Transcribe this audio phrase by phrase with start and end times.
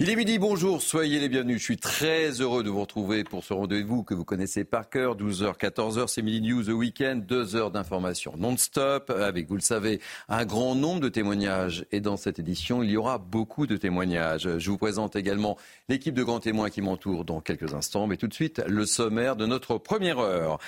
[0.00, 1.58] Il est midi, bonjour, soyez les bienvenus.
[1.58, 5.16] Je suis très heureux de vous retrouver pour ce rendez-vous que vous connaissez par cœur.
[5.16, 7.26] 12h, 14h, c'est Midi News The Weekend.
[7.26, 11.84] Deux heures d'information non-stop avec, vous le savez, un grand nombre de témoignages.
[11.90, 14.58] Et dans cette édition, il y aura beaucoup de témoignages.
[14.58, 15.56] Je vous présente également
[15.88, 18.06] l'équipe de grands témoins qui m'entoure dans quelques instants.
[18.06, 20.60] Mais tout de suite, le sommaire de notre première heure.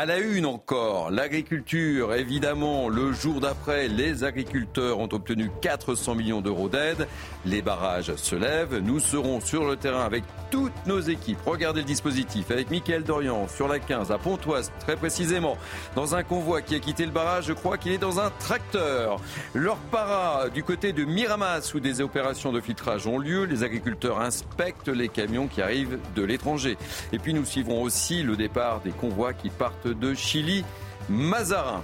[0.00, 6.40] À la une encore, l'agriculture, évidemment, le jour d'après, les agriculteurs ont obtenu 400 millions
[6.40, 7.08] d'euros d'aide.
[7.44, 8.78] Les barrages se lèvent.
[8.78, 11.40] Nous serons sur le terrain avec toutes nos équipes.
[11.44, 15.56] Regardez le dispositif avec Mickaël Dorian sur la 15 à Pontoise, très précisément,
[15.96, 17.46] dans un convoi qui a quitté le barrage.
[17.46, 19.20] Je crois qu'il est dans un tracteur.
[19.52, 23.46] Leur para du côté de Miramas où des opérations de filtrage ont lieu.
[23.46, 26.78] Les agriculteurs inspectent les camions qui arrivent de l'étranger.
[27.12, 30.64] Et puis nous suivrons aussi le départ des convois qui partent de Chili,
[31.08, 31.82] Mazarin.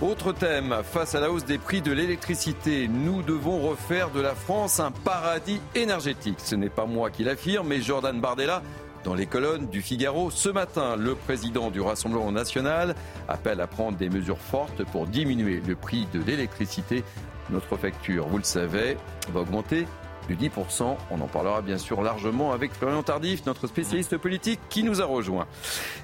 [0.00, 4.34] Autre thème, face à la hausse des prix de l'électricité, nous devons refaire de la
[4.34, 6.38] France un paradis énergétique.
[6.38, 8.62] Ce n'est pas moi qui l'affirme, mais Jordan Bardella
[9.04, 10.30] dans les colonnes du Figaro.
[10.30, 12.94] Ce matin, le président du Rassemblement national
[13.28, 17.04] appelle à prendre des mesures fortes pour diminuer le prix de l'électricité.
[17.50, 18.96] Notre facture, vous le savez,
[19.32, 19.86] va augmenter
[20.28, 20.96] de 10%.
[21.10, 25.04] On en parlera bien sûr largement avec Florian Tardif, notre spécialiste politique qui nous a
[25.04, 25.46] rejoint.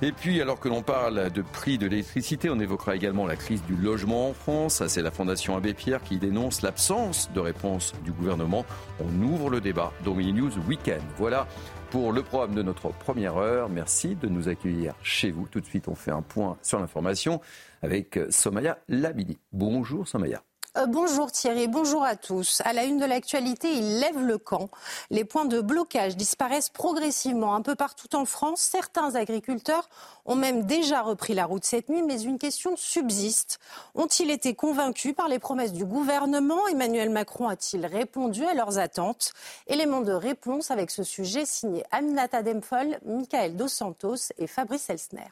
[0.03, 3.63] Et puis, alors que l'on parle de prix de l'électricité, on évoquera également la crise
[3.65, 4.83] du logement en France.
[4.87, 8.65] C'est la Fondation Abbé Pierre qui dénonce l'absence de réponse du gouvernement.
[9.01, 11.03] On ouvre le débat dans News Weekend.
[11.17, 11.47] Voilà
[11.91, 13.69] pour le programme de notre première heure.
[13.69, 15.47] Merci de nous accueillir chez vous.
[15.51, 17.41] Tout de suite, on fait un point sur l'information
[17.83, 19.39] avec Somaya Labidi.
[19.53, 20.43] Bonjour Somaya.
[20.77, 22.61] Euh, bonjour Thierry, bonjour à tous.
[22.65, 24.69] À la une de l'actualité, il lève le camp.
[25.11, 28.61] Les points de blocage disparaissent progressivement un peu partout en France.
[28.61, 29.89] Certains agriculteurs
[30.27, 33.61] ont même déjà repris la route cette nuit, mais une question subsiste.
[33.95, 36.69] Ont-ils été convaincus par les promesses du gouvernement?
[36.69, 39.33] Emmanuel Macron a-t-il répondu à leurs attentes?
[39.69, 45.29] Élément de réponse avec ce sujet signé Aminata Demfol, Michael Dos Santos et Fabrice Elsner.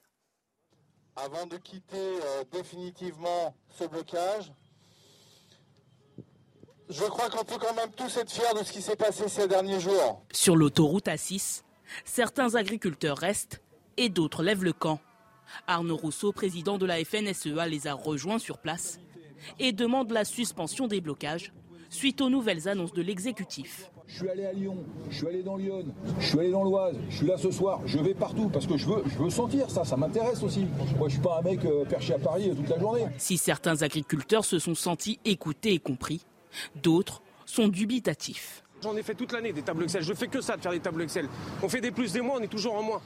[1.16, 4.52] Avant de quitter euh, définitivement ce blocage,
[6.88, 9.48] je crois qu'on peut quand même tous être fiers de ce qui s'est passé ces
[9.48, 10.22] derniers jours.
[10.32, 11.62] Sur l'autoroute A6,
[12.04, 13.60] certains agriculteurs restent
[13.96, 15.00] et d'autres lèvent le camp.
[15.66, 19.00] Arnaud Rousseau, président de la FNSEA, les a rejoints sur place
[19.58, 21.52] et demande la suspension des blocages
[21.90, 23.90] suite aux nouvelles annonces de l'exécutif.
[24.06, 24.76] Je suis allé à Lyon,
[25.10, 25.84] je suis allé dans Lyon,
[26.20, 28.76] je suis allé dans l'Oise, je suis là ce soir, je vais partout parce que
[28.76, 30.66] je veux, je veux sentir ça, ça m'intéresse aussi.
[30.96, 33.06] Moi, je suis pas un mec euh, perché à Paris toute la journée.
[33.18, 36.24] Si certains agriculteurs se sont sentis écoutés et compris,
[36.74, 38.62] D'autres sont dubitatifs.
[38.82, 40.02] J'en ai fait toute l'année des tableaux Excel.
[40.02, 41.28] Je fais que ça de faire des tableaux Excel.
[41.62, 43.00] On fait des plus des moins, on est toujours en moins.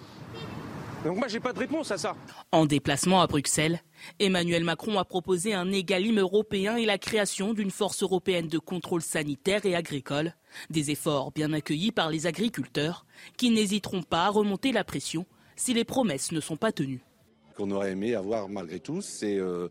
[1.05, 2.15] Donc moi, j'ai pas de réponse à ça.
[2.53, 3.81] En déplacement à Bruxelles,
[4.19, 9.01] Emmanuel Macron a proposé un égalime européen et la création d'une force européenne de contrôle
[9.01, 10.35] sanitaire et agricole.
[10.69, 13.07] Des efforts bien accueillis par les agriculteurs
[13.39, 15.25] qui n'hésiteront pas à remonter la pression
[15.57, 17.03] si les promesses ne sont pas tenues.
[17.57, 19.69] Qu'on aurait aimé avoir malgré tout, c'est euh,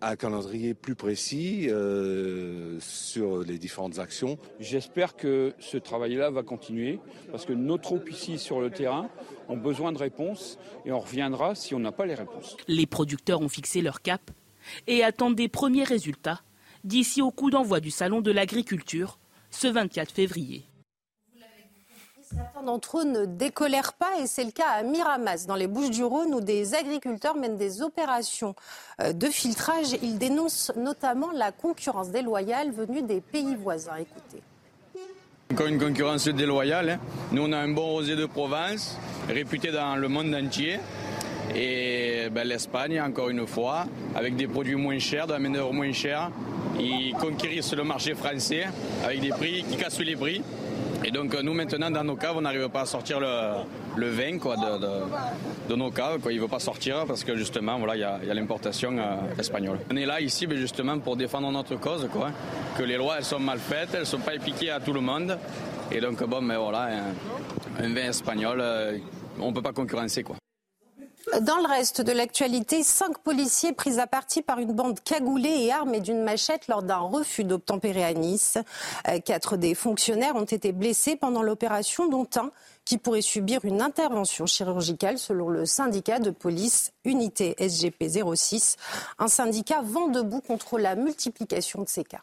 [0.00, 4.38] un calendrier plus précis euh, sur les différentes actions.
[4.60, 9.08] J'espère que ce travail-là va continuer parce que nos troupes ici sur le terrain
[9.48, 12.56] ont besoin de réponses et on reviendra si on n'a pas les réponses.
[12.68, 14.30] Les producteurs ont fixé leur cap
[14.86, 16.42] et attendent des premiers résultats
[16.84, 19.18] d'ici au coup d'envoi du Salon de l'agriculture
[19.50, 20.64] ce 24 février.
[22.34, 26.34] Certains d'entre eux ne décolèrent pas et c'est le cas à Miramas, dans les Bouches-du-Rhône,
[26.34, 28.56] où des agriculteurs mènent des opérations
[29.00, 29.96] euh, de filtrage.
[30.02, 33.96] Ils dénoncent notamment la concurrence déloyale venue des pays voisins.
[33.96, 34.42] Écoutez.
[35.52, 36.90] Encore une concurrence déloyale.
[36.90, 36.98] Hein.
[37.30, 38.98] Nous, on a un bon rosé de Provence,
[39.28, 40.80] réputé dans le monde entier.
[41.54, 43.86] Et ben, l'Espagne, encore une fois,
[44.16, 46.32] avec des produits moins chers, de la main-d'œuvre moins chère,
[46.76, 48.64] ils conquérissent le marché français
[49.04, 50.42] avec des prix qui cassent les prix.
[51.04, 54.56] Et donc nous maintenant dans nos caves on n'arrive pas à sortir le, vin quoi,
[54.56, 56.20] de, nos caves.
[56.20, 56.32] Quoi.
[56.32, 59.78] Il ne veut pas sortir parce que justement voilà, il y a, l'importation euh, espagnole.
[59.90, 62.30] On est là ici ben, justement pour défendre notre cause, quoi.
[62.76, 65.00] que les lois elles sont mal faites, elles ne sont pas appliquées à tout le
[65.00, 65.38] monde.
[65.92, 66.88] Et donc bon mais voilà,
[67.78, 68.98] un, vin espagnol, euh,
[69.38, 70.22] on ne peut pas concurrencer.
[70.22, 70.36] quoi.
[71.40, 75.72] Dans le reste de l'actualité, cinq policiers pris à partie par une bande cagoulée et
[75.72, 78.58] armée d'une machette lors d'un refus d'obtempérer à Nice.
[79.08, 82.52] Euh, quatre des fonctionnaires ont été blessés pendant l'opération, dont un
[82.84, 88.76] qui pourrait subir une intervention chirurgicale selon le syndicat de police Unité SGP 06,
[89.18, 92.22] un syndicat vent debout contre la multiplication de ces cas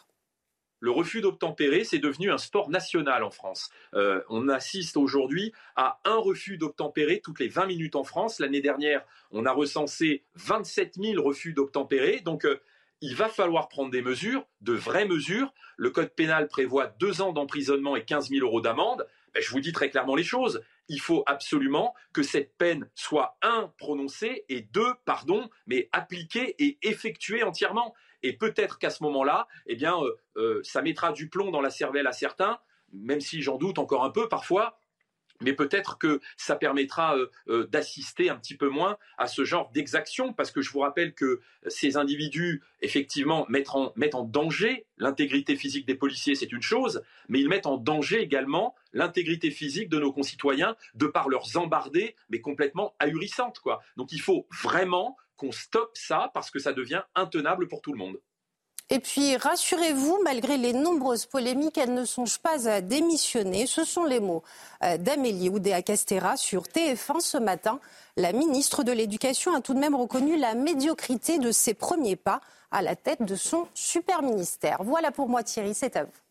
[0.83, 3.69] le refus d'obtempérer, c'est devenu un sport national en France.
[3.94, 8.39] Euh, on assiste aujourd'hui à un refus d'obtempérer toutes les 20 minutes en France.
[8.39, 12.19] L'année dernière, on a recensé 27 000 refus d'obtempérer.
[12.19, 12.59] Donc, euh,
[13.00, 15.53] il va falloir prendre des mesures, de vraies mesures.
[15.77, 19.07] Le code pénal prévoit deux ans d'emprisonnement et 15 000 euros d'amende.
[19.33, 20.62] Ben, je vous dis très clairement les choses.
[20.89, 26.77] Il faut absolument que cette peine soit, un, prononcée et deux, pardon, mais appliquée et
[26.81, 27.95] effectuée entièrement.
[28.23, 31.69] Et peut-être qu'à ce moment-là, eh bien, euh, euh, ça mettra du plomb dans la
[31.69, 32.57] cervelle à certains,
[32.93, 34.79] même si j'en doute encore un peu parfois.
[35.41, 37.17] Mais peut-être que ça permettra
[37.49, 41.13] euh, d'assister un petit peu moins à ce genre d'exaction, parce que je vous rappelle
[41.13, 46.61] que ces individus, effectivement, mettent en, mettent en danger l'intégrité physique des policiers, c'est une
[46.61, 51.57] chose, mais ils mettent en danger également l'intégrité physique de nos concitoyens de par leurs
[51.57, 53.59] embardées, mais complètement ahurissantes.
[53.59, 53.81] Quoi.
[53.97, 58.00] Donc il faut vraiment qu'on stoppe ça parce que ça devient intenable pour tout le
[58.00, 58.18] monde.
[58.90, 63.66] Et puis, rassurez-vous, malgré les nombreuses polémiques, elle ne songe pas à démissionner.
[63.66, 64.44] Ce sont les mots
[64.84, 67.80] euh, d'Amélie Oudéa-Castera sur TF1 ce matin.
[68.18, 72.42] La ministre de l'Éducation a tout de même reconnu la médiocrité de ses premiers pas
[72.72, 74.78] à la tête de son super ministère.
[74.84, 76.22] Voilà pour moi, Thierry, c'est à vous.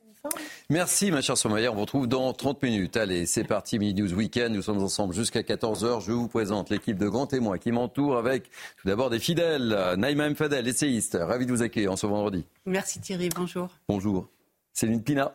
[0.71, 1.71] Merci, ma chère Somalia.
[1.73, 2.97] On vous retrouve dans 30 minutes.
[2.97, 4.55] Allez, c'est parti, Mini News Weekend.
[4.55, 6.05] Nous sommes ensemble jusqu'à 14h.
[6.05, 8.45] Je vous présente l'équipe de grands témoins qui m'entoure avec
[8.77, 9.77] tout d'abord des fidèles.
[9.99, 10.35] Naïma M.
[10.35, 11.19] Fadel, essayiste.
[11.21, 12.47] Ravi de vous accueillir en ce vendredi.
[12.65, 13.69] Merci Thierry, bonjour.
[13.89, 14.29] Bonjour.
[14.73, 15.35] Céline Pina.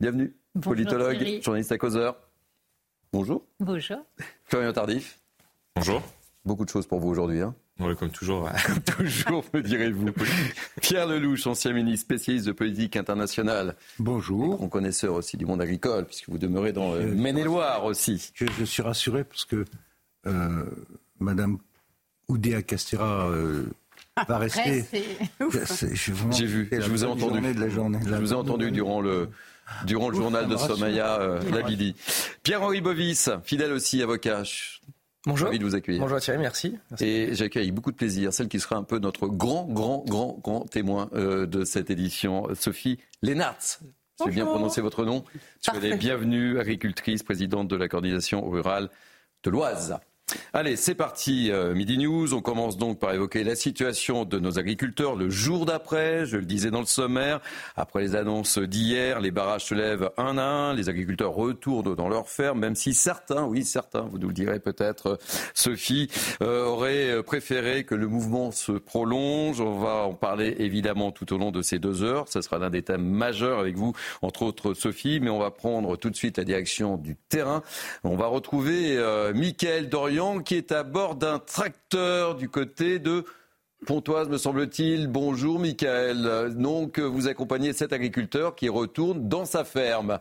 [0.00, 0.34] Bienvenue.
[0.60, 2.16] politologue, journaliste à causeur.
[3.12, 3.44] Bonjour.
[3.60, 3.98] Bonjour.
[4.44, 5.20] Florian Tardif.
[5.76, 6.02] Bonjour.
[6.44, 7.40] Beaucoup de choses pour vous aujourd'hui.
[7.40, 7.54] Hein.
[7.80, 8.50] Oui, comme toujours.
[8.98, 10.10] toujours, me direz-vous.
[10.80, 13.76] Pierre Lelouch, ancien ministre spécialiste de politique internationale.
[13.98, 14.60] Bonjour.
[14.62, 18.32] On connaisseur aussi du monde agricole, puisque vous demeurez dans euh, Maine-et-Loire aussi.
[18.34, 19.64] Je, suis rassuré parce que
[20.26, 20.64] euh,
[21.20, 21.58] Madame
[22.28, 23.66] Oudéa Castera euh,
[24.26, 24.84] va rester.
[26.32, 27.40] J'ai vu, je vous ai entendu.
[27.40, 29.28] De la journée, je vous ai entendu durant le.
[29.84, 31.94] Durant le journal de Somaya euh, Labidi.
[32.42, 34.42] Pierre-Henri Bovis, fidèle aussi avocat.
[35.28, 35.48] Bonjour.
[35.48, 36.00] Ravi de vous accueillir.
[36.00, 36.78] Bonjour Thierry, merci.
[37.00, 40.38] Et j'accueille avec beaucoup de plaisir celle qui sera un peu notre grand, grand, grand,
[40.42, 43.80] grand témoin euh, de cette édition, Sophie Lénartz.
[44.24, 45.24] J'ai bien prononcé votre nom.
[45.60, 48.88] Soyez bienvenue, agricultrice, présidente de la coordination rurale
[49.44, 49.98] de l'Oise.
[50.52, 52.34] Allez, c'est parti, euh, Midi News.
[52.34, 56.26] On commence donc par évoquer la situation de nos agriculteurs le jour d'après.
[56.26, 57.40] Je le disais dans le sommaire.
[57.76, 60.74] Après les annonces d'hier, les barrages se lèvent un à un.
[60.74, 64.60] Les agriculteurs retournent dans leurs fermes, même si certains, oui, certains, vous nous le direz
[64.60, 65.18] peut-être,
[65.54, 66.08] Sophie,
[66.42, 69.60] euh, auraient préféré que le mouvement se prolonge.
[69.60, 72.26] On va en parler évidemment tout au long de ces deux heures.
[72.28, 75.20] Ce sera l'un des thèmes majeurs avec vous, entre autres Sophie.
[75.20, 77.62] Mais on va prendre tout de suite la direction du terrain.
[78.04, 79.32] On va retrouver euh,
[80.44, 83.24] qui est à bord d'un tracteur du côté de
[83.86, 85.06] Pontoise, me semble-t-il.
[85.06, 86.56] Bonjour, Michael.
[86.56, 90.18] Donc, vous accompagnez cet agriculteur qui retourne dans sa ferme.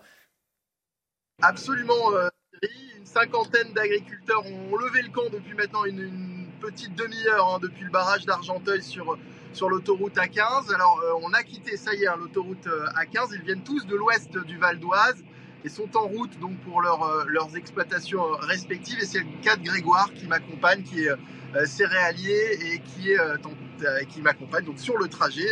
[1.42, 2.28] Absolument, euh,
[2.96, 7.92] Une cinquantaine d'agriculteurs ont levé le camp depuis maintenant une, petite demi-heure, hein, depuis le
[7.92, 9.18] barrage d'Argenteuil sur,
[9.54, 10.74] sur l'autoroute A15.
[10.76, 13.30] Alors, euh, on a quitté, ça y est, hein, l'autoroute euh, A15.
[13.34, 15.24] Ils viennent tous de l'ouest du Val d'Oise
[15.64, 19.00] et sont en route donc pour euh, leurs exploitations euh, respectives.
[19.02, 24.08] Et c'est le cas de Grégoire qui m'accompagne, qui est euh, céréalier et qui, est,
[24.10, 25.48] qui m'accompagne sur le trajet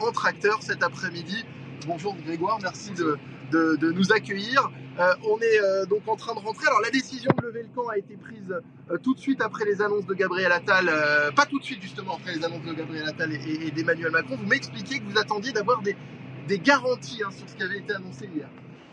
[0.00, 1.44] en tracteur cet après-midi.
[1.86, 3.18] Bonjour Grégoire, merci de,
[3.50, 4.70] de, nous accueillir.
[4.98, 6.66] on est donc en train de rentrer.
[6.66, 8.54] Alors la décision de lever le camp a été prise
[9.02, 10.90] tout de suite après les annonces de Gabriel Attal,
[11.34, 14.36] pas tout de suite justement après les annonces de Gabriel Attal et, d'Emmanuel Macron.
[14.36, 15.96] Vous m'expliquez que vous attendiez d'avoir des,
[16.46, 18.48] des garanties hein, sur ce qui avait été annoncé hier.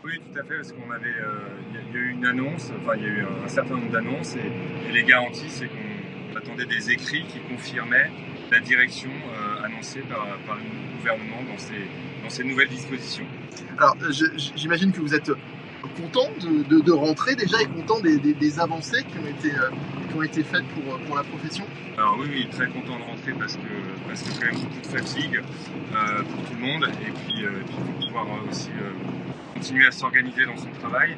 [0.06, 2.92] Oui, tout à fait, parce qu'on avait, euh, il y, a eu une annonce, enfin
[2.96, 6.92] il y a eu un, certain nombre d'annonces et, les garanties, c'est qu'on attendait des
[6.92, 8.08] écrits qui confirmaient
[8.52, 11.90] la direction euh, annoncée par, le gouvernement dans ces,
[12.22, 13.26] dans ces nouvelles dispositions.
[13.78, 13.96] Alors,
[14.54, 15.32] j'imagine que vous êtes
[16.00, 19.70] content de, rentrer déjà et content des, avancées qui ont été, euh,
[20.08, 21.64] qui ont été faites pour, pour la profession?
[21.98, 24.86] Alors oui, oui, très content de rentrer parce que, parce que quand même beaucoup de
[24.86, 25.40] fatigue
[25.90, 27.44] pour tout le monde et puis,
[27.74, 28.70] pour pouvoir aussi
[29.56, 31.16] continuer à s'organiser dans son travail.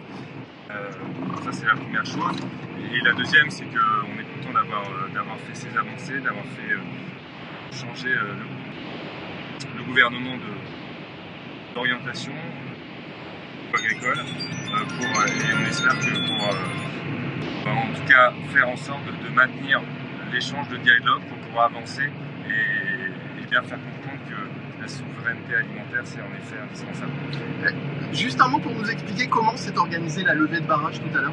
[0.71, 0.91] Euh,
[1.43, 2.37] ça, c'est la première chose.
[2.93, 6.73] Et la deuxième, c'est qu'on est content d'avoir, euh, d'avoir fait ces avancées, d'avoir fait
[6.73, 6.79] euh,
[7.73, 8.15] changer
[9.77, 12.35] le, gouvernement de, d'orientation
[13.75, 14.19] agricole.
[14.19, 19.81] Et on espère que pour, en tout cas, faire en sorte de maintenir
[20.33, 22.11] l'échange, le dialogue pour pouvoir avancer
[22.49, 23.98] et, bien faire comprendre
[24.89, 27.13] la souveraineté alimentaire, c'est en effet indispensable.
[28.13, 31.21] Juste un mot pour nous expliquer comment s'est organisée la levée de barrage tout à
[31.21, 31.33] l'heure.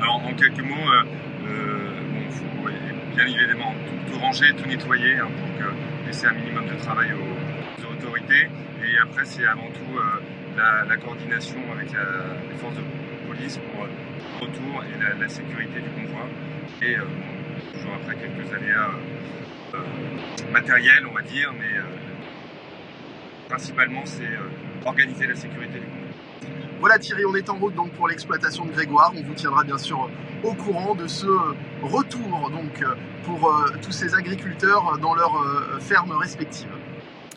[0.00, 1.02] Alors en quelques mots, euh,
[1.48, 2.68] euh, bon, faut
[3.16, 5.72] bien évidemment tout, tout ranger, tout nettoyer hein, pour que,
[6.06, 8.48] laisser un minimum de travail aux, aux autorités.
[8.84, 10.20] Et après, c'est avant tout euh,
[10.56, 12.82] la, la coordination avec la- les forces de
[13.28, 16.26] police pour euh, le retour et la, la sécurité du convoi.
[16.82, 17.02] Et euh,
[17.72, 18.90] toujours après quelques aléas
[19.74, 21.82] euh, euh, matériels, on va dire, mais euh,
[23.48, 25.86] principalement c'est euh, organiser la sécurité du.
[26.80, 29.12] Voilà Thierry, on est en route donc pour l'exploitation de Grégoire.
[29.16, 30.08] On vous tiendra bien sûr
[30.44, 31.26] au courant de ce
[31.82, 32.84] retour donc
[33.24, 36.70] pour euh, tous ces agriculteurs dans leurs euh, fermes respectives.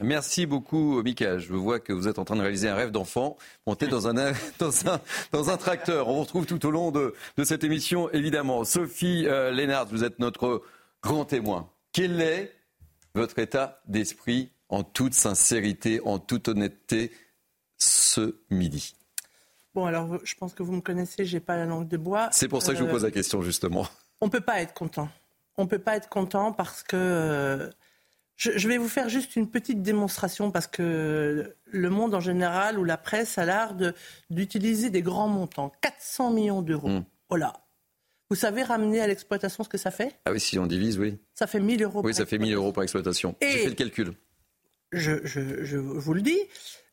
[0.03, 1.37] Merci beaucoup, Mika.
[1.37, 3.37] Je vois que vous êtes en train de réaliser un rêve d'enfant,
[3.67, 4.13] monter dans un,
[4.59, 4.99] dans, un,
[5.31, 6.07] dans un tracteur.
[6.07, 8.63] On vous retrouve tout au long de, de cette émission, évidemment.
[8.63, 10.63] Sophie euh, Lénard, vous êtes notre
[11.03, 11.69] grand témoin.
[11.93, 12.53] Quel est
[13.13, 17.11] votre état d'esprit en toute sincérité, en toute honnêteté,
[17.77, 18.95] ce midi
[19.73, 22.27] Bon, alors, je pense que vous me connaissez, j'ai pas la langue de bois.
[22.31, 23.87] C'est pour ça que je vous Euh, pose la question, justement.
[24.19, 25.07] On peut pas être content.
[25.57, 27.69] On peut pas être content parce que euh,
[28.35, 32.77] je, je vais vous faire juste une petite démonstration parce que le monde en général
[32.79, 33.93] ou la presse a l'art de-
[34.29, 36.89] d'utiliser des grands montants, 400 millions d'euros.
[36.89, 37.03] Hmm.
[37.29, 37.53] Oh là.
[38.29, 40.19] Vous savez ramener à l'exploitation ce que ça fait?
[40.25, 41.17] Ah oui, si on divise, oui.
[41.33, 41.99] Ça fait 1000 euros.
[42.03, 43.35] Oui, par ça fait 1000 euros par exploitation.
[43.41, 44.13] J'ai fait le calcul.
[44.91, 46.39] Je, vous le dis,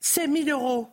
[0.01, 0.89] ces 1000 euros.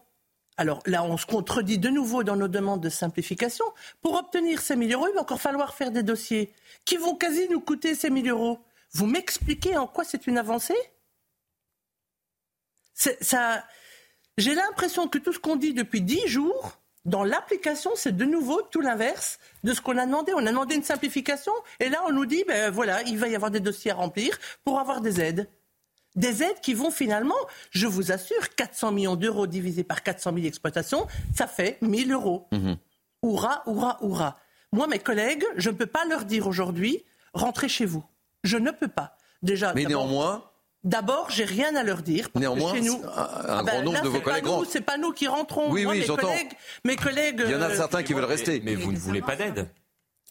[0.57, 3.65] Alors là, on se contredit de nouveau dans nos demandes de simplification.
[4.01, 6.53] Pour obtenir ces 1000 euros, il va encore falloir faire des dossiers
[6.85, 8.59] qui vont quasi nous coûter ces 1000 euros.
[8.93, 10.77] Vous m'expliquez en quoi c'est une avancée?
[14.37, 18.61] J'ai l'impression que tout ce qu'on dit depuis 10 jours, dans l'application, c'est de nouveau
[18.63, 20.33] tout l'inverse de ce qu'on a demandé.
[20.33, 23.35] On a demandé une simplification et là, on nous dit, ben voilà, il va y
[23.35, 25.49] avoir des dossiers à remplir pour avoir des aides.
[26.15, 27.35] Des aides qui vont finalement,
[27.71, 32.47] je vous assure, 400 millions d'euros divisé par 400 000 exploitations, ça fait 1000 euros.
[33.21, 34.37] Hourra, hourra, hourra.
[34.71, 37.03] Moi, mes collègues, je ne peux pas leur dire aujourd'hui,
[37.33, 38.03] rentrez chez vous.
[38.43, 39.17] Je ne peux pas.
[39.41, 40.43] Déjà, Mais d'abord- néanmoins,
[40.83, 42.29] D'abord, j'ai rien à leur dire.
[42.29, 44.51] Parce Néanmoins, que chez nous, un- un Ah grand nombre là, de vos collègues nous,
[44.51, 44.69] rentrent.
[44.69, 45.71] C'est pas nous qui rentrons.
[45.71, 46.27] Oui, Moi, oui, mes j'entends.
[46.27, 46.51] collègues,
[46.83, 47.41] mes collègues.
[47.43, 48.61] il y en a euh, certains qui veulent rester.
[48.63, 49.67] Mais vous ne voulez pas d'aide.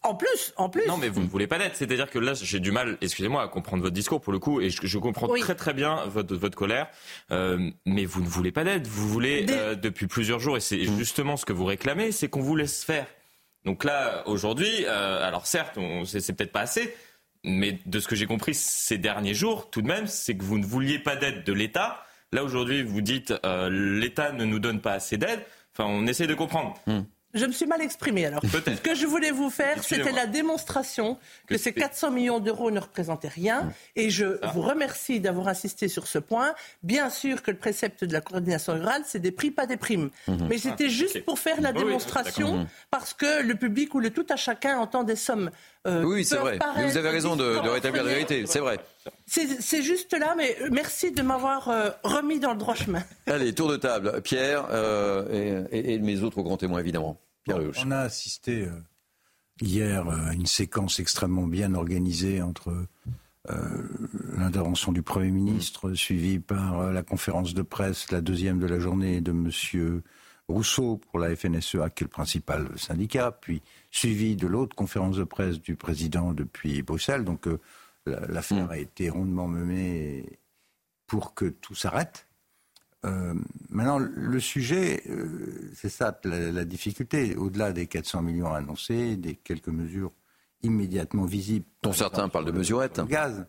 [0.05, 0.85] En plus, en plus.
[0.87, 1.71] Non, mais vous ne voulez pas d'aide.
[1.73, 4.69] C'est-à-dire que là, j'ai du mal, excusez-moi, à comprendre votre discours pour le coup, et
[4.69, 5.39] je, je comprends Oui.
[5.41, 6.87] très très bien votre, votre colère,
[7.31, 8.87] euh, mais vous ne voulez pas d'aide.
[8.87, 10.97] Vous voulez, Des- euh, depuis plusieurs jours, et c'est Mmh.
[10.97, 13.07] justement ce que vous réclamez, c'est qu'on vous laisse faire.
[13.65, 16.93] Donc là, aujourd'hui, euh, alors certes, on- c'est c'est peut-être pas assez,
[17.43, 20.59] mais de ce que j'ai compris ces derniers jours, tout de même, c'est que vous
[20.59, 22.03] ne vouliez pas d'aide de l'État.
[22.31, 25.39] Là, aujourd'hui, vous dites euh, l'État ne nous donne pas assez d'aide.
[25.77, 26.75] Enfin, on essaie de comprendre.
[27.35, 28.41] Je me suis mal exprimé alors.
[28.43, 31.15] Ce que je voulais vous faire, c'était la démonstration
[31.47, 33.71] que, Que ces c'est- 400 millions d'euros ne représentaient rien.
[33.95, 34.51] Et je Ah.
[34.53, 36.55] vous remercie d'avoir insisté sur ce point.
[36.81, 40.09] Bien sûr que le précepte de la coordination rurale, c'est des prix, pas des primes.
[40.27, 40.47] Mhm.
[40.49, 44.25] Mais c'était Ah, juste pour faire la démonstration, parce que le public ou le tout
[44.29, 45.51] à chacun entend des sommes.
[45.87, 46.57] euh, Oui, c'est vrai.
[46.77, 48.45] Mais vous avez raison de, de rétablir la vérité.
[48.47, 48.79] C'est vrai.
[49.27, 53.03] C'est juste là, mais merci de m'avoir euh, remis dans le droit chemin.
[53.27, 54.21] Allez, tour de table.
[54.23, 57.17] Pierre euh, et, et- et mes autres grands témoins, évidemment.
[57.45, 57.57] Pierre.
[57.85, 58.71] On a assisté euh,
[59.61, 62.85] hier euh, à une séquence extrêmement bien organisée entre
[63.49, 63.87] euh,
[64.37, 69.21] l'intervention du Premier ministre, suivie par la conférence de presse, la deuxième de la journée
[69.21, 70.03] de Monsieur
[70.47, 73.61] Rousseau pour la FNSEA, qui est le principal syndicat, puis
[73.91, 77.23] suivi de l'autre conférence de presse du président depuis Bruxelles.
[77.23, 77.59] Donc euh,
[78.05, 80.39] la- l'affaire a été rondement menée
[81.07, 82.24] pour que tout s'arrête.
[83.05, 83.33] Euh,
[83.69, 87.35] maintenant, le sujet, euh, c'est ça la, la difficulté.
[87.35, 90.11] Au-delà des 400 millions annoncés, des quelques mesures
[90.63, 91.65] immédiatement visibles.
[91.83, 92.99] Dont certains parlent de mesurettes.
[93.07, 93.45] Gaz.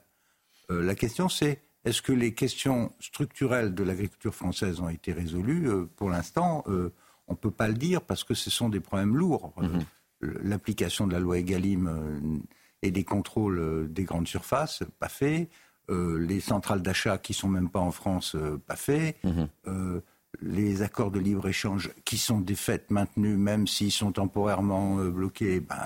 [0.70, 5.70] Euh, la question, c'est est-ce que les questions structurelles de l'agriculture française ont été résolues?
[5.96, 9.54] Pour l'instant, on ne peut pas le dire parce que ce sont des problèmes lourds.
[9.62, 12.42] Euh, L'application de la loi Egalim
[12.82, 15.48] et des contrôles des grandes surfaces, pas fait.
[15.88, 19.16] Euh, les centrales d'achat qui sont même pas en France, euh, pas fait.
[19.68, 20.00] Euh,
[20.42, 25.60] les accords de libre-échange qui sont des faits maintenus, même s'ils sont temporairement euh, bloqués,
[25.60, 25.76] ben,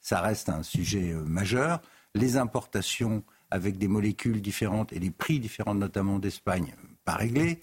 [0.00, 1.80] ça reste un sujet euh, majeur.
[2.14, 7.60] Les importations avec des molécules différentes et des prix différents, notamment d'Espagne, pas réglés.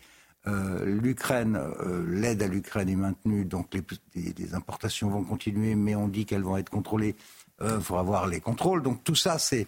[0.48, 3.82] Euh, L'Ukraine, euh, l'aide à l'Ukraine est maintenue, donc les,
[4.16, 7.16] les- les importations vont continuer, mais on dit qu'elles vont être contrôlées.
[7.62, 8.82] Il faudra voir les contrôles.
[8.84, 9.68] Donc tout ça, c'est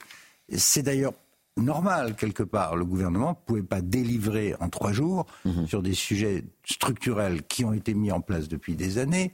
[0.83, 1.13] d'ailleurs
[1.57, 2.75] normal quelque part.
[2.75, 5.25] Le gouvernement ne pouvait pas délivrer en trois jours
[5.67, 9.33] sur des sujets structurels qui ont été mis en place depuis des années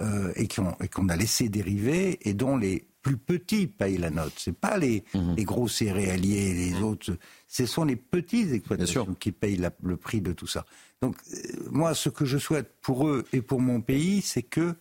[0.00, 3.96] euh, et qui ont- et qu'on a laissé dériver et dont les plus petits payent
[3.98, 4.32] la note.
[4.36, 5.34] C'est pas les, Mhm.
[5.36, 7.16] les gros céréaliers, les autres.
[7.46, 10.64] Ce sont les petites exploitations qui payent la- le prix de tout ça.
[11.02, 11.36] Donc, euh,
[11.70, 14.74] moi, ce que je souhaite pour eux et pour mon pays, c'est que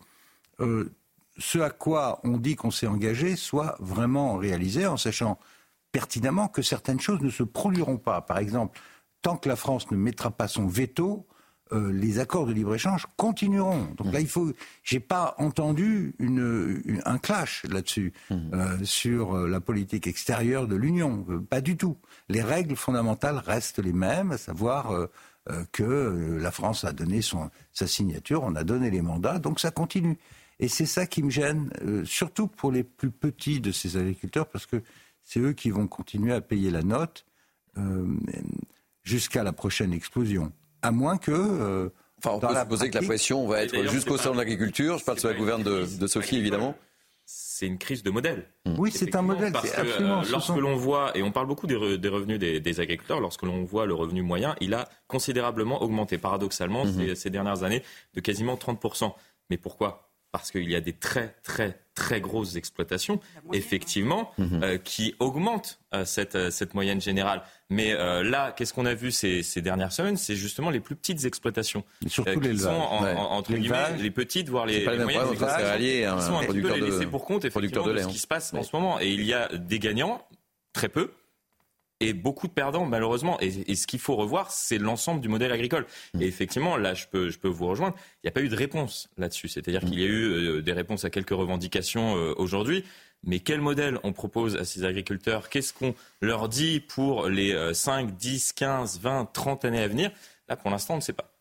[0.60, 0.90] euh,
[1.38, 5.38] ce à quoi on dit qu'on s'est engagé soit vraiment réalisé en sachant
[5.92, 8.22] pertinemment que certaines choses ne se produiront pas.
[8.22, 8.80] Par exemple,
[9.22, 11.26] tant que la France ne mettra pas son veto,
[11.74, 13.90] euh, les accords de libre-échange continueront.
[13.98, 14.54] Donc là, il faut.
[14.84, 20.78] J'ai pas entendu une, une- un clash là-dessus euh, sur euh, la politique extérieure de
[20.78, 21.26] l'Union.
[21.30, 21.98] Euh, pas du tout.
[22.30, 24.94] Les règles fondamentales restent les mêmes, à savoir
[25.72, 29.72] que la France a donné son, sa signature, on a donné les mandats, donc ça
[29.72, 30.18] continue.
[30.60, 31.70] Et c'est ça qui me gêne,
[32.04, 34.82] surtout pour les plus petits de ces agriculteurs, parce que
[35.30, 37.26] c'est eux qui vont continuer à payer la note
[37.78, 38.08] euh,
[39.04, 40.52] jusqu'à la prochaine explosion.
[40.82, 41.32] À moins que.
[41.32, 44.34] euh, Enfin, on dans peut la supposer que la pratique- pression va être jusqu'au salon
[44.34, 44.98] de l'agriculture.
[44.98, 46.40] Je parle sous la gouverne de, Sophie, agricole.
[46.40, 46.76] évidemment.
[47.26, 48.48] c'est une crise de modèle.
[48.78, 50.22] Oui, c'est un modèle, Parce que absolument.
[50.22, 53.20] euh, lorsque l'on voit, et on parle beaucoup des, re- des revenus des, des agriculteurs,
[53.20, 56.94] lorsque l'on voit le revenu moyen, il a considérablement augmenté, paradoxalement, Mhm.
[57.10, 57.84] ces, ces dernières années,
[58.16, 59.14] de quasiment 30%.
[59.52, 60.07] Mais pourquoi?
[60.32, 63.20] Parce qu'il y a des très, très, très grosses exploitations,
[63.54, 64.64] effectivement, Mhm.
[64.64, 67.42] euh, qui augmentent euh, cette, euh, cette moyenne générale.
[67.70, 70.18] Mais euh, là, qu'est-ce qu'on a vu ces, ces dernières semaines?
[70.18, 71.84] C'est justement les plus petites exploitations.
[72.06, 72.62] Et surtout euh, qui l'élevage.
[72.76, 73.14] sont, en- Ouais.
[73.14, 73.88] en- entre L'élevage.
[73.94, 76.22] guillemets, les petites, voire les, les moyennes problème entre un exploitations, céréalier et qui un
[76.22, 78.12] sont un petit peu les de- laissés pour compte, effectivement, de de lait, ce hein.
[78.12, 79.00] qui se passe en ce moment.
[79.00, 80.28] Et il y a des gagnants,
[80.74, 81.12] très peu,
[82.00, 83.40] et beaucoup de perdants malheureusement.
[83.42, 85.86] Et, et ce qu'il faut revoir, c'est l'ensemble du modèle agricole.
[86.14, 86.22] Mm.
[86.22, 87.96] Et effectivement, là, je peux, je peux vous rejoindre.
[88.24, 89.48] Il n'y a pas eu de réponse là-dessus.
[89.48, 89.90] C'est-à-dire Mm.
[89.90, 92.84] qu'il y a eu euh, des réponses à quelques revendications euh, aujourd'hui.
[93.24, 95.50] Mais quel modèle on propose à ces agriculteurs?
[95.50, 100.12] Qu'est-ce qu'on leur dit pour les euh, 5, 10, 15, 20, 30 années à venir?
[100.48, 101.34] Là, pour l'instant, on ne sait pas.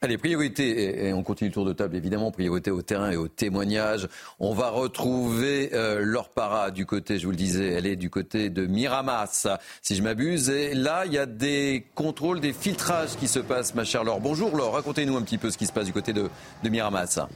[0.00, 3.28] Allez, priorité, et, on continue le tour de table évidemment, priorité au terrain et au
[3.28, 4.08] témoignage.
[4.40, 8.50] On va retrouver euh, Para du côté, je vous le disais, elle est du côté
[8.50, 9.46] de Miramas,
[9.82, 10.50] si je m'abuse.
[10.50, 14.20] Et là, il y a des contrôles, des filtrages qui se passent, ma chère Laure.
[14.20, 16.28] Bonjour Laure, racontez-nous un petit peu ce qui se passe du côté de
[16.68, 17.26] Miramas.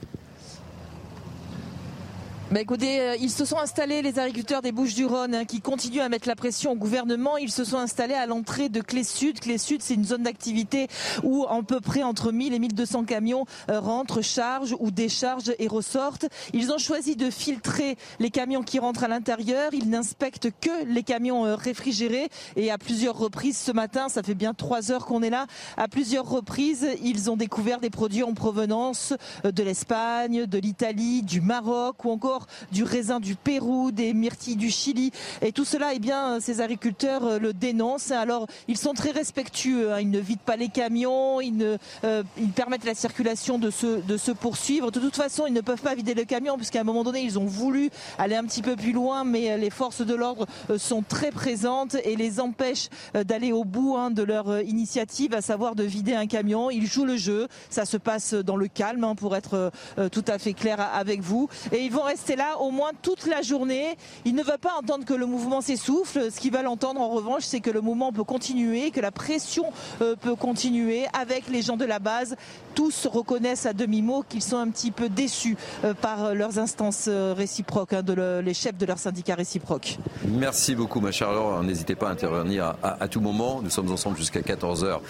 [2.53, 6.09] Bah écoutez, euh, ils se sont installés, les agriculteurs des Bouches-du-Rhône, hein, qui continuent à
[6.09, 7.37] mettre la pression au gouvernement.
[7.39, 9.41] Ils se sont installés à l'entrée de Clé Sud.
[9.41, 10.87] Clé Sud, c'est une zone d'activité
[11.25, 15.67] où à peu près entre 1000 et 1200 camions euh, rentrent, chargent ou déchargent et
[15.67, 16.27] ressortent.
[16.53, 19.75] Ils ont choisi de filtrer les camions qui rentrent à l'intérieur.
[19.75, 22.29] Ils n'inspectent que les camions euh, réfrigérés.
[22.55, 25.89] Et à plusieurs reprises ce matin, ça fait bien trois heures qu'on est là, à
[25.89, 32.05] plusieurs reprises, ils ont découvert des produits en provenance de l'Espagne, de l'Italie, du Maroc
[32.05, 32.36] ou encore
[32.73, 35.13] du raisin du Pérou, des myrtilles du Chili.
[35.43, 38.11] Et tout cela, eh bien, ces agriculteurs euh, le dénoncent.
[38.11, 39.93] Alors, ils sont très respectueux.
[39.93, 40.01] hein.
[40.01, 41.41] Ils ne vident pas les camions.
[41.41, 42.23] Ils, euh,
[42.55, 44.91] permettent la circulation de se, poursuivre.
[44.91, 47.39] De toute façon, ils ne peuvent pas vider le camion puisqu'à un moment donné, ils
[47.39, 50.79] ont voulu aller un petit peu plus loin, mais euh, les forces de l'ordre euh,
[50.79, 55.35] sont très présentes et les empêchent euh, d'aller au bout hein, de leur euh, initiative,
[55.35, 56.71] à savoir de vider un camion.
[56.71, 57.47] Ils jouent le jeu.
[57.71, 60.81] Ça se passe dans le calme, hein, pour être euh, euh, tout à fait clair
[60.81, 61.49] avec vous.
[61.73, 63.97] Et ils vont rester là au moins toute la journée.
[64.25, 66.33] Ils ne veulent pas entendre que le mouvement s'essouffle.
[66.33, 69.67] Ce qu'ils veulent entendre en revanche, c'est que le mouvement peut continuer, que la pression
[70.03, 72.35] euh, peut continuer avec les gens de la base.
[72.75, 77.35] Tous reconnaissent à demi-mot qu'ils sont un petit peu déçus euh, par leurs instances euh,
[77.37, 79.99] réciproques, hein, de le- les chefs de leurs syndicats réciproques.
[80.27, 81.63] Merci beaucoup, ma chère Laure.
[81.63, 83.61] N'hésitez pas à intervenir à, tout moment.
[83.63, 85.01] Nous sommes ensemble jusqu'à 14h.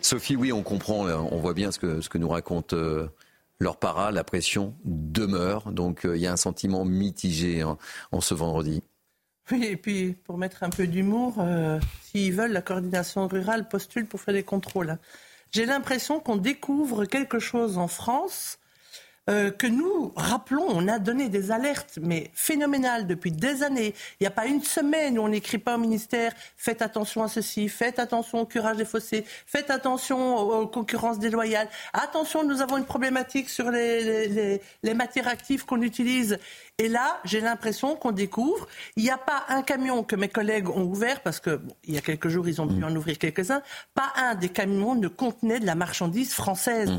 [0.00, 2.74] Sophie, oui, on comprend, on voit bien ce que, nous raconte
[3.60, 4.10] Laure Para.
[4.10, 5.72] La pression demeure.
[5.72, 7.78] Donc, euh, il y a un sentiment mitigé en,
[8.12, 8.82] en ce vendredi.
[9.50, 14.06] Oui, et puis pour mettre un peu d'humour, euh, s'ils veulent, la coordination rurale postule
[14.06, 14.90] pour faire des contrôles.
[14.90, 14.98] hein.
[15.52, 18.58] J'ai l'impression qu'on découvre quelque chose en France
[19.28, 23.94] euh, que nous, rappelons, on a donné des alertes, mais phénoménales depuis des années.
[24.20, 27.28] Il n'y a pas une semaine où on n'écrit pas au ministère faites attention à
[27.28, 31.68] ceci, faites attention au curage des fossés, faites attention aux, concurrences déloyales.
[31.92, 36.38] Attention, nous avons une problématique sur les, les- les- les matières actives qu'on utilise.
[36.78, 38.68] Et là, j'ai l'impression qu'on découvre.
[38.96, 41.94] Il n'y a pas un camion que mes collègues ont ouvert, parce que bon, il
[41.94, 43.62] y a quelques jours, ils ont pu en ouvrir quelques-uns.
[43.94, 46.90] Pas un des camions ne contenait de la marchandise française.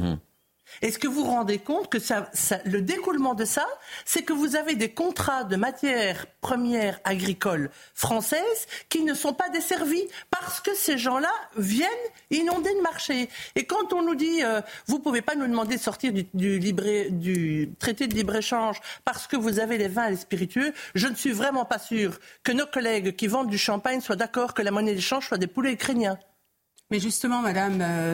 [0.81, 3.65] Est-ce que vous vous rendez compte que ça, ça- le découlement de ça,
[4.05, 9.49] c'est que vous avez des contrats de matières premières agricoles françaises qui ne sont pas
[9.49, 11.87] desservis parce que ces gens-là viennent
[12.31, 13.29] inonder le marché.
[13.55, 16.59] Et quand on nous dit, euh, vous pouvez pas nous demander de sortir du, du,
[16.59, 21.07] libre- du traité de libre-échange parce que vous avez les vins et les spiritueux, je
[21.07, 24.61] ne suis vraiment pas sûr que nos collègues qui vendent du champagne soient d'accord que
[24.61, 26.17] la monnaie d'échange soit des poulets ukrainiens.
[26.91, 28.13] Mais justement, Madame, euh.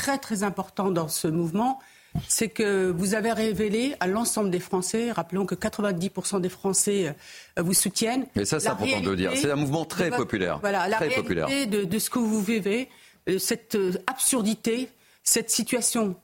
[0.00, 1.80] Très très important dans ce mouvement,
[2.28, 7.14] c'est que vous avez révélé à l'ensemble des Français, rappelons que 90% des Français
[7.58, 8.26] euh, vous soutiennent.
[8.36, 9.32] Mais ça, c'est important de le dire.
[9.34, 10.58] C'est un mouvement très populaire.
[10.60, 11.46] Voilà, la très populaire.
[11.48, 12.88] De, de ce que vous vivez,
[13.28, 14.88] euh, cette euh, absurdité,
[15.24, 16.14] cette situation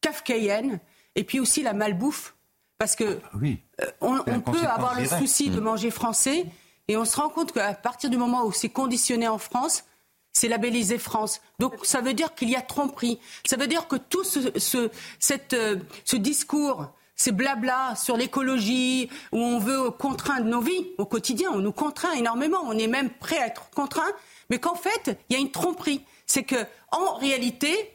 [0.00, 0.80] kafkaïenne,
[1.14, 2.34] et puis aussi la malbouffe.
[2.78, 3.60] Parce que Ah oui.
[3.80, 5.64] euh, on, peut avoir le souci de Mm.
[5.64, 6.46] manger français,
[6.88, 9.84] et on se rend compte qu'à partir du moment où c'est conditionné en France,
[10.32, 11.40] c'est labellisé France.
[11.58, 13.18] Donc ça veut dire qu'il y a tromperie.
[13.44, 19.90] Ça veut dire que tout euh, ce discours, ces blabla sur l'écologie, où on veut
[19.90, 23.70] contraindre nos vies au quotidien, on nous contraint énormément, on est même prêt à être
[23.70, 24.10] contraint,
[24.50, 26.02] mais qu'en fait, il y a une tromperie.
[26.26, 26.56] C'est que
[26.90, 27.90] en réalité,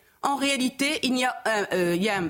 [1.03, 2.21] il n'y a, euh, euh, a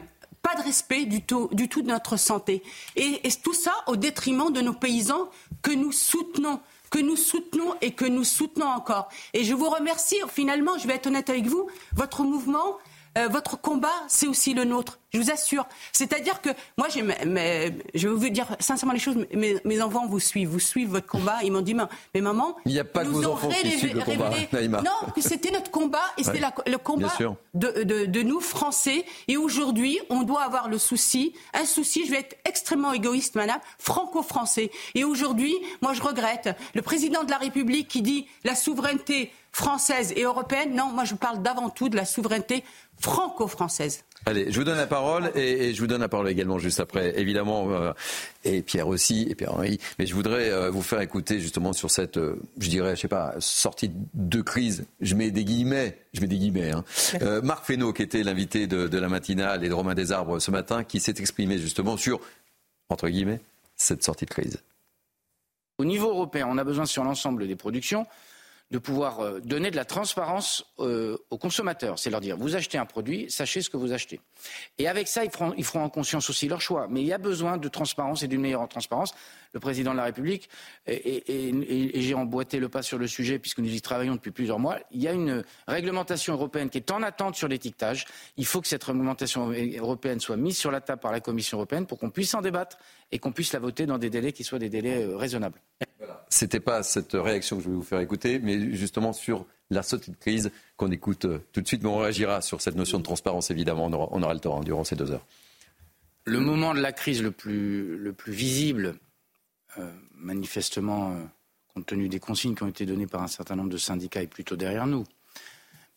[0.41, 2.63] pas de respect du tout, du tout de notre santé.
[2.95, 5.29] Et, et tout ça au détriment de nos paysans
[5.61, 9.09] que nous soutenons que nous soutenons et que nous soutenons encore.
[9.33, 12.77] Et je vous remercie, finalement, je vais être honnête avec vous, votre mouvement,
[13.17, 15.65] euh, votre combat, c'est aussi le nôtre, je vous assure.
[15.91, 17.01] C'est-à-dire que moi, j'ai,
[17.95, 21.07] je vais vous dire sincèrement les choses, mes, mes enfants vous suivent, vous suivent votre
[21.07, 21.39] combat.
[21.43, 21.73] Ils m'ont dit,
[22.13, 24.81] mais, maman, Il n'y a pas que vos enfants qui suivent le combat, Naïma.
[24.81, 26.51] Non, que c'était notre combat et c'était Ouais.
[26.65, 27.11] la- le combat
[27.53, 29.03] de- de nous, Français.
[29.27, 33.59] Et aujourd'hui, on doit avoir le souci, un souci, je vais être extrêmement égoïste, madame,
[33.79, 34.69] franco-français.
[34.95, 40.13] Et aujourd'hui, moi, je regrette le président de la République qui dit la souveraineté française
[40.15, 40.75] et européenne.
[40.75, 42.63] Non, moi, je parle d'avant tout de la souveraineté
[42.99, 44.03] franco-française.
[44.25, 46.79] Allez, je vous donne la parole et, et je vous donne la parole également juste
[46.79, 47.93] après, évidemment, euh,
[48.43, 49.79] et Pierre aussi, et Pierre-Henri.
[49.99, 53.07] Mais je voudrais euh, vous faire écouter justement sur cette, euh, je dirais, je sais
[53.07, 54.85] pas, sortie de crise.
[54.99, 56.71] Je mets des guillemets, je mets des guillemets.
[56.71, 56.83] Hein.
[57.21, 60.51] Euh, Marc Fesneau, qui était l'invité de, de la matinale et de Romain Desarbres ce
[60.51, 62.19] matin, qui s'est exprimé justement sur,
[62.89, 63.39] entre guillemets,
[63.75, 64.57] cette sortie de crise.
[65.77, 68.07] Au niveau européen, on a besoin sur l'ensemble des productions
[68.69, 71.97] de pouvoir euh, donner de la transparence euh, aux consommateurs.
[71.99, 74.19] C'est leur dire, vous achetez un produit, sachez ce que vous achetez.
[74.77, 76.87] Et avec ça, ils feront, ils feront en conscience aussi leur choix.
[76.89, 79.13] Mais il y a besoin de transparence et d'une meilleure transparence.
[79.57, 80.49] Le président de la République,
[80.85, 84.13] et, et- et- et j'ai emboîté le pas sur le sujet puisque nous y travaillons
[84.13, 88.05] depuis plusieurs mois, il y a une réglementation européenne qui est en attente sur l'étiquetage.
[88.37, 91.87] Il faut que cette réglementation européenne soit mise sur la table par la Commission européenne
[91.87, 92.77] pour qu'on puisse en débattre
[93.11, 95.59] et qu'on puisse la voter dans des délais qui soient des délais euh, raisonnables.
[96.29, 100.11] C'était pas cette réaction que je voulais vous faire écouter, mais justement sur la sortie
[100.11, 101.81] de crise qu'on écoute euh, tout de suite.
[101.81, 103.85] Mais on réagira sur cette notion de transparence, évidemment.
[103.85, 105.25] On aura, on aura le temps hein, durant ces deux heures.
[106.25, 108.95] Le moment de la crise le plus, le plus visible,
[109.79, 111.23] euh, manifestement, euh,
[111.73, 114.27] compte tenu des consignes qui ont été données par un certain nombre de syndicats, est
[114.27, 115.03] plutôt derrière nous.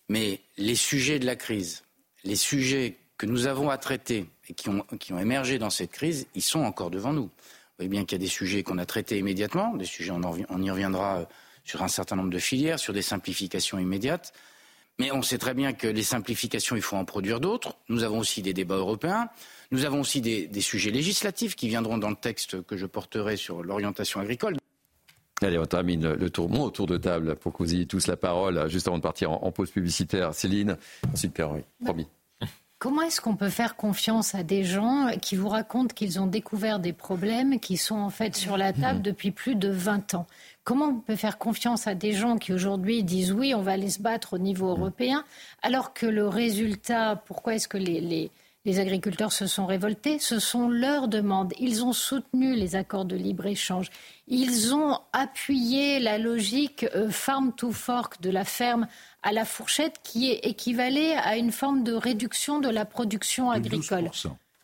[0.09, 1.85] Mais les sujets de la crise,
[2.25, 5.93] les sujets que nous avons à traiter et qui ont, qui ont émergé dans cette
[5.93, 7.25] crise, ils sont encore devant nous.
[7.25, 10.63] Vous voyez bien qu'il y a des sujets qu'on a traités immédiatement, des sujets, on,
[10.63, 11.25] y reviendra euh,
[11.65, 14.33] sur un certain nombre de filières, sur des simplifications immédiates.
[14.99, 17.77] Mais on sait très bien que les simplifications, il faut en produire d'autres.
[17.89, 19.31] Nous avons aussi des débats européens.
[19.73, 23.37] Nous avons aussi des, des sujets législatifs qui viendront dans le texte que je porterai
[23.37, 24.57] sur l'orientation agricole.
[25.43, 28.17] Allez, on termine le- tour, mon tour de table pour que vous ayez tous la
[28.17, 30.35] parole, juste avant de partir en, en pause publicitaire.
[30.35, 30.77] Céline,
[31.13, 32.07] ensuite Pierre-Henri, promis.
[32.79, 36.79] Comment est-ce qu'on peut faire confiance à des gens qui vous racontent qu'ils ont découvert
[36.81, 40.27] des problèmes qui sont en fait sur la table depuis plus de 20 ans?
[40.65, 43.91] Comment on peut faire confiance à des gens qui aujourd'hui disent oui, on va aller
[43.91, 45.25] se battre au niveau européen,
[45.63, 48.31] alors que le résultat, pourquoi est-ce que les, les-
[48.67, 51.53] les agriculteurs se sont révoltés Ce sont leurs demandes.
[51.59, 53.89] Ils ont soutenu les accords de libre-échange.
[54.29, 58.87] Ils ont appuyé la logique euh, farm to fork de la ferme
[59.23, 64.11] à la fourchette qui est équivalée à une forme de réduction de la production agricole.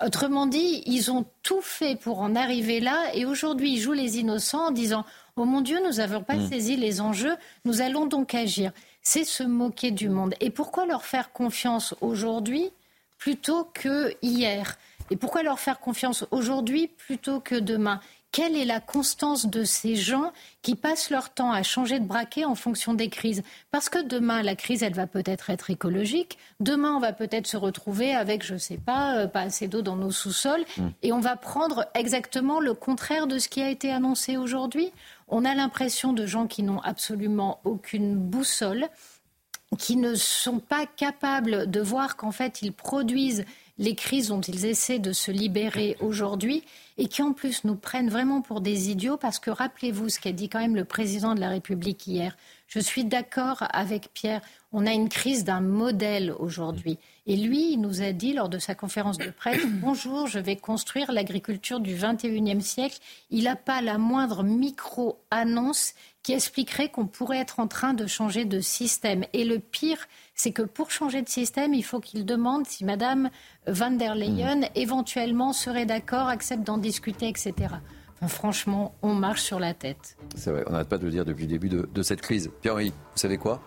[0.05, 4.19] Autrement dit, ils ont tout fait pour en arriver là et aujourd'hui ils jouent les
[4.19, 5.07] innocents en disant
[5.37, 6.49] Oh mon Dieu, nous n'avons pas Mm.
[6.51, 8.73] saisi les enjeux, nous allons donc agir.
[9.03, 10.35] C'est se moquer du monde.
[10.41, 12.71] Et pourquoi leur faire confiance aujourd'hui
[13.19, 14.79] plutôt que hier
[15.11, 18.01] Et pourquoi leur faire confiance aujourd'hui plutôt que demain?
[18.33, 22.45] Quelle est la constance de ces gens qui passent leur temps à changer de braquet
[22.45, 23.43] en fonction des crises?
[23.71, 26.37] Parce que demain, la crise, elle va peut-être être écologique.
[26.61, 29.81] Demain, on va peut-être se retrouver avec, je ne sais pas, euh, pas assez d'eau
[29.81, 30.67] dans nos sous-sols.
[31.03, 34.93] Et on va prendre exactement le contraire de ce qui a été annoncé aujourd'hui.
[35.29, 38.87] On a l'impression de gens qui n'ont absolument aucune boussole
[39.77, 43.45] qui ne sont pas capables de voir qu'en fait ils produisent
[43.79, 46.65] les crises dont ils essaient de se libérer aujourd'hui
[46.99, 50.33] et qui en plus nous prennent vraiment pour des idiots parce que rappelez-vous ce qu'a
[50.33, 52.37] dit quand même le président de la République hier.
[52.69, 54.41] Je suis d'accord avec Pierre.
[54.73, 56.99] On a une crise d'un modèle aujourd'hui.
[57.27, 60.57] Et lui, il nous a dit lors de sa conférence de presse, bonjour, je vais
[60.57, 62.99] construire l'agriculture du 21e siècle.
[63.31, 65.95] Il n'a pas la moindre micro-annonce
[66.27, 69.25] qui expliquerait qu'on pourrait être en train de changer de système.
[69.33, 73.31] Et le pire, c'est que pour changer de système, il faut qu'il demande si Madame
[73.69, 74.71] van der Leyen hmm.
[74.75, 77.55] éventuellement serait d'accord, accepte d'en discuter, etc.
[78.27, 80.17] franchement, on marche sur la tête.
[80.35, 82.51] C'est vrai, on n'arrête pas de le dire depuis le début de, cette crise.
[82.61, 83.63] Pierre-Henri, vous savez quoi?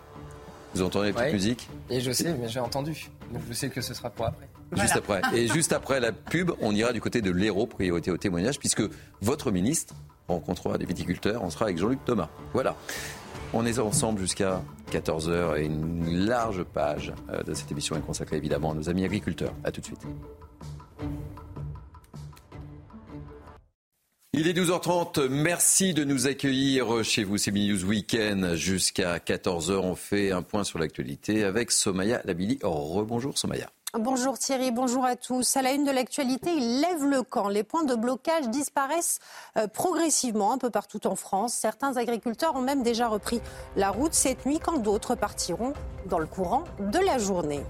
[0.74, 1.70] Vous entendez la petite musique?
[1.88, 3.08] Et je sais, mais j'ai entendu.
[3.32, 4.50] Donc je sais que ce sera pour après.
[4.76, 5.22] Juste après.
[5.32, 8.82] Et juste après la pub, on ira du côté de l'héros, priorité au témoignage, puisque
[9.22, 9.94] votre ministre
[10.30, 11.42] rencontrera des viticulteurs.
[11.42, 12.28] On sera avec Jean-Luc Thomas.
[12.52, 12.76] Voilà.
[13.52, 14.62] On est ensemble jusqu'à
[14.92, 19.04] 14h et une large page euh, de cette émission est consacrée évidemment à nos amis
[19.04, 19.52] agriculteurs.
[19.64, 20.06] A tout de suite.
[24.32, 25.28] Il est 12h30.
[25.28, 27.36] Merci de nous accueillir chez vous.
[27.36, 29.72] C'est News Weekend jusqu'à 14h.
[29.80, 32.58] On fait un point sur l'actualité avec Somaya Labili.
[32.62, 33.70] Rebonjour Somaya.
[33.98, 35.56] Bonjour Thierry, bonjour à tous.
[35.56, 37.48] À la une de l'actualité, il lève le camp.
[37.48, 39.18] Les points de blocage disparaissent
[39.56, 41.54] euh, progressivement un peu partout en France.
[41.54, 43.40] Certains agriculteurs ont même déjà repris
[43.74, 45.72] la route cette nuit quand d'autres partiront
[46.06, 47.64] dans le courant de la journée.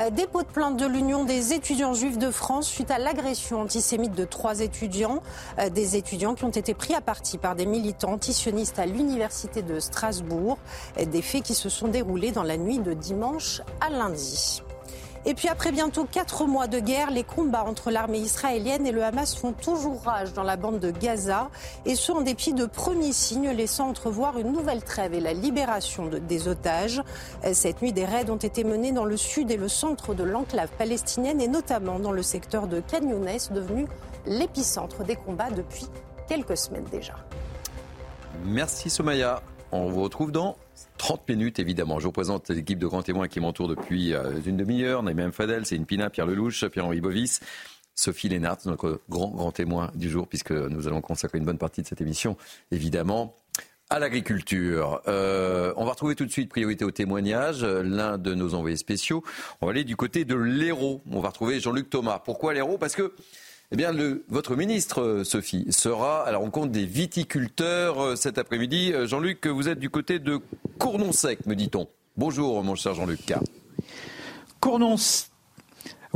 [0.00, 4.16] Euh, dépôt de plainte de l'Union des étudiants juifs de France suite à l'agression antisémite
[4.16, 5.22] de trois étudiants,
[5.60, 9.62] euh, des étudiants qui ont été pris à partie par des militants antisionistes à l'université
[9.62, 10.58] de Strasbourg,
[11.00, 14.64] des faits qui se sont déroulés dans la nuit de dimanche à lundi.
[15.28, 19.02] Et puis après bientôt quatre mois de guerre, les combats entre l'armée israélienne et le
[19.02, 21.50] Hamas font toujours rage dans la bande de Gaza,
[21.84, 26.06] et ce en dépit de premiers signes laissant entrevoir une nouvelle trêve et la libération
[26.06, 27.02] des otages.
[27.52, 30.70] Cette nuit, des raids ont été menés dans le sud et le centre de l'enclave
[30.78, 33.88] palestinienne, et notamment dans le secteur de Canyones, devenu
[34.26, 35.86] l'épicentre des combats depuis
[36.28, 37.14] quelques semaines déjà.
[38.44, 39.42] Merci Somaya.
[39.72, 40.56] On vous retrouve dans
[40.98, 41.98] 30 minutes, évidemment.
[41.98, 45.02] Je vous présente l'équipe de grands témoins qui m'entoure depuis euh, une demi-heure.
[45.02, 47.40] Naïm Fadel, une Pina, Pierre Lelouch, Pierre-Henri Bovis,
[47.94, 51.82] Sophie Lénart, notre grand, grand témoin du jour, puisque nous allons consacrer une bonne partie
[51.82, 52.36] de cette émission,
[52.70, 53.34] évidemment,
[53.88, 55.00] à l'agriculture.
[55.06, 59.22] Euh, on va retrouver tout de suite priorité au témoignage, l'un de nos envoyés spéciaux.
[59.60, 61.02] On va aller du côté de l'Hérault.
[61.10, 62.18] On va retrouver Jean-Luc Thomas.
[62.18, 62.78] Pourquoi l'Hérault?
[62.78, 63.14] Parce que
[63.72, 68.38] eh bien, le, votre ministre, euh, Sophie, sera à la rencontre des viticulteurs euh, cet
[68.38, 68.92] après-midi.
[68.92, 70.40] Euh, Jean-Luc, vous êtes du côté de
[70.78, 71.88] Cournon-Sec, me dit-on.
[72.16, 73.34] Bonjour, mon cher Jean-Luc.
[74.60, 74.96] Cournon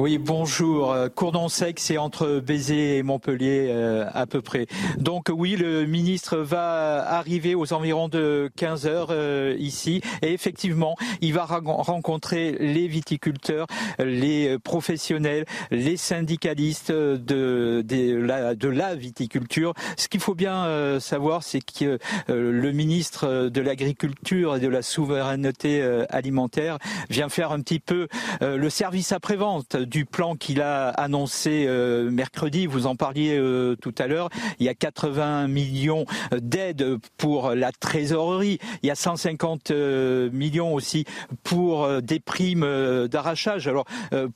[0.01, 0.93] oui, bonjour.
[0.93, 4.67] Euh, Courdon sec, c'est entre Bézé et Montpellier euh, à peu près.
[4.97, 10.97] Donc oui, le ministre va arriver aux environs de 15 heures euh, ici et effectivement,
[11.21, 13.67] il va rencontrer les viticulteurs,
[13.99, 19.75] les professionnels, les syndicalistes de, de, la, de la viticulture.
[19.99, 25.83] Ce qu'il faut bien savoir, c'est que le ministre de l'Agriculture et de la Souveraineté
[26.09, 26.79] alimentaire
[27.11, 28.09] vient faire un petit peu
[28.41, 33.95] le service après-vente du plan qu'il a annoncé euh, mercredi, vous en parliez euh, tout
[33.99, 36.07] à l'heure, il y a 80 millions
[36.41, 41.05] d'aides pour la trésorerie, il y a 150 euh, millions aussi
[41.43, 42.67] pour des primes
[43.09, 43.67] d'arrachage.
[43.67, 43.85] Alors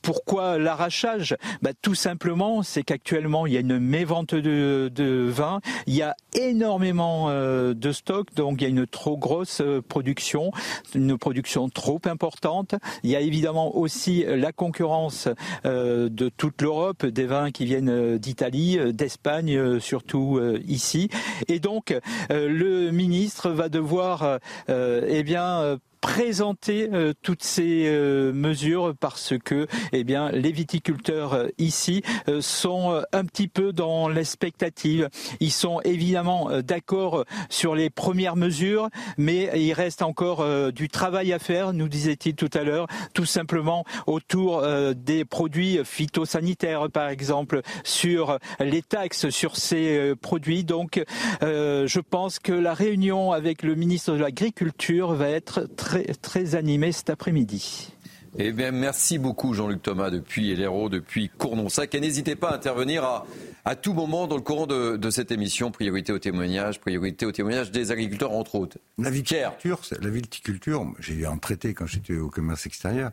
[0.02, 1.36] pourquoi l'arrachage?
[1.62, 6.02] Bah, Tout simplement, c'est qu'actuellement il y a une mévente de, de vin, il y
[6.02, 10.50] a énormément de stocks, donc il y a une trop grosse production,
[10.94, 12.74] une production trop importante.
[13.04, 15.28] Il y a évidemment aussi la concurrence
[15.64, 21.08] de toute l'Europe, des vins qui viennent euh, d'Italie, euh, d'Espagne, surtout ici.
[21.48, 21.96] Et donc,
[22.30, 30.04] le ministre va devoir, eh bien, présenter euh, toutes ces euh, mesures parce que eh
[30.04, 32.02] bien, les viticulteurs euh, ici
[32.40, 35.08] sont un petit peu dans l'expectative.
[35.40, 41.38] Ils sont évidemment d'accord sur les premières mesures, mais il reste encore du travail à
[41.38, 44.62] faire, nous disait-il tout à l'heure, tout simplement autour
[44.94, 50.64] des produits phytosanitaires, par exemple, sur les taxes sur ces produits.
[50.64, 51.02] Donc,
[51.40, 56.92] je pense que la réunion avec le ministre de l'Agriculture va être très très, animé
[56.92, 57.92] cet après-midi.
[58.36, 61.94] Eh bien, merci beaucoup Jean-Luc Thomas depuis l'Hérault, depuis Cournonsac.
[61.94, 63.26] Et n'hésitez pas à intervenir à,
[63.64, 65.70] à, tout moment dans le courant de, cette émission.
[65.70, 68.78] Priorité au témoignage, priorité au témoignage des agriculteurs, entre autres.
[68.98, 73.12] La viticulture, la viticulture j'ai eu un traité quand j'étais au commerce extérieur.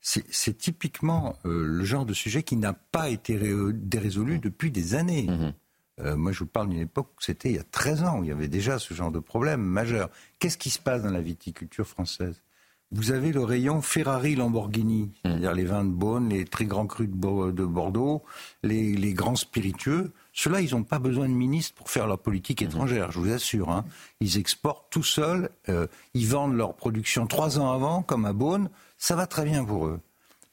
[0.00, 5.26] C'est typiquement euh, le genre de sujet qui n'a pas été résolu depuis des années.
[5.28, 5.52] Mhm.
[6.04, 8.28] Euh, moi, je vous parle d'une époque, c'était il y a 13 ans, où il
[8.28, 10.10] y avait déjà ce genre de problème majeur.
[10.38, 12.42] Qu'est-ce qui se passe dans la viticulture française?
[12.92, 15.10] Vous avez le rayon Ferrari-Lamborghini, mmh.
[15.22, 18.24] c'est-à-dire les vins de Beaune, les très grands crus de, Bordeaux,
[18.64, 20.10] les, grands spiritueux.
[20.32, 23.70] Ceux-là, ils n'ont pas besoin de ministre pour faire leur politique étrangère, je vous assure.
[23.70, 23.84] hein.
[24.20, 28.70] Ils exportent tout seuls, euh, ils vendent leur production trois ans avant, comme à Beaune,
[28.98, 30.00] ça va très bien pour eux.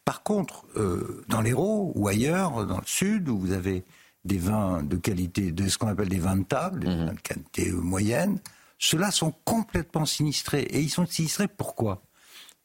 [0.05, 3.83] Par contre, euh, dans l'Hérault ou ailleurs, dans le sud, où vous avez
[4.27, 7.19] des vins de qualité, de ce qu'on appelle des vins de table, des vins de
[7.19, 8.39] qualité moyenne,
[8.77, 10.63] ceux-là sont complètement sinistrés.
[10.63, 12.01] Et ils sont sinistrés pourquoi?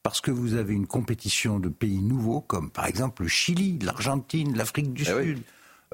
[0.02, 4.56] Parce que vous avez une compétition de pays nouveaux, comme par exemple le Chili, l'Argentine,
[4.56, 5.42] l'Afrique du Sud.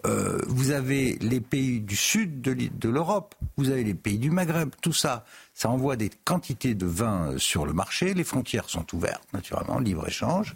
[0.07, 4.71] Euh, vous avez les pays du sud de l'Europe, vous avez les pays du Maghreb,
[4.81, 8.87] tout ça, ça envoie des quantités de vin euh, sur le marché, les frontières sont
[8.95, 10.55] ouvertes, naturellement, libre-échange.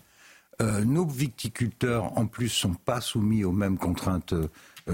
[0.60, 4.48] Euh, nos viticulteurs, en plus, sont pas soumis aux mêmes contraintes euh,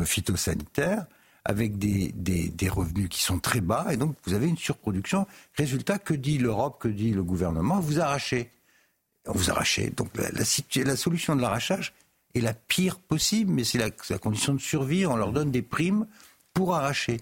[0.05, 1.07] phytosanitaires,
[1.45, 5.27] avec des, des- revenus qui sont très bas, et donc vous avez une surproduction.
[5.57, 7.81] Résultat, que dit l'Europe, que dit le gouvernement?
[7.81, 8.51] Vous arrachez.
[9.25, 9.91] Vous arrachez.
[9.97, 11.95] Donc la, solution de l'arrachage
[12.35, 15.07] est la pire possible, mais c'est la, c'est condition de survie.
[15.07, 16.07] On leur donne des primes
[16.53, 17.21] pour arracher.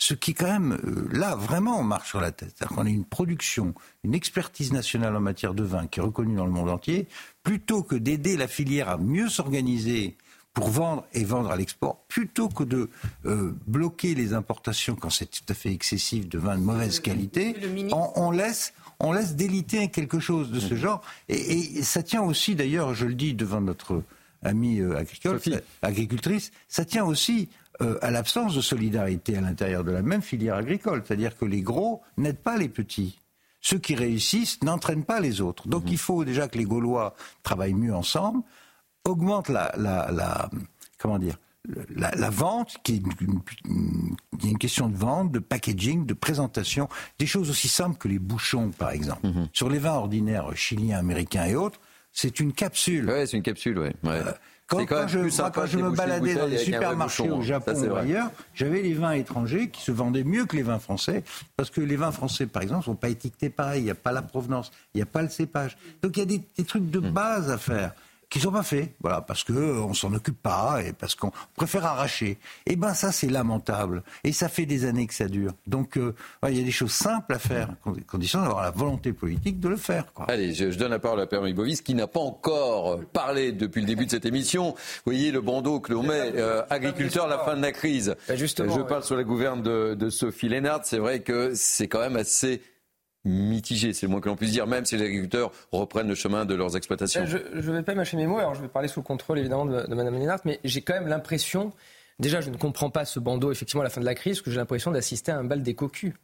[0.00, 2.54] Ce qui, quand même, euh, là, vraiment, on marche sur la tête.
[2.56, 6.36] C'est-à-dire qu'on a une production, une expertise nationale en matière de vin qui est reconnue
[6.36, 7.08] dans le monde entier.
[7.42, 10.16] Plutôt que d'aider la filière à mieux s'organiser
[10.54, 12.90] pour vendre et vendre à l'export, plutôt que de
[13.26, 17.54] euh, bloquer les importations quand c'est tout à fait excessif de vins de mauvaise qualité,
[17.92, 21.02] on, on laisse on laisse déliter quelque chose de ce genre.
[21.28, 24.02] Et, et ça tient aussi, d'ailleurs, je le dis devant notre
[24.42, 27.48] amie euh, agricole, euh, agricultrice, ça tient aussi
[27.80, 31.02] euh, à l'absence de solidarité à l'intérieur de la même filière agricole.
[31.06, 33.20] C'est-à-dire que les gros n'aident pas les petits.
[33.60, 35.68] Ceux qui réussissent n'entraînent pas les autres.
[35.68, 38.42] Donc il faut déjà que les Gaulois travaillent mieux ensemble,
[39.08, 40.50] augmentent la, la, la-
[40.98, 41.36] comment dire,
[41.94, 47.50] la, la vente, qui est une, question de vente, de packaging, de présentation, des choses
[47.50, 49.28] aussi simples que les bouchons, par exemple.
[49.52, 51.80] Sur les vins ordinaires chiliens, américains et autres,
[52.12, 53.06] c'est une capsule.
[53.08, 53.94] Ouais, c'est une capsule, ouais.
[54.02, 54.22] ouais.
[54.66, 57.42] Quand, C'est quand je, moi, quand me baladais dans les supermarchés au hein.
[57.42, 60.78] Japon Ça, ou ailleurs, j'avais les vins étrangers qui se vendaient mieux que les vins
[60.78, 61.24] français,
[61.56, 64.12] parce que les vins français, par exemple, sont pas étiquetés pareil, il n'y a pas
[64.12, 65.78] la provenance, il n'y a pas le cépage.
[66.02, 67.92] Donc il y a des, des trucs de base à faire
[68.30, 71.32] qui sont pas faits, voilà, parce que euh, on s'en occupe pas et parce qu'on
[71.56, 72.38] préfère arracher.
[72.66, 75.52] Et ben ça c'est lamentable et ça fait des années que ça dure.
[75.66, 77.70] Donc euh, ouais, il y a des choses simples à faire,
[78.06, 80.12] condition d'avoir la volonté politique de le faire.
[80.12, 80.26] Quoi.
[80.28, 83.80] Allez, je, je donne la parole à Permis Bovis qui n'a pas encore parlé depuis
[83.80, 84.70] le début de cette émission.
[84.70, 88.14] Vous voyez le bandeau que l'on met, euh, agriculteur à la fin de la crise.
[88.34, 88.86] justement, je ouais.
[88.86, 90.80] parle sur la gouverne de, de Sophie Lénard.
[90.84, 92.60] C'est vrai que c'est quand même assez
[93.28, 96.44] mitigé, c'est le moins que l'on puisse dire, même si les agriculteurs reprennent le chemin
[96.44, 97.22] de leurs exploitations.
[97.22, 99.38] Euh, Je ne vais pas mâcher mes mots, alors je vais parler sous le contrôle
[99.38, 101.72] évidemment de, de Mme Lénard, mais j'ai quand même l'impression,
[102.18, 104.44] déjà je ne comprends pas ce bandeau effectivement à la fin de la crise, parce
[104.44, 106.14] que j'ai l'impression d'assister à un bal des cocus,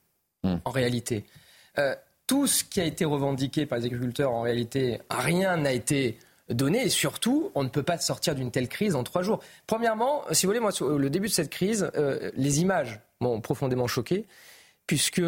[0.42, 1.24] en réalité.
[1.78, 1.94] Euh,
[2.26, 6.18] tout ce qui a été revendiqué par les agriculteurs, en réalité, rien n'a été
[6.50, 9.40] donné, et surtout, on ne peut pas sortir d'une telle crise en trois jours.
[9.66, 13.40] Premièrement, si vous voulez, moi, sur le début de cette crise, euh, les images m'ont
[13.40, 14.26] profondément choqué,
[14.86, 15.22] puisque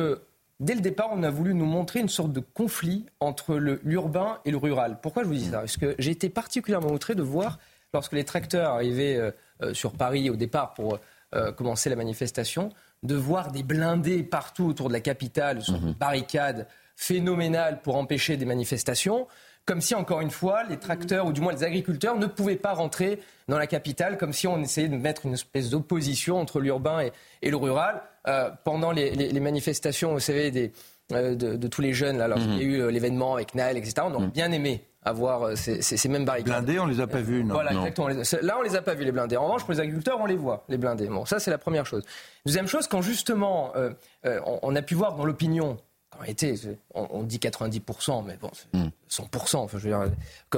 [0.60, 4.50] dès le départ, on a voulu nous montrer une sorte de conflit entre l'urbain et
[4.50, 4.98] le rural.
[5.02, 5.60] Pourquoi je vous dis ça?
[5.60, 7.58] Parce que j'ai été particulièrement outré de voir,
[7.92, 9.30] lorsque les tracteurs arrivaient euh,
[9.62, 10.98] euh, sur Paris au départ pour
[11.34, 12.70] euh, commencer la manifestation,
[13.02, 18.36] de voir des blindés partout autour de la capitale, sur des barricades phénoménales pour empêcher
[18.36, 19.26] des manifestations.
[19.66, 22.72] Comme si, encore une fois, les tracteurs, ou du moins les agriculteurs, ne pouvaient pas
[22.72, 27.00] rentrer dans la capitale, comme si on essayait de mettre une espèce d'opposition entre l'urbain
[27.00, 28.00] et, et le rural.
[28.28, 30.72] Euh, pendant les, les- les manifestations, vous savez, des,
[31.12, 33.76] euh, de, de tous les jeunes, là, lorsqu'il y a eu euh, l'événement avec Naël,
[33.76, 36.64] etc., on aurait bien aimé avoir euh, ces, ces- ces mêmes barricades.
[36.64, 37.54] Blindés, on les a pas vus, non.
[37.54, 37.86] Voilà, Non.
[37.86, 38.08] exactement.
[38.42, 39.36] Là, on les a pas vus, les blindés.
[39.36, 41.06] En revanche, pour les agriculteurs, on les voit, les blindés.
[41.06, 42.04] Bon, ça, c'est la première chose.
[42.44, 43.90] Deuxième chose, quand justement, euh,
[44.26, 45.76] euh, on, on a pu voir dans l'opinion,
[46.16, 46.54] en réalité,
[46.94, 49.56] on, on dit 90%, mais bon, c'est 100%.
[49.56, 50.10] Enfin, je veux dire,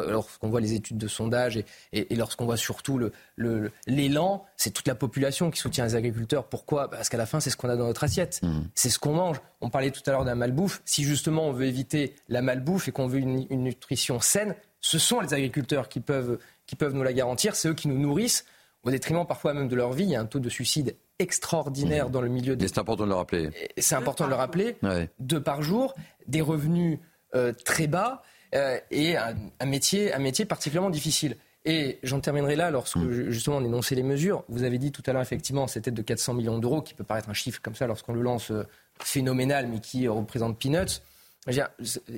[0.08, 4.44] lorsqu'on voit les études de sondage et, et- et lorsqu'on voit surtout le- le- l'élan,
[4.56, 6.44] c'est toute la population qui soutient les agriculteurs.
[6.48, 6.88] Pourquoi?
[6.90, 8.40] Parce qu'à la fin, c'est ce qu'on a dans notre assiette.
[8.74, 9.40] C'est ce qu'on mange.
[9.60, 10.80] On parlait tout à l'heure de la malbouffe.
[10.84, 14.98] Si justement on veut éviter la malbouffe et qu'on veut une, une nutrition saine, ce
[14.98, 17.56] sont les agriculteurs qui peuvent, qui peuvent nous la garantir.
[17.56, 18.44] C'est eux qui nous nourrissent
[18.84, 20.04] au détriment parfois même de leur vie.
[20.04, 22.68] Il y a un taux de suicide extraordinaire dans le milieu des...
[22.68, 23.50] C'est important de le rappeler.
[23.78, 24.76] C'est important de le rappeler.
[24.82, 25.10] Ouais.
[25.18, 25.94] Deux par jour,
[26.26, 26.98] des revenus
[27.34, 28.22] euh, très bas
[28.54, 31.36] euh, et un, un métier, un métier particulièrement difficile.
[31.64, 34.44] Et j'en terminerai là lorsque ju- justement on énonçait les mesures.
[34.48, 37.04] Vous avez dit tout à l'heure effectivement cette aide de 400 millions d'euros qui peut
[37.04, 38.62] paraître un chiffre comme ça lorsqu'on le lance euh,
[39.02, 41.00] phénoménal mais qui représente peanuts.
[41.46, 41.68] Dire,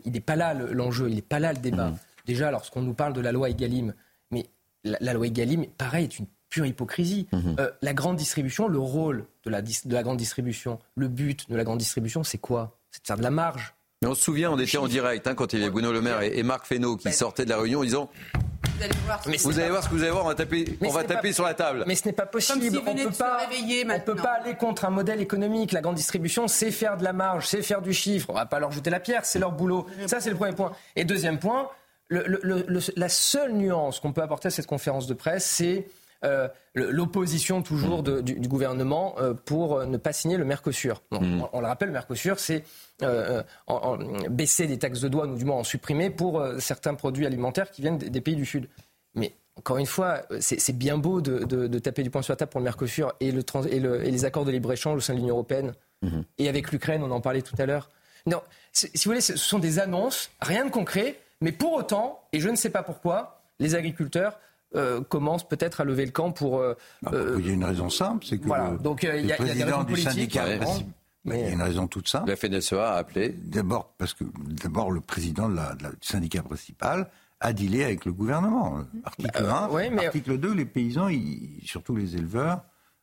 [0.05, 1.93] il n'est pas là le- l'enjeu, il n'est pas là le débat.
[2.27, 3.95] Déjà lorsqu'on nous parle de la loi Egalim,
[4.31, 4.47] mais
[4.85, 7.27] la, la loi Egalim, pareil, est une pure hypocrisie.
[7.33, 11.49] Euh, la grande distribution, le rôle de la, dis- de la grande distribution, le but
[11.49, 12.77] de la grande distribution, c'est quoi?
[12.91, 13.74] C'est de faire de la marge.
[14.03, 16.01] Mais on se souvient, on était en direct hein, quand il y avait Bruno Le
[16.01, 18.11] Maire et, et Marc Fesneau qui sortaient de la réunion en disant
[18.79, 19.20] Vous allez voir.
[19.27, 21.33] Mais vous allez voir ce que vous allez voir, on va taper, on va taper
[21.35, 21.85] sur la table.
[21.87, 22.62] Mais ce n'est pas possible.
[22.62, 23.41] Si on venait peut pas,
[23.95, 25.72] on peut pas aller contre un modèle économique.
[25.72, 28.31] La grande distribution sait faire de la marge, sait faire du chiffre.
[28.31, 29.87] On va pas leur jeter la pierre, c'est leur boulot.
[30.07, 30.72] Ça, c'est le premier point.
[30.97, 31.68] Et deuxième point,
[32.09, 35.45] le- le- le- le- la seule nuance qu'on peut apporter à cette conférence de presse,
[35.45, 35.87] c'est
[36.25, 41.03] euh, l'opposition toujours de- du, du gouvernement euh, pour euh, ne pas signer le Mercosur.
[41.11, 42.64] Bon, on, on le rappelle, le Mercosur, c'est
[43.03, 46.95] euh, en- en- baisser des taxes de douane ou du moins en supprimer pour certains
[46.95, 48.68] produits alimentaires qui viennent des, des pays du Sud.
[49.14, 52.37] Mais encore une fois, c'est bien beau de, de- de taper du poing sur la
[52.37, 55.01] table pour le Mercosur et, le trans- et, le- et les accords de libre-échange au
[55.01, 55.73] sein de l'Union européenne.
[56.39, 57.91] Et avec l'Ukraine, on en parlait tout à l'heure.
[58.27, 58.41] Non,
[58.73, 62.49] si vous voulez, ce sont des annonces, rien de concret, mais pour autant, et je
[62.51, 64.39] ne sais pas pourquoi, les agriculteurs
[64.77, 66.59] euh, commencent peut-être à lever le camp pour.
[66.59, 66.75] euh,
[67.12, 69.21] euh, Il y a une raison simple, c'est que Voilà, le, donc, euh, le y
[69.21, 70.59] a- il y a des président raisons du syndicat ouais.
[71.25, 72.29] il y a une raison toute simple.
[72.31, 73.31] La FNSEA a appelé.
[73.31, 74.25] D'abord parce que
[74.62, 77.09] d'abord le président de la- de la- du syndicat principal
[77.41, 78.79] a dealé avec le gouvernement.
[79.05, 82.62] Article Bah, 1, ouais, mais- article 2, les paysans, ils- surtout les éleveurs,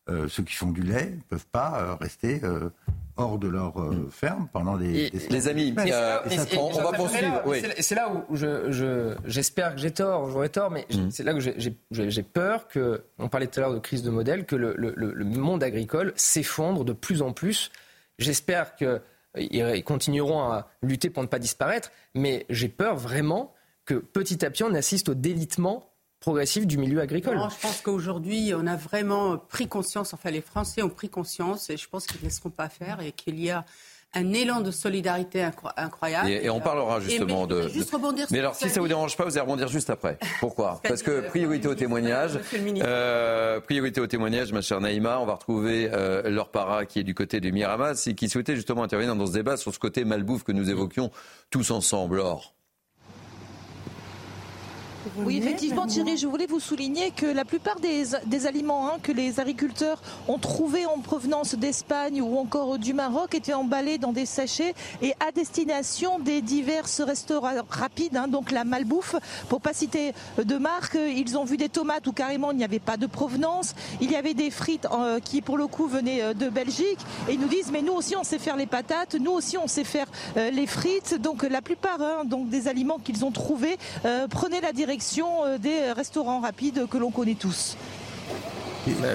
[0.09, 2.70] euh, ceux qui font du lait, ne peuvent pas euh, rester euh,
[3.18, 6.82] hors de leur euh, ferme pendant Et- des Les amis, euh, Et Et- on- on
[6.84, 7.61] va poursuivre, oui.
[7.80, 11.09] c'est- là où je- je- j'espère que j'ai tort, j'aurais tort, mais Mm.
[11.11, 11.78] c'est là que j'ai-
[12.24, 14.93] peur que, on parlait tout à l'heure de crise de modèle, que le, le-
[15.26, 17.72] monde agricole s'effondre de plus en plus.
[18.20, 19.01] J'espère qu'ils
[19.38, 23.53] ils continueront à lutter pour ne pas disparaître, mais j'ai peur vraiment
[23.86, 25.89] que petit à petit on assiste au délitement
[26.20, 27.38] progressif du milieu agricole.
[27.38, 31.70] Non, je pense qu'aujourd'hui, on a vraiment pris conscience, enfin les Français ont pris conscience,
[31.70, 33.65] et je pense qu'ils ne laisseront pas faire, et qu'il y a
[34.13, 36.30] un élan de solidarité incro- incroyable.
[36.30, 37.68] Et, et on parlera justement mais, de.
[37.68, 40.18] Juste rebondir Mais sur alors, si ça vous dérange pas, vous allez rebondir juste après.
[40.39, 40.80] Pourquoi?
[40.88, 42.39] Parce que euh, priorité au témoignage.
[42.53, 42.88] Le ministre.
[42.89, 45.20] euh, priorité au témoignage, ma chère Naïma.
[45.20, 48.55] On va retrouver euh, Laure Para qui est du côté du Miramas et qui souhaitait
[48.55, 51.11] justement intervenir dans ce débat sur ce côté malbouffe que nous évoquions
[51.49, 52.15] tous ensemble.
[52.15, 52.53] Laure.
[55.18, 59.12] Oui, effectivement, Thierry, je voulais vous souligner que la plupart des, des aliments hein, que
[59.12, 64.26] les agriculteurs ont trouvés en provenance d'Espagne ou encore du Maroc étaient emballés dans des
[64.26, 69.16] sachets et à destination des diverses restaurants rapides, hein, donc la malbouffe.
[69.49, 72.80] Pour pas citer de marque, ils ont vu des tomates où carrément il n'y avait
[72.80, 73.76] pas de provenance.
[74.01, 76.99] Il y avait des frites euh, qui, pour le coup, venaient euh, de Belgique.
[77.30, 79.68] Et ils nous disent, mais nous aussi, on sait faire les patates, nous aussi, on
[79.68, 81.16] sait faire euh, les frites.
[81.22, 84.96] Donc la plupart hein, donc, des aliments qu'ils ont trouvés euh, prenaient la direction
[85.45, 87.77] euh, des restaurants rapides que l'on connaît tous.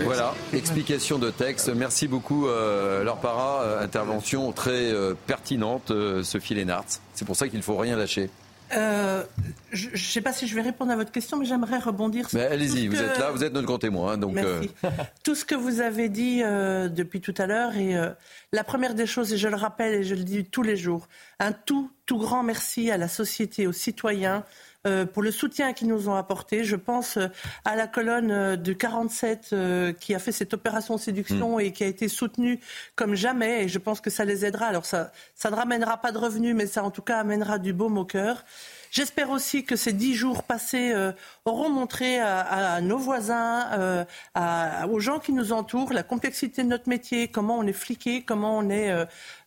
[0.05, 1.71] Voilà, explication de texte.
[1.75, 3.03] Merci beaucoup, euh.
[3.05, 6.85] Euh, intervention très euh, pertinente, euh, Sophie Lénart.
[7.15, 8.29] C'est pour ça qu'il ne faut rien lâcher.
[8.75, 9.23] Euh,
[9.71, 12.41] je ne sais pas si je vais répondre à votre question, mais j'aimerais rebondir sur
[12.41, 14.17] allez-y, vous que- êtes là, vous êtes notre grand témoin.
[14.17, 14.71] Donc, Merci.
[14.85, 14.89] euh,
[15.25, 17.77] Tout ce que vous avez dit euh, depuis tout à l'heure.
[17.77, 18.11] Et euh,
[18.53, 21.07] la première des choses, et je le rappelle et je le dis tous les jours,
[21.39, 24.45] un tout, tout grand merci à la société, aux citoyens.
[24.87, 26.65] Euh, pour le soutien qu'ils nous ont apporté.
[26.65, 27.29] Je pense euh,
[27.65, 31.85] à la colonne euh, de 47 euh, qui a fait cette opération séduction et qui
[31.85, 32.61] a été soutenue
[32.97, 33.65] comme jamais.
[33.65, 34.67] Et je pense que ça les aidera.
[34.67, 37.73] Alors ça, ça ne ramènera pas de revenus, mais ça en tout cas amènera du
[37.73, 38.45] baume au cœur.
[38.91, 41.13] J'espère aussi que ces dix jours passés euh,
[41.47, 42.41] auront montré à,
[42.75, 44.05] à nos voisins, euh,
[44.35, 48.23] à- aux gens qui nous entourent, la complexité de notre métier, comment on est fliqué,
[48.23, 48.93] comment on est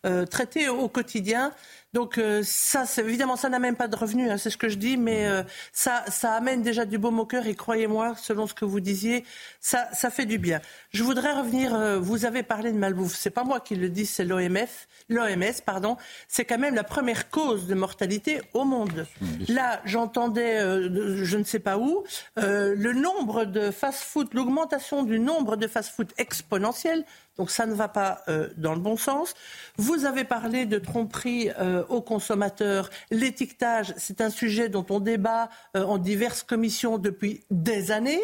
[0.06, 1.52] euh, traité au, quotidien.
[1.96, 4.98] Donc euh, ça, évidemment, ça n'amène pas de revenus, hein, c'est ce que je dis,
[4.98, 5.42] mais euh,
[5.72, 9.24] ça, ça amène déjà du baume au cœur et croyez-moi, selon ce que vous disiez,
[9.60, 10.60] ça, ça fait du bien.
[10.90, 11.74] Je voudrais revenir.
[11.74, 13.14] euh, vous avez parlé de malbouffe.
[13.16, 15.96] C'est pas moi qui le dis, c'est l'OMF, l'OMS, pardon.
[16.28, 19.06] C'est quand même la première cause de mortalité au monde.
[19.48, 22.04] Là, j'entendais, euh, je ne sais pas où,
[22.36, 27.06] le nombre de fast-food, l'augmentation du nombre de fast-food exponentielle.
[27.38, 29.34] Donc ça ne va pas euh, dans le bon sens.
[29.76, 32.88] Vous avez parlé de tromperie euh, aux consommateurs.
[33.10, 38.22] L'étiquetage, c'est un sujet dont on débat euh, en diverses commissions depuis des années.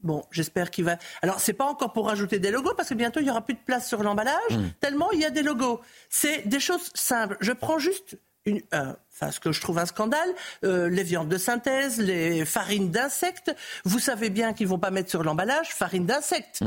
[0.00, 0.96] Bon, j'espère qu'il va.
[1.22, 3.54] Alors, c'est pas encore pour rajouter des logos parce que bientôt il y aura plus
[3.54, 5.80] de place sur l'emballage tellement il y a des logos.
[6.10, 7.36] C'est des choses simples.
[7.40, 10.28] Je prends juste une, un- enfin, ce que je trouve un scandale,
[10.64, 13.54] euh, les viandes de synthèse, les farines d'insectes.
[13.84, 16.60] Vous savez bien qu'ils vont pas mettre sur l'emballage farine d'insectes.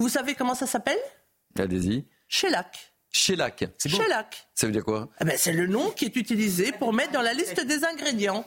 [0.00, 0.98] Vous savez comment ça s'appelle?
[1.58, 2.06] Allez-y.
[2.28, 2.92] Shellac.
[3.12, 3.64] Shellac.
[3.86, 4.48] Shellac.
[4.54, 5.08] Ça veut dire quoi?
[5.20, 8.44] Eh ben, c'est le nom qui est utilisé pour mettre dans la liste des ingrédients.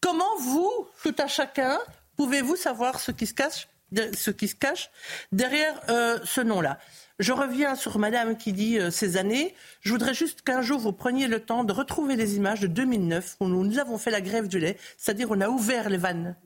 [0.00, 1.78] Comment vous, tout à chacun,
[2.16, 4.90] pouvez-vous savoir ce qui se cache, de- ce qui se cache
[5.32, 6.78] derrière euh, ce nom-là?
[7.18, 9.54] Je reviens sur Madame qui dit euh, ces années.
[9.80, 13.36] Je voudrais juste qu'un jour vous preniez le temps de retrouver les images de 2009
[13.40, 16.36] où nous, nous avons fait la grève du lait, c'est-à-dire on a ouvert les vannes.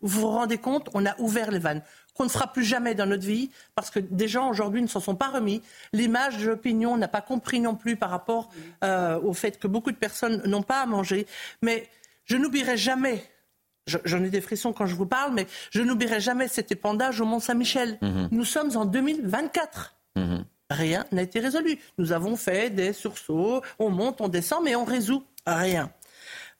[0.00, 1.82] Vous vous rendez compte On a ouvert les vannes.
[2.14, 5.00] Qu'on ne fera plus jamais dans notre vie, parce que des gens aujourd'hui ne s'en
[5.00, 5.62] sont pas remis.
[5.92, 8.50] L'image de l'opinion n'a pas compris non plus par rapport
[8.84, 11.26] euh, au fait que beaucoup de personnes n'ont pas à manger.
[11.62, 11.88] Mais
[12.24, 13.24] je n'oublierai jamais
[14.04, 17.24] J'en ai des frissons quand je vous parle, mais je n'oublierai jamais cet épandage au
[17.24, 17.98] Mont-Saint-Michel.
[18.00, 18.28] Mhm.
[18.30, 19.96] Nous sommes en 2024.
[20.16, 20.44] Mhm.
[20.70, 21.78] Rien n'a été résolu.
[21.98, 25.90] Nous avons fait des sursauts, on monte, on descend, mais on résout rien.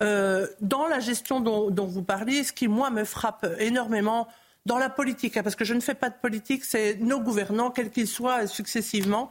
[0.03, 4.29] Euh, dans la gestion dont, dont, vous parliez, ce qui, moi, me frappe énormément
[4.67, 7.71] dans la politique, hein, parce que je ne fais pas de politique, c'est nos gouvernants,
[7.71, 9.31] quels qu'ils soient successivement,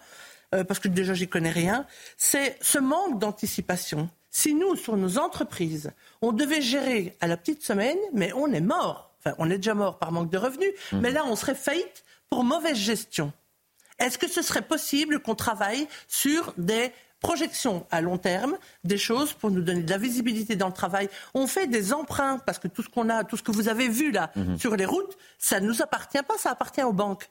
[0.54, 1.86] euh, parce que déjà, j'y connais rien,
[2.18, 4.10] c'est ce manque d'anticipation.
[4.32, 5.92] Si nous, sur nos entreprises,
[6.22, 9.14] on devait gérer à la petite semaine, mais on est mort.
[9.20, 11.00] Enfin, on est déjà mort par manque de revenus, Mmh.
[11.00, 13.34] mais là, on serait faillite pour mauvaise gestion.
[13.98, 19.34] Est-ce que ce serait possible qu'on travaille sur des projections à long terme, des choses
[19.34, 22.68] pour nous donner de la visibilité dans le travail On fait des emprunts, parce que
[22.68, 24.58] tout ce qu'on a, tout ce que vous avez vu là Mmh.
[24.58, 27.30] sur les routes, ça ne nous appartient pas, ça appartient aux banques.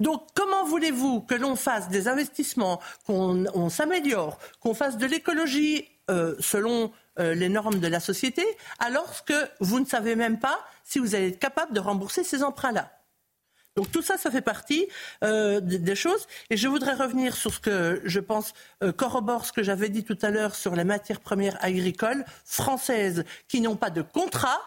[0.00, 5.88] Donc, comment voulez-vous que l'on fasse des investissements, qu'on on s'améliore, qu'on fasse de l'écologie
[6.10, 8.44] euh, selon euh, les normes de la société,
[8.78, 12.42] alors que vous ne savez même pas si vous allez être capable de rembourser ces
[12.42, 12.90] emprunts-là?
[13.76, 14.86] Donc tout ça, ça fait partie
[15.24, 16.26] euh, des choses.
[16.50, 18.52] Et je voudrais revenir sur ce que je pense
[18.82, 23.24] euh, corrobore ce que j'avais dit tout à l'heure sur les matières premières agricoles françaises
[23.48, 24.60] qui n'ont pas de contrat.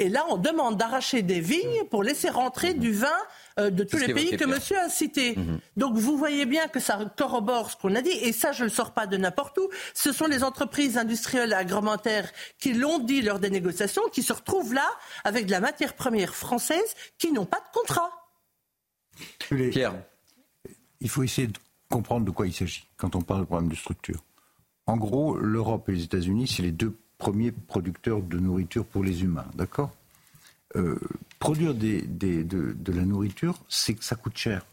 [0.00, 3.08] Et là, on demande d'arracher des vignes pour laisser rentrer du vin
[3.58, 5.36] euh, de tous les pays que monsieur a cités.
[5.76, 8.68] Donc vous voyez bien que ça corrobore ce qu'on a dit, et ça je ne
[8.68, 9.68] le sors pas de n'importe où.
[9.94, 14.32] Ce sont les entreprises industrielles et agroalimentaires qui l'ont dit lors des négociations, qui se
[14.32, 14.88] retrouvent là
[15.24, 18.10] avec de la matière première française qui n'ont pas de contrat.
[19.70, 19.94] Pierre.
[21.00, 21.58] Il faut essayer de
[21.88, 24.22] comprendre de quoi il s'agit quand on parle de problème de structure.
[24.86, 29.22] En gros, l'Europe et les États-Unis, c'est les deux premiers producteurs de nourriture pour les
[29.22, 29.90] humains, d'accord?
[30.76, 30.98] Euh,
[31.38, 34.66] Produire des- des- de, de la nourriture, c'est que ça coûte cher.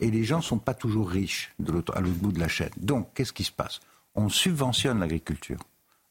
[0.00, 2.46] Et les gens ne sont pas toujours riches de l'autre- à l'autre bout de la
[2.48, 2.70] chaîne.
[2.76, 3.80] Donc, qu'est-ce qui se passe?
[4.14, 5.58] On subventionne l'agriculture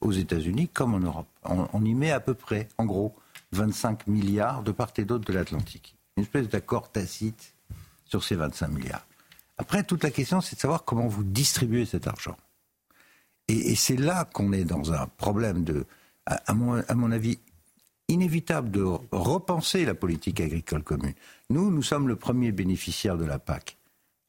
[0.02, 1.28] aux États-Unis comme en Europe.
[1.44, 3.16] On, on y met à peu près, en gros,
[3.54, 5.96] 25 milliards de part et d'autre de l'Atlantique.
[6.18, 7.54] Une espèce d'accord tacite
[8.06, 9.06] sur ces 25 milliards.
[9.58, 12.38] Après, toute la question, c'est de savoir comment vous distribuez cet argent.
[13.48, 15.86] Et, c'est là qu'on est dans un problème de,
[16.26, 17.40] à, à mon, à mon avis,
[18.08, 21.14] inévitable de repenser la politique agricole commune.
[21.50, 23.78] Nous, nous sommes le premier bénéficiaire de la PAC.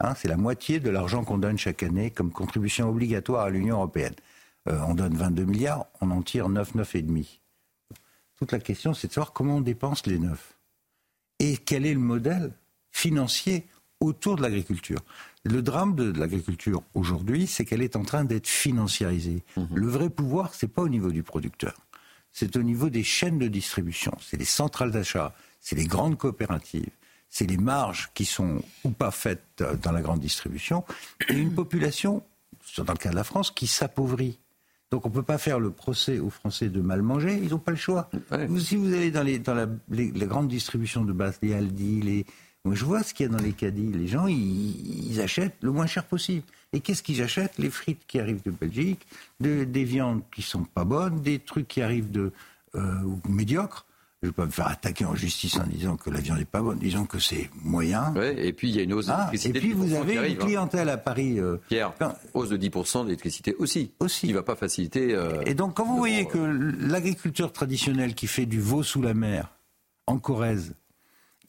[0.01, 3.77] Hein, c'est la moitié de l'argent qu'on donne chaque année comme contribution obligatoire à l'Union
[3.77, 4.15] européenne.
[4.69, 7.41] Euh, on donne 22 milliards, on en tire 9, 9,5.
[8.37, 10.54] Toute la question, c'est de savoir comment on dépense les 9.
[11.39, 12.53] Et quel est le modèle
[12.91, 13.67] financier
[14.01, 15.01] autour de l'agriculture?
[15.45, 19.45] Le drame de, de l'agriculture aujourd'hui, c'est qu'elle est en train d'être financiarisée.
[19.75, 21.75] Le vrai pouvoir, c'est pas au niveau du producteur,
[22.33, 26.91] c'est au niveau des chaînes de distribution, c'est les centrales d'achat, c'est les grandes coopératives,
[27.29, 30.85] c'est les marges qui sont ou pas faites euh, dans la grande distribution,
[31.29, 32.23] et une population,
[32.79, 34.39] dans le cas de la France, qui s'appauvrit.
[34.95, 37.59] Donc on ne peut pas faire le procès aux Français de mal manger, ils n'ont
[37.59, 38.09] pas le choix.
[38.47, 42.01] Vous, si vous allez dans, les, dans la, les, grandes distributions de base, les Aldi,
[42.01, 42.27] les...
[42.65, 43.91] Moi, je vois ce qu'il y a dans les caddies.
[43.93, 46.45] Les gens, ils, ils achètent le moins cher possible.
[46.73, 47.59] Et qu'est-ce qu'ils achètent?
[47.59, 49.05] Les frites qui arrivent de Belgique,
[49.41, 52.31] de- des viandes qui sont pas bonnes, des trucs qui arrivent de
[52.77, 52.95] euh,
[53.29, 53.87] médiocres.
[54.25, 56.47] Je ne vais pas me faire attaquer en justice en disant que la viande n'est
[56.47, 56.79] pas bonne.
[56.79, 58.15] Disons que c'est moyen.
[58.39, 60.31] et puis il y a une hausse Ah, et puis de 10% vous avez arrive,
[60.37, 60.45] une hein.
[60.47, 61.39] clientèle à Paris.
[61.39, 61.93] euh, Pierre,
[62.33, 65.15] hausse de 10% d'électricité aussi, aussi, qui ne va pas faciliter.
[65.15, 69.13] euh, Et donc, quand vous voyez que l'agriculteur traditionnel qui fait du veau sous la
[69.13, 69.51] mer,
[70.07, 70.73] en Corrèze,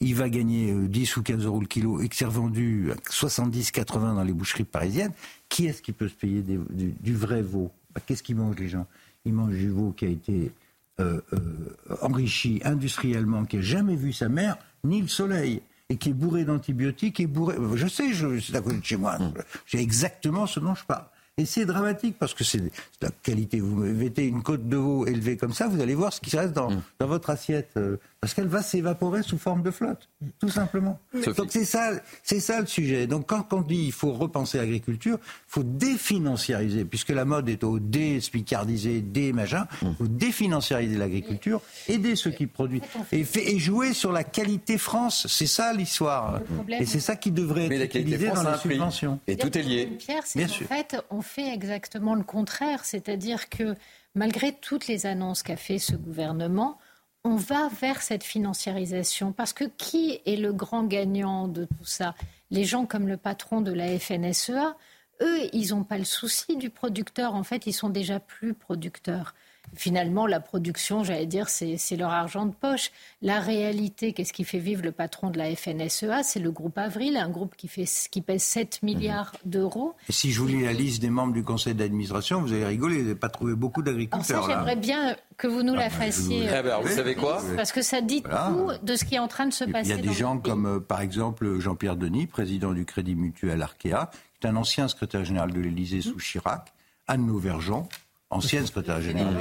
[0.01, 2.95] il va gagner euh, 10 ou 15 euros le kilo et que c'est revendu à
[3.09, 5.13] 70, 80 dans les boucheries parisiennes,
[5.47, 7.71] qui est-ce qui peut se payer des- du, du vrai veau?
[7.93, 8.85] Bah, Qu'est-ce qu'ils mangent les gens?
[9.23, 10.51] Ils mangent du veau qui a été
[10.99, 15.61] euh, euh, enrichi industriellement, qui n'a jamais vu sa mère, ni le soleil.
[15.89, 17.57] Et qui est bourré d'antibiotiques et bourré.
[17.75, 19.19] Je sais, je, c'est à côté de chez moi.
[19.67, 21.05] J'ai exactement ce dont je parle.
[21.37, 22.71] Et c'est dramatique parce que c'est
[23.01, 23.59] la qualité.
[23.59, 26.53] Vous mettez une côte de veau élevée comme ça, vous allez voir ce qui reste
[26.53, 27.77] dans, dans votre assiette.
[28.25, 30.09] Parce qu'elle va s'évaporer sous forme de flotte,
[30.39, 30.97] tout simplement.
[31.23, 31.37] Sophie.
[31.37, 31.91] Donc c'est ça,
[32.23, 33.05] c'est ça le sujet.
[33.05, 37.63] Donc quand on dit il faut repenser l'agriculture, il faut définanciariser, puisque la mode est
[37.63, 43.93] au dé-spicardiser, dé-machin, il faut définanciariser l'agriculture, aider ceux qui produisent, et, fait- et jouer
[43.93, 45.27] sur la qualité France.
[45.29, 46.41] C'est ça l'histoire.
[46.55, 49.19] problème- Et c'est ça qui devrait Mais la être qualité utilisé France dans les subventions.
[49.27, 49.85] Et tout est lié.
[49.99, 50.65] Pierre, c'est Bien sûr.
[50.67, 52.85] fait, on fait exactement le contraire.
[52.85, 53.75] C'est-à-dire que
[54.15, 56.79] malgré toutes les annonces qu'a fait ce gouvernement,
[57.25, 59.33] on va vers cette financiarisation.
[59.33, 62.13] Parce que qui est le grand gagnant de tout ça?
[62.51, 64.77] Les gens comme le patron de la FNSEA,
[65.21, 67.33] eux, ils n'ont pas le souci du producteur.
[67.33, 69.33] En fait, ils sont déjà plus producteurs.
[69.75, 72.91] Finalement, la production, j'allais dire, c'est leur argent de poche.
[73.21, 77.17] La réalité, qu'est-ce qui fait vivre le patron de la FNSEA C'est le groupe Avril,
[77.17, 79.93] un groupe qui, fait, qui pèse 7 milliards d'euros.
[80.09, 82.97] Et si je vous lis la liste des membres du conseil d'administration, vous allez rigoler,
[82.97, 84.47] vous n'avez pas trouvé beaucoup d'agriculteurs.
[84.47, 86.45] J'aimerais bien que vous nous Ah la ben, fassiez.
[86.47, 88.51] Eh ben, vous savez quoi Parce que ça dit Voilà.
[88.79, 89.89] tout de ce qui est en train de se passer.
[89.89, 90.51] Il y a des gens pays.
[90.51, 94.09] comme, euh, par exemple, Jean-Pierre Denis, président du Crédit Mutuel Arkea,
[94.39, 96.71] qui est un ancien secrétaire général de l'Élysée sous Chirac,
[97.07, 97.87] Anne Lauvergeon,
[98.29, 99.37] ancienne secrétaire générale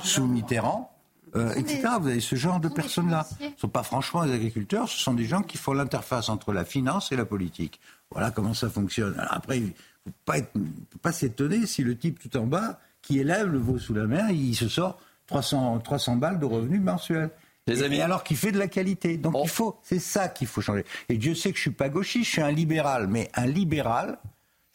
[0.00, 0.96] sous Mitterrand,
[1.36, 1.82] euh, etc.
[2.00, 3.26] Vous avez ce genre de personnes-là.
[3.38, 6.52] Ce ne sont pas franchement des agriculteurs, ce sont des gens qui font l'interface entre
[6.52, 7.80] la finance et la politique.
[8.10, 9.14] Voilà comment ça fonctionne.
[9.18, 10.42] Alors après, il ne
[10.90, 14.06] faut pas, s'étonner si le type tout en bas, qui élève le veau sous la
[14.06, 14.98] mer, il se sort
[15.28, 17.30] 300, 300 balles de revenus mensuels.
[17.66, 17.96] Les amis.
[17.96, 19.16] et alors qu'il fait de la qualité.
[19.16, 20.84] Donc il faut, c'est ça qu'il faut changer.
[21.08, 23.06] Et Dieu sait que je suis pas gauchiste, je suis un libéral.
[23.06, 24.18] Mais un libéral,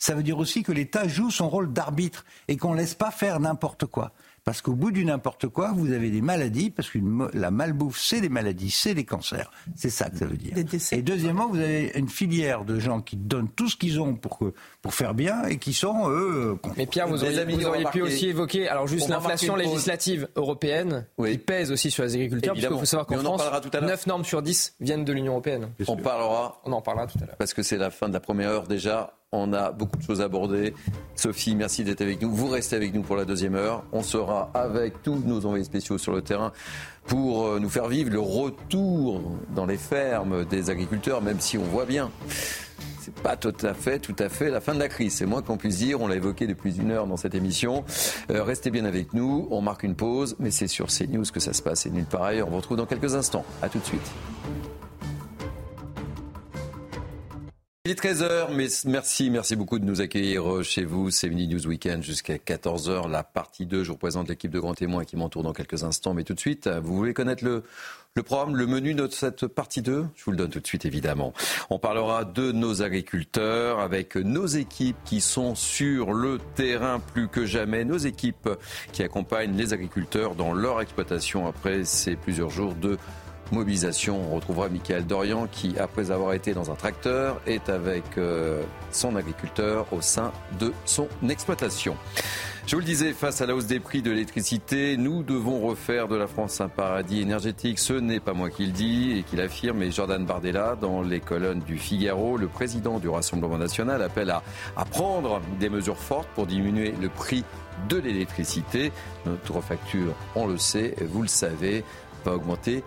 [0.06, 3.39] ça veut dire aussi que l'État joue son rôle d'arbitre et qu'on laisse pas faire
[3.39, 4.12] n'importe quoi.
[4.43, 6.99] Parce qu'au bout du n'importe quoi, vous avez des maladies, parce que
[7.34, 9.49] la malbouffe, c'est des maladies, c'est des cancers.
[9.76, 10.53] C'est ça que ça veut dire.
[10.91, 14.38] Et deuxièmement, vous avez une filière de gens qui donnent tout ce qu'ils ont pour,
[14.38, 14.53] que-
[14.84, 16.76] pour faire bien et qui sont, eux, contre.
[16.78, 21.08] Mais Pierre, vous auriez, amis, vous auriez pu aussi évoquer, alors juste l'inflation législative européenne
[21.26, 23.80] qui pèse aussi sur les agriculteurs, parce qu'il faut savoir qu'en France, parlera tout à
[23.80, 23.89] l'heure.
[23.89, 25.70] 9 normes sur 10 viennent de l'Union européenne.
[25.88, 26.62] On parlera.
[26.66, 27.36] On en parlera tout à l'heure.
[27.38, 29.12] Parce que c'est la fin de la première heure déjà.
[29.36, 30.74] On a beaucoup de choses à aborder.
[31.16, 32.32] Sophie, merci d'être avec nous.
[32.32, 33.84] Vous restez avec nous pour la deuxième heure.
[33.92, 36.54] On sera avec tous nos envoyés spéciaux sur le terrain
[37.06, 39.22] pour euh, nous faire vivre le retour
[39.54, 42.10] dans les fermes des agriculteurs, même si on voit bien.
[43.02, 45.14] C'est pas tout à fait, tout à fait la fin de la crise.
[45.14, 46.02] C'est moins qu'on puisse dire.
[46.02, 47.84] On l'a évoqué depuis une heure dans cette émission.
[48.32, 49.48] Euh, restez bien avec nous.
[49.52, 52.32] On marque une pause, mais c'est sur CNews que ça se passe et nulle part.
[52.48, 53.46] On vous retrouve dans quelques instants.
[53.62, 54.12] À tout de suite.
[57.88, 61.12] Il est 13h, mais merci, merci beaucoup de nous accueillir euh, chez vous.
[61.12, 63.84] C'est Mini News Weekend jusqu'à 14h, la partie 2.
[63.84, 66.16] Je vous l'équipe de grands témoins qui m'entoure dans quelques instants.
[66.16, 67.62] Mais tout de suite, vous voulez connaître le,
[68.16, 70.86] le programme, le menu de cette partie 2 Je vous le donne tout de suite,
[70.86, 71.32] évidemment.
[71.70, 77.46] On parlera de nos agriculteurs avec nos équipes qui sont sur le terrain plus que
[77.46, 77.86] jamais.
[77.86, 78.50] Nos équipes
[78.94, 82.98] qui accompagnent les agriculteurs dans leur exploitation après ces plusieurs jours de
[83.52, 84.20] mobilisation.
[84.32, 89.16] On retrouvera Michael Dorian qui, après avoir été dans un tracteur, est avec euh, son
[89.16, 91.96] agriculteur au sein de son exploitation.
[92.68, 96.08] Je vous le disais, face à la hausse des prix de l'électricité, nous devons refaire
[96.08, 97.78] de la France un paradis énergétique.
[97.78, 101.20] Ce n'est pas moi qui le dis et qui l'affirme, mais Jordan Bardella, dans les
[101.20, 104.41] colonnes du Figaro, le président du Rassemblement national appelle à,
[104.76, 107.43] à prendre des mesures fortes pour diminuer le prix
[107.88, 108.91] de l'électricité.
[109.28, 111.84] Notre facture, on le sait, vous le savez,
[112.26, 112.84] va augmenter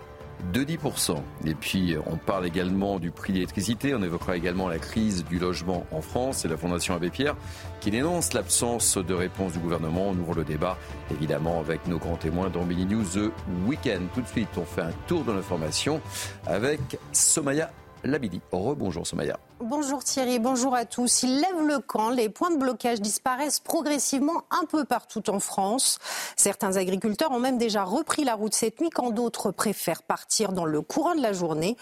[0.52, 1.16] de 10%.
[1.46, 3.94] Et puis, on parle également du prix de l'électricité.
[3.94, 7.36] On évoquera également la crise du logement en France et la Fondation Abbé Pierre
[7.80, 10.08] qui dénonce l'absence de réponse du gouvernement.
[10.08, 10.76] On ouvre le débat,
[11.10, 13.32] évidemment, avec nos grands témoins dans Mini News The
[13.66, 14.08] Weekend.
[14.14, 16.00] Tout de suite, on fait un tour de l'information
[16.46, 17.70] avec Somaya
[18.04, 18.40] Labidi.
[18.52, 19.38] Rebonjour Somaya.
[19.60, 21.22] Bonjour Thierry, bonjour à tous.
[21.24, 25.98] Il lève le camp, les points de blocage disparaissent progressivement un peu partout en France.
[26.36, 30.64] Certains agriculteurs ont même déjà repris la route cette nuit quand d'autres préfèrent partir dans
[30.64, 31.76] le courant de la journée.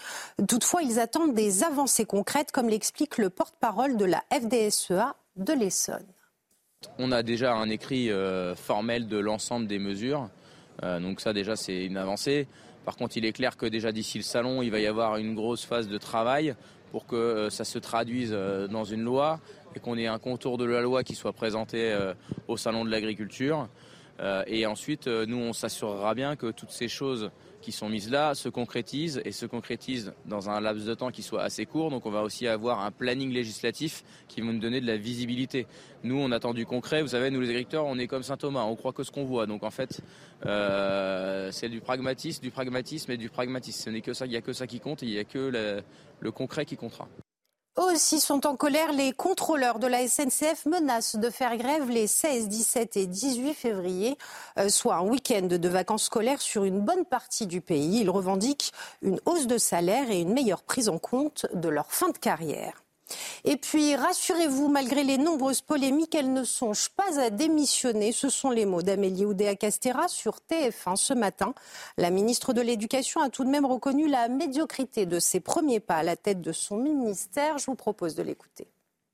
[0.47, 6.05] Toutefois, ils attendent des avancées concrètes comme l'explique le porte-parole de la FDSEA de l'Essonne.
[6.99, 10.29] On a déjà un écrit euh, formel de l'ensemble des mesures,
[10.83, 12.47] Euh, donc ça déjà c'est une avancée.
[12.87, 15.35] Par contre, il est clair que déjà d'ici le salon, il va y avoir une
[15.35, 16.55] grosse phase de travail
[16.93, 19.41] pour que euh, ça se traduise euh, dans une loi
[19.75, 22.13] et qu'on ait un contour de la loi qui soit présenté euh,
[22.47, 23.67] au salon de l'agriculture.
[24.47, 27.29] Et ensuite, nous, on s'assurera bien que toutes ces choses
[27.67, 31.21] qui sont mises là se concrétisent et se concrétisent dans un laps de temps qui
[31.21, 31.89] soit assez court.
[31.89, 35.67] Donc on va aussi avoir un planning législatif qui va nous donner de la visibilité.
[36.05, 37.01] Nous, on attend du concret.
[37.01, 39.25] Vous savez, nous les agriculteurs, on est comme Saint Thomas, on croit que ce qu'on
[39.25, 39.47] voit.
[39.47, 39.99] Donc en fait,
[40.45, 43.81] euh, c'est du pragmatisme, du pragmatisme et du pragmatisme.
[43.83, 45.39] Ce n'est que ça, il n'y a que ça qui compte, il n'y a que
[45.39, 45.83] le,
[46.21, 47.09] le concret qui comptera.
[47.77, 48.91] Aussi sont en colère.
[48.91, 54.17] Les contrôleurs de la SNCF menacent de faire grève les 16, 17 et 18 février,
[54.57, 57.99] euh, soit un week-end de vacances scolaires sur une bonne partie du pays.
[58.01, 58.71] Ils revendiquent
[59.03, 62.86] une hausse de salaire et une meilleure prise en compte de leur fin de carrière.
[63.43, 68.11] Et puis, rassurez-vous, malgré les nombreuses polémiques, elle ne songe pas à démissionner.
[68.11, 71.53] Ce sont les mots d'Amélie Oudéa-Castéra sur TF1 ce matin.
[71.97, 75.95] La ministre de l'Éducation a tout de même reconnu la médiocrité de ses premiers pas
[75.95, 77.57] à la tête de son ministère.
[77.57, 78.67] Je vous propose de l'écouter.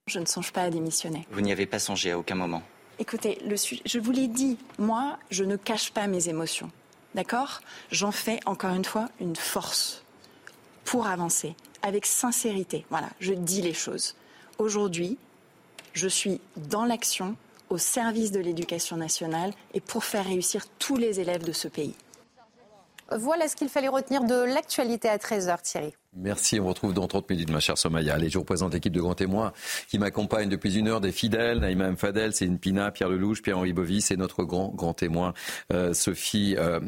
[0.07, 1.27] Je ne songe pas à démissionner.
[1.31, 2.61] Vous n'y avez pas songé à aucun moment.
[2.99, 6.69] Écoutez, le je vous l'ai dit, moi, je ne cache pas mes émotions.
[7.15, 7.61] D'accord?
[7.91, 10.02] J'en fais, encore une fois, une force
[10.85, 12.85] pour avancer avec sincérité.
[12.89, 14.15] Voilà, je dis les choses.
[14.57, 15.17] Aujourd'hui,
[15.93, 17.35] je suis dans l'action
[17.69, 21.95] au service de l'éducation nationale et pour faire réussir tous les élèves de ce pays.
[23.11, 25.93] Voilà ce qu'il fallait retenir de l'actualité à 13h, Thierry.
[26.15, 28.13] Merci, on vous retrouve dans 30 minutes, ma chère Somaya.
[28.13, 29.51] Allez, je vous présente l'équipe de grands témoins
[29.89, 31.97] qui m'accompagne depuis une heure, des fidèles, Naïma M.
[31.97, 35.33] Fadel, Céline Pina, Pierre Lelouch, Pierre-Henri Bovis et notre grand, grand témoin,
[35.71, 36.79] euh, Sophie euh,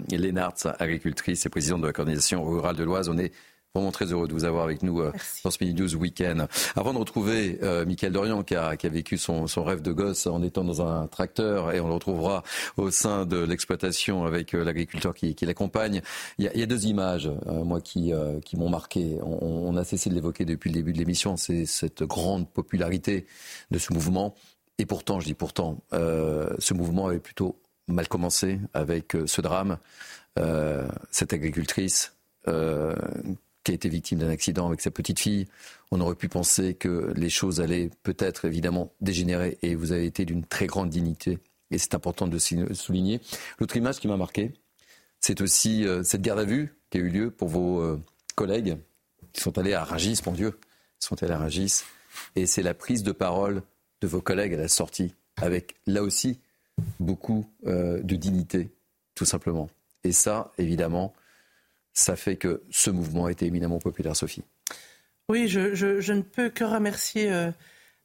[0.79, 3.09] agricultrice et présidente de la coordination rurale de l'Oise.
[3.09, 3.31] On est
[3.75, 5.11] Vraiment très heureux de vous avoir avec nous euh,
[5.43, 6.47] dans ce Mini News Week-end.
[6.77, 9.91] Avant de retrouver euh, Michael Dorian qui a, qui a vécu son, son, rêve de
[9.91, 12.43] gosse en étant dans un tracteur et on le retrouvera
[12.77, 16.01] au sein de l'exploitation avec euh, l'agriculteur qui, qui l'accompagne.
[16.37, 18.13] Il, il, y a deux images, euh, moi, qui,
[18.45, 19.17] qui m'ont marqué.
[19.21, 21.35] On, on, a cessé de l'évoquer depuis le début de l'émission.
[21.35, 23.25] C'est cette grande popularité
[23.71, 24.35] de ce mouvement.
[24.77, 27.59] Et pourtant, je dis pourtant, ce mouvement avait plutôt
[27.89, 29.79] mal commencé avec ce drame.
[31.11, 32.13] cette agricultrice
[33.65, 35.47] qui a été victime d'un accident avec sa petite fille.
[35.91, 40.23] On aurait pu penser que les choses allaient peut-être évidemment dégénérer et vous avez été
[40.23, 41.39] d'une très grande dignité
[41.71, 43.19] et c'est important de souligner.
[43.59, 44.53] L'autre image qui m'a marqué,
[45.19, 47.99] c'est aussi euh, cette garde à vue qui a eu lieu pour vos euh,
[48.35, 48.77] collègues
[49.33, 50.57] qui sont allés à Ragis, mon Dieu,
[51.01, 51.81] ils sont allés à Ragis
[52.35, 53.63] et c'est la prise de parole
[54.01, 56.39] de vos collègues à la sortie avec là aussi
[56.99, 58.69] beaucoup euh, de dignité,
[59.15, 59.69] tout simplement.
[60.03, 61.13] Et ça, évidemment,
[61.95, 64.43] ça fait que ce mouvement a été éminemment populaire, Sophie.
[65.29, 67.49] Oui, je, je, ne peux que remercier euh,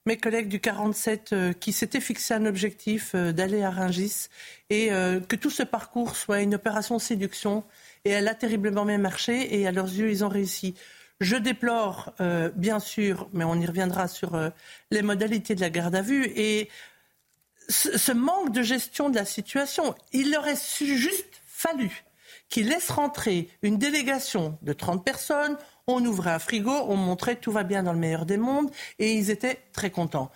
[0.07, 4.29] mes collègues du 47 euh, qui s'étaient fixé un objectif euh, d'aller à Ringis
[4.71, 4.89] et
[5.29, 7.65] que tout ce parcours soit une opération séduction.
[8.05, 10.77] Et elle a terriblement bien marché et à leurs yeux, ils ont réussi.
[11.21, 12.15] Je déplore,
[12.55, 14.41] bien sûr, mais on y reviendra sur
[14.93, 16.69] les modalités de la garde à vue et
[17.69, 19.97] ce, ce manque de gestion de la situation.
[20.13, 22.05] Il aurait juste fallu
[22.51, 25.57] qui laisse rentrer une délégation de 30 personnes.
[25.87, 29.15] On ouvrait un frigo, on montrait tout va bien dans le meilleur des mondes et
[29.15, 30.31] ils étaient très contents.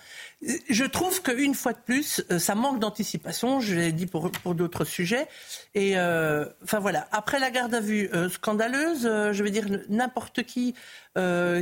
[0.69, 3.61] Je trouve qu'une fois de plus, euh, ça manque d'anticipation.
[3.61, 5.27] Je l'ai dit pour, d'autres sujets.
[5.75, 7.09] Et euh, enfin voilà.
[7.13, 10.75] Après la garde à vue euh, scandaleuse, euh, je vais dire n'importe qui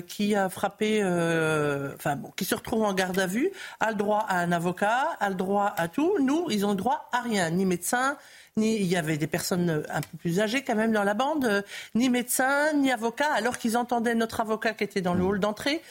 [0.06, 3.50] qui a frappé, enfin bon, qui se retrouve en garde à vue,
[3.80, 6.16] a le droit à un avocat, a le droit à tout.
[6.20, 8.16] Nous, ils ont le droit à rien, ni médecin,
[8.56, 11.62] ni il y avait des personnes un peu plus âgées quand même dans la bande,
[11.94, 15.82] ni médecins, ni avocats, alors qu'ils entendaient notre avocat qui était dans le hall d'entrée.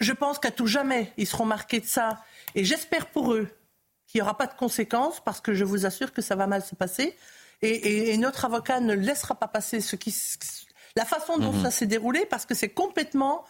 [0.00, 2.24] Je pense qu'à tout jamais, ils seront marqués de ça.
[2.54, 3.48] Et j'espère pour eux
[4.06, 6.62] qu'il n'y aura pas de conséquences, parce que je vous assure que ça va mal
[6.64, 7.16] se passer.
[7.62, 10.14] Et, et, et notre avocat ne laissera pas passer ce qui,
[10.96, 11.62] la façon dont mmh.
[11.62, 13.44] ça s'est déroulé, parce que c'est complètement,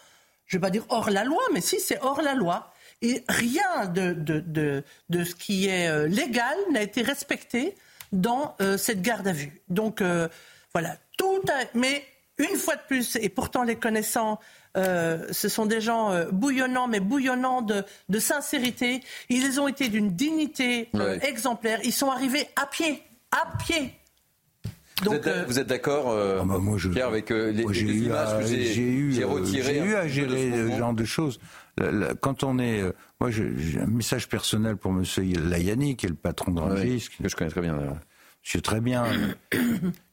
[0.46, 2.72] je ne vais pas dire hors la loi, mais si, c'est hors la loi.
[3.00, 7.74] Et rien de, de, de, de ce qui est euh, légal n'a été respecté
[8.12, 9.62] dans euh, cette garde à vue.
[9.68, 10.28] Donc euh,
[10.74, 11.64] voilà, tout a...
[11.74, 12.04] Mais
[12.40, 14.40] une fois de plus, et pourtant les connaissants,
[14.76, 19.00] euh, ce sont des gens euh, bouillonnants, mais bouillonnants de, de, sincérité.
[19.28, 21.28] Ils ont été d'une dignité euh, ouais.
[21.28, 21.80] exemplaire.
[21.84, 23.94] Ils sont arrivés à pied, à pied.
[25.04, 28.40] Donc, vous êtes, d'accord, euh, ah bah moi je, Pierre, avec les, les images à,
[28.40, 31.40] que j'ai retirées J'ai eu à gérer ce genre de choses.
[32.20, 32.82] Quand on est,
[33.18, 37.26] moi j'ai un message personnel pour Monsieur Layani, qui est le patron de Rangis, que
[37.26, 37.98] je connais très bien
[38.42, 39.04] sais très bien,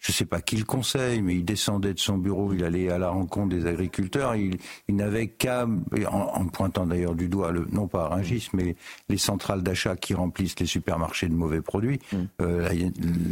[0.08, 2.90] je ne sais pas qui le conseille, mais il descendait de son bureau, il allait
[2.90, 7.52] à la rencontre des agriculteurs, il, il n'avait qu'à, en, en, pointant d'ailleurs du doigt,
[7.52, 8.78] le, non pas à Rungis, mais
[9.10, 12.00] les centrales d'achat qui remplissent les supermarchés de mauvais produits.
[12.14, 12.18] Mm.
[12.42, 12.70] Euh,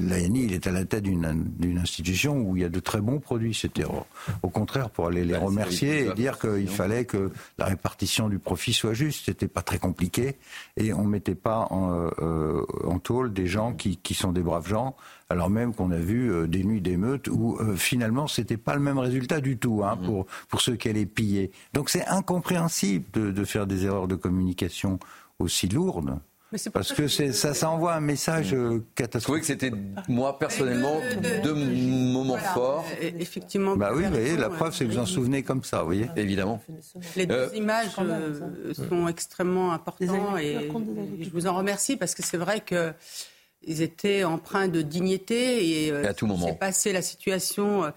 [0.05, 3.21] L'ANI, il est à la tête d'une institution où il y a de très bons
[3.21, 3.53] produits.
[3.53, 4.05] C'était au,
[4.43, 8.38] au, contraire pour aller les bah, remercier et dire qu'il fallait que la répartition du
[8.38, 9.28] profit soit juste.
[9.28, 10.36] C'était pas très compliqué
[10.76, 14.67] et on mettait pas en, euh, en tôle des gens qui, qui sont des braves
[14.67, 14.93] gens
[15.30, 18.82] alors même qu'on a vu euh, des nuits d'émeutes où euh, finalement c'était pas le
[18.82, 20.05] même résultat du tout hein, mmh.
[20.05, 21.51] pour, pour ceux qui allaient piller.
[21.73, 24.99] Donc c'est incompréhensible de, de, faire des erreurs de communication
[25.39, 26.19] aussi lourdes.
[26.73, 29.43] Parce que ça, ça envoie un message euh, catastrophique.
[29.43, 29.71] Je trouvais que c'était,
[30.07, 30.99] moi, personnellement,
[31.43, 32.53] deux moments voilà.
[32.53, 32.86] forts.
[33.01, 33.76] Effectivement.
[33.76, 36.07] Bah oui, voyez, la preuve, c'est que vous en souvenez comme ça, vous voyez.
[36.15, 36.61] Évidemment.
[37.15, 40.71] Les deux euh, images euh, sont extrêmement importantes et
[41.21, 42.93] je vous en remercie parce que c'est vrai que
[43.66, 46.47] ils étaient empreints de dignité et, et à tout moment.
[46.47, 47.91] C'est passé la situation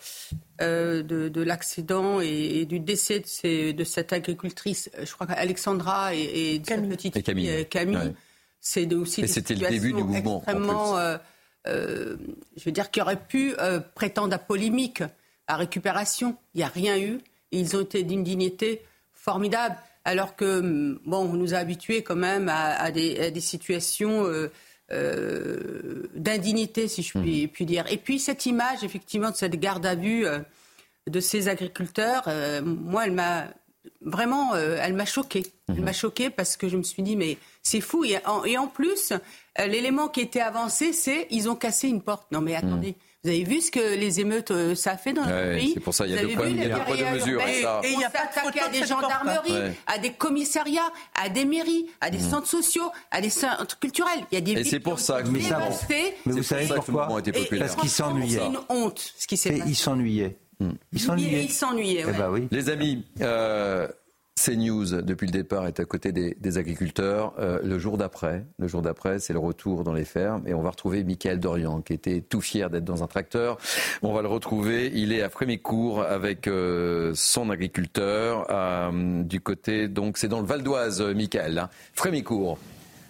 [0.61, 5.27] euh, de, de l'accident et, et, du décès de, ces, de, cette agricultrice, je crois
[5.27, 6.91] qu'Alexandra et, et, de Camille.
[6.91, 7.49] sa petite et Camille.
[7.49, 7.97] fille Camille.
[7.97, 8.15] Ouais.
[8.61, 10.39] C'est aussi et c'était le début du mouvement.
[10.39, 11.17] Extrêmement, euh,
[11.69, 12.17] euh,
[12.57, 15.03] je veux dire, qui aurait pu euh, prétendre à polémique,
[15.47, 16.37] à récupération.
[16.55, 17.21] Il n'y a rien eu.
[17.53, 19.77] Ils ont été d'une dignité formidable.
[20.05, 24.25] Alors que, bon, on nous a habitués quand même à, à, des, à des, situations
[24.91, 27.49] euh, d'indignité, si je puis, mmh.
[27.49, 27.85] puis, dire.
[27.91, 30.39] Et puis cette image, effectivement, de cette garde à vue euh,
[31.09, 33.49] de ces agriculteurs, euh, moi, elle m'a
[34.01, 35.45] vraiment, elle m'a choquée.
[35.69, 35.85] Elle Mhm.
[35.85, 38.05] m'a choquée parce que je me suis dit, mais c'est fou.
[38.05, 39.13] Et en, et en plus,
[39.59, 42.31] l'élément qui était avancé, c'est ils ont cassé une porte.
[42.31, 42.95] Non, mais attendez.
[43.25, 45.35] Vous avez vu ce que les émeutes, euh, ça a fait dans notre.
[45.35, 47.41] Ouais, pays c'est pour ça, il y a deux il y a deux guérillas mesures,
[47.41, 47.81] urbaines ça.
[47.83, 49.73] Et il y a pas attaqué à des gendarmeries, Ouais.
[49.89, 52.31] à des commissariats, à des mairies, à des Mhm.
[52.31, 54.21] centres sociaux, à des centres culturels.
[54.31, 56.15] Il y a des Et c'est pour ça que nous avons- dévastées.
[56.27, 57.67] Mais vous savez pourquoi mouvement a été Et- et populaire.
[57.67, 58.39] Parce qu'ils s'ennuyaient.
[58.39, 59.71] C'est une honte ce qui s'est Et passé.
[59.71, 60.37] ils s'ennuyaient.
[60.93, 61.43] Ils s'ennuyaient.
[61.45, 62.05] Ils s'ennuyaient.
[62.09, 62.47] Eh ben oui.
[62.53, 63.89] Les amis, euh,
[64.39, 67.35] CNews, depuis le départ, est à côté des, des agriculteurs.
[67.39, 70.43] Euh, le jour d'après, le jour d'après, c'est le retour dans les fermes.
[70.47, 73.59] Et on va retrouver Michael Dorian, qui était tout fier d'être dans un tracteur.
[74.03, 74.91] On va le retrouver.
[74.95, 78.47] Il est à Frémécourt avec euh, son agriculteur.
[78.51, 81.59] euh, du côté, donc c'est dans le Val d'Oise, Michael.
[81.59, 81.69] Hein.
[81.95, 82.59] Frémécourt.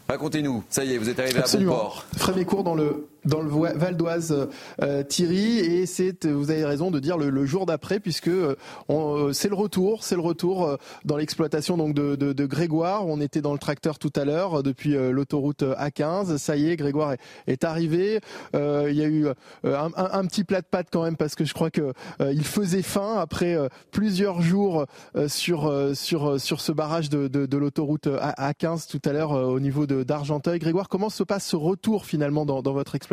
[0.08, 0.64] Racontez-nous.
[0.70, 2.06] Ça y est, vous êtes arrivé à bon port.
[2.16, 4.48] Frémécourt dans le dans le Val d'Oise,
[4.82, 8.56] euh, Thierry, et c'est euh, vous avez raison de dire le, jour d'après puisque euh,
[8.90, 13.06] euh, c'est le retour, c'est le retour euh, dans l'exploitation donc de, Grégoire.
[13.06, 16.38] On était dans le tracteur tout à l'heure euh, depuis euh, l'autoroute A15.
[16.38, 17.14] Ça y est, Grégoire
[17.46, 18.20] est, arrivé.
[18.54, 19.26] Euh, il y a eu
[19.64, 22.44] euh, un, petit plat de pâtes quand même parce que je crois que euh, il
[22.44, 27.26] faisait faim après euh, plusieurs jours euh, sur euh, sur euh, sur ce barrage de,
[27.28, 30.58] de, l'autoroute A- A15 tout à l'heure euh, au niveau d'Argenteuil.
[30.58, 33.07] Grégoire, comment se passe ce retour finalement dans, dans votre exploitation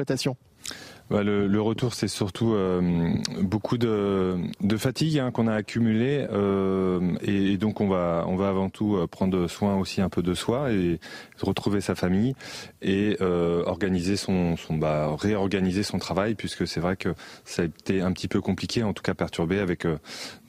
[1.11, 4.37] Bah, le, retour, c'est surtout euh, beaucoup de,
[4.75, 9.05] fatigue hein, qu'on a accumulée euh, et, donc on va, on va avant tout euh,
[9.05, 10.99] prendre soin aussi un peu de soi et
[11.39, 12.33] retrouver sa famille
[12.81, 18.01] et organiser son, son bah, réorganiser son travail puisque c'est vrai que ça a été
[18.01, 19.85] un petit peu compliqué, en tout cas perturbé avec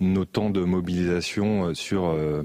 [0.01, 2.43] nos temps de mobilisation euh, sur, euh,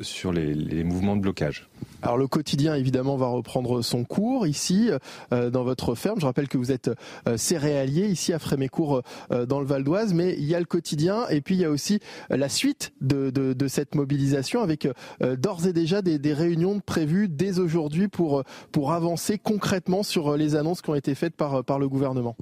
[0.00, 1.68] sur les, les mouvements de blocage.
[2.00, 4.90] Alors le quotidien évidemment va reprendre son cours ici
[5.32, 6.20] euh, dans votre ferme.
[6.20, 6.90] Je rappelle que vous êtes
[7.26, 9.02] euh, céréalier ici à Frémécourt
[9.48, 11.70] dans le Val d'Oise, mais il y a le quotidien et puis il y a
[11.70, 11.98] aussi
[12.30, 14.88] la suite de, de, de cette mobilisation avec
[15.20, 20.54] d'ores et déjà des, des réunions prévues dès aujourd'hui pour pour avancer concrètement sur les
[20.54, 22.36] annonces qui ont été faites par par le gouvernement.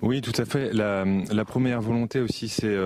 [0.00, 0.72] Oui, tout à fait.
[0.72, 2.76] La, la première volonté aussi, c'est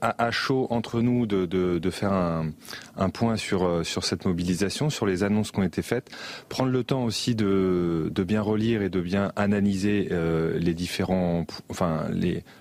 [0.00, 2.52] à, à chaud entre nous de, faire un,
[2.96, 6.10] un point sur, euh, sur cette mobilisation, sur les annonces qui ont été faites,
[6.48, 11.46] prendre le temps aussi de, de bien relire et de bien analyser euh, les différents,
[11.68, 12.06] enfin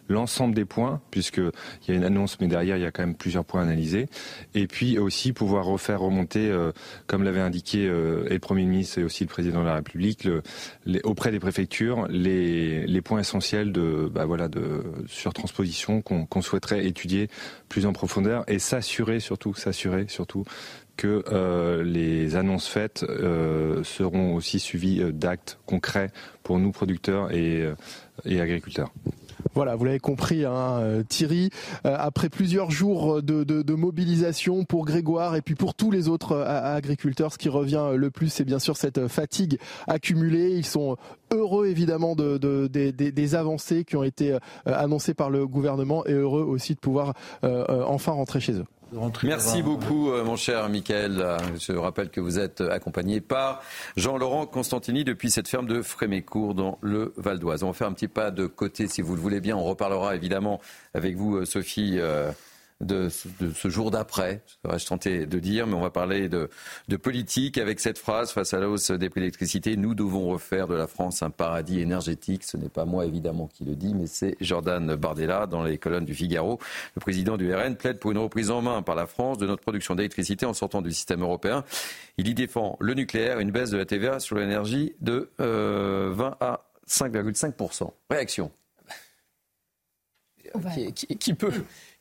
[0.10, 3.04] l'ensemble des points, puisque il y a une annonce, mais derrière il y a quand
[3.04, 4.08] même plusieurs points à analyser,
[4.54, 6.72] et puis aussi pouvoir refaire remonter, euh,
[7.08, 10.24] comme l'avait indiqué euh, et le Premier ministre et aussi le Président de la République,
[10.24, 10.44] le,
[10.86, 16.42] les, auprès des préfectures, les, les points essentiels de, bah voilà, de surtransposition qu'on qu'on
[16.42, 17.30] souhaiterait étudier
[17.70, 20.46] plus en profondeur et s'assurer surtout, s'assurer surtout
[20.96, 26.12] que euh, les annonces faites euh, seront aussi suivies euh, d'actes concrets
[26.44, 27.66] pour nous producteurs et,
[28.26, 28.92] agriculteurs.
[29.54, 31.50] Voilà, vous l'avez compris, hein, Thierry.
[31.84, 37.38] après plusieurs jours de, mobilisation pour Grégoire et puis pour tous les autres agriculteurs, ce
[37.38, 39.58] qui revient le plus, c'est bien sûr cette fatigue
[39.88, 40.52] accumulée.
[40.52, 40.98] Ils sont
[41.32, 46.44] heureux évidemment de, de- des- avancées qui ont été annoncées par le gouvernement et heureux
[46.44, 48.66] aussi de pouvoir enfin rentrer chez eux.
[49.28, 51.20] Merci beaucoup, euh, mon cher Michael.
[51.20, 53.62] Euh, Je rappelle que vous êtes accompagné par
[53.98, 57.64] Jean-Laurent Constantini depuis cette ferme de Frémécourt dans le Val d'Oise.
[57.64, 59.56] On va faire un petit pas de côté, si vous le voulez bien.
[59.58, 60.60] On reparlera évidemment
[60.94, 61.96] avec vous, euh, Sophie.
[61.98, 62.32] euh,
[62.84, 66.50] de, ce- de ce jour d'après, serais-je tenté de dire, mais on va parler de,
[66.88, 69.76] de politique avec cette phrase face à la hausse des prix de l'électricité.
[69.78, 72.44] Nous devons refaire de la France un paradis énergétique.
[72.44, 76.06] Ce n'est pas moi évidemment qui le dis, mais c'est Jordan Bardella dans les colonnes
[76.06, 76.60] du Figaro.
[76.96, 79.62] Le président du RN plaide pour une reprise en main par la France de notre
[79.62, 81.64] production d'électricité en sortant du système européen.
[82.18, 86.38] Il y défend le nucléaire, une baisse de la TVA sur l'énergie de euh, 20
[86.40, 87.92] à 5,5%.
[88.10, 88.52] Réaction.
[90.76, 91.52] qui, qui- qui peut,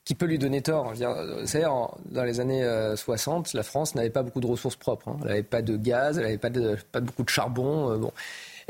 [0.05, 0.92] qui peut lui donner tort.
[1.00, 5.09] Euh, C'est-à-dire, dans les années euh, 60, la France n'avait pas beaucoup de ressources propres.
[5.09, 5.16] hein.
[5.22, 7.90] Elle n'avait pas de gaz, elle n'avait pas, de, pas beaucoup de charbon.
[7.92, 8.12] euh, bon.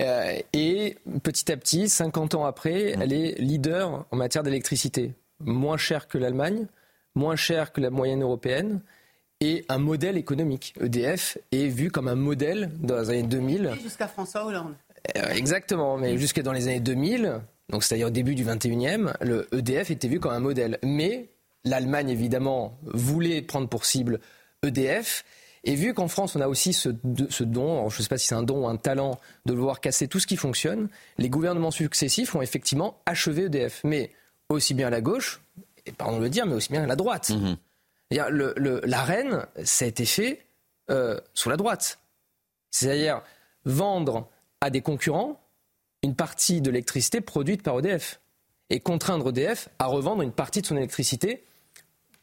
[0.01, 5.13] Euh, et petit à petit, 50 ans après, elle est leader en matière d'électricité.
[5.41, 6.67] Moins cher que l'Allemagne,
[7.15, 8.81] moins cher que la moyenne européenne
[9.41, 10.73] et un modèle économique.
[10.81, 14.75] EDF est vu comme un modèle dans les années 2000 Jusqu'à François Hollande.
[15.17, 17.41] euh, exactement, mais jusque dans les années 2000,
[17.73, 20.79] donc c'est-à-dire au début du 21e, le EDF était vu comme un modèle.
[20.85, 21.31] Mais
[21.65, 24.21] l'Allemagne, évidemment, voulait prendre pour cible
[24.63, 25.25] EDF.
[25.65, 28.35] Et vu qu'en France, on a aussi ce, don, je ne sais pas si c'est
[28.35, 32.35] un don ou un talent, de vouloir casser tout ce qui fonctionne, les gouvernements successifs
[32.35, 33.81] ont effectivement achevé EDF.
[33.85, 34.11] Mais
[34.49, 35.41] aussi bien à la gauche,
[35.87, 37.31] et pardon de le dire, mais aussi bien à la droite.
[38.11, 40.45] Le- le- la reine, ça a été fait
[40.91, 42.01] euh, sous la droite.
[42.71, 43.23] C'est-à-dire
[43.65, 44.29] vendre
[44.61, 45.41] à des concurrents
[46.03, 48.21] une partie de l'électricité produite par EDF
[48.71, 51.45] et contraindre EDF à revendre une partie de son électricité,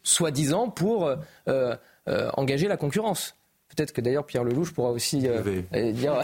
[0.04, 1.16] soi-disant pour euh,
[1.48, 3.36] euh, engager la concurrence.
[3.70, 5.62] Peut-être que d'ailleurs Pierre Lelouch pourra aussi euh,
[5.92, 6.14] dire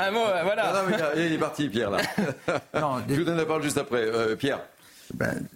[0.00, 0.24] un mot.
[0.42, 0.72] voilà.
[0.72, 2.00] Non, non, mais il, est parti, Pierre, là.
[3.08, 4.02] Je vous donne la parole juste après.
[4.02, 4.60] Euh, Pierre.
[5.14, 5.46] Ben,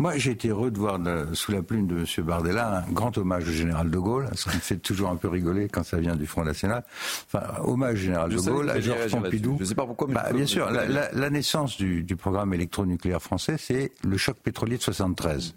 [0.00, 2.24] moi, j'ai été heureux de voir de- sous la plume de M.
[2.26, 5.28] Bardella un grand hommage au général de Gaulle, ce qui me fait toujours un peu
[5.28, 6.84] rigoler quand ça vient du Front National.
[7.26, 9.10] Enfin, hommage au général Je de Gaulle, à Georges.
[9.10, 9.56] Pompidou.
[9.60, 10.94] Je sais pas pourquoi, mais Bah, bien sûr, la, dire.
[10.94, 15.54] la- la naissance du, du programme électronucléaire français, c'est le choc pétrolier de 73.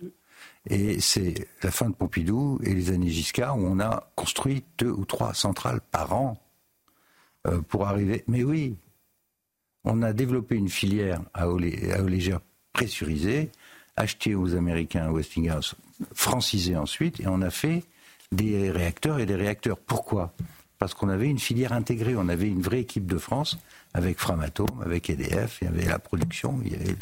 [0.69, 4.91] Et c'est la fin de Pompidou et les années Giscard où on a construit deux
[4.91, 6.37] ou trois centrales par an
[7.47, 8.23] euh, pour arriver.
[8.27, 8.75] Mais oui,
[9.83, 12.39] on a développé une filière à eau légère
[12.71, 13.51] pressurisée,
[13.95, 15.75] achetée aux Américains, à Westinghouse,
[16.13, 17.83] francisée ensuite, et on a fait
[18.31, 19.77] des réacteurs et des réacteurs.
[19.77, 20.33] Pourquoi?
[20.79, 23.57] Parce qu'on avait une filière intégrée, on avait une vraie équipe de France
[23.93, 26.95] avec Framatome, avec EDF, il y avait la production, il y avait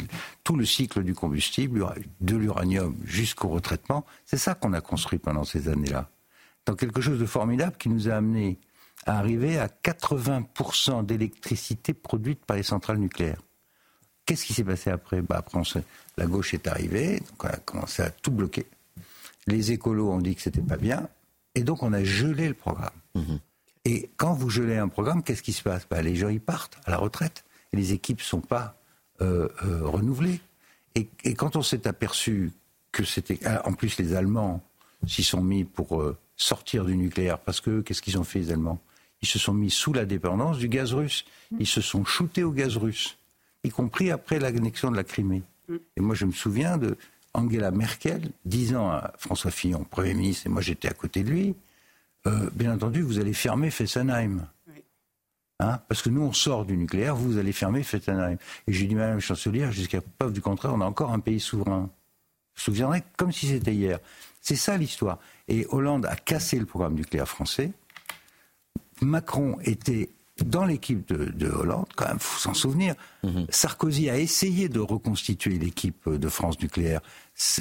[0.44, 1.86] tout le cycle du combustible,
[2.20, 4.04] de l'uranium jusqu'au retraitement.
[4.24, 6.08] C'est ça qu'on a construit pendant ces années-là.
[6.66, 8.58] Dans quelque chose de formidable qui nous a amené
[9.06, 13.40] à arriver à 80% d'électricité produite par les centrales nucléaires.
[14.26, 15.60] Qu'est-ce qui s'est passé après bah Après,
[16.16, 18.66] la gauche est arrivée, donc on a commencé à tout bloquer.
[19.46, 21.08] Les écolos ont dit que c'était pas bien,
[21.54, 22.90] et donc on a gelé le programme.
[23.84, 26.78] Et quand vous gelez un programme, qu'est-ce qui se passe Bah, Les gens ils partent
[26.84, 28.76] à la retraite, et les équipes sont pas
[29.20, 30.40] euh, euh, renouvelées.
[30.94, 32.52] Et, et quand on s'est aperçu
[32.92, 34.62] que c'était, ah, en plus les Allemands
[35.06, 38.52] s'y sont mis pour euh, sortir du nucléaire, parce que qu'est-ce qu'ils ont fait les
[38.52, 38.80] Allemands?
[39.22, 41.24] Ils se sont mis sous la dépendance du gaz russe.
[41.58, 43.16] Ils se sont shootés au gaz russe,
[43.64, 45.42] y compris après l'annexion de la Crimée.
[45.96, 46.96] Et moi, je me souviens de
[47.34, 51.54] Angela Merkel disant à François Fillon, Premier ministre, et moi j'étais à côté de lui,
[52.26, 54.46] euh, bien entendu, vous allez fermer Fessenheim.
[55.60, 58.36] Hein Parce que nous, on sort du nucléaire, vous, vous allez fermer Fessenheim.
[58.66, 61.40] Et j'ai dit, Madame la chancelière, jusqu'à preuve du contraire, on a encore un pays
[61.40, 61.88] souverain.
[62.54, 63.98] Je me souviendrai comme si c'était hier.
[64.40, 65.18] C'est ça l'histoire.
[65.48, 67.72] Et Hollande a cassé le programme nucléaire français.
[69.00, 70.10] Macron était
[70.46, 72.94] dans l'équipe de, de Hollande, quand même, faut s'en souvenir.
[73.50, 77.00] Sarkozy a essayé de reconstituer l'équipe de France nucléaire,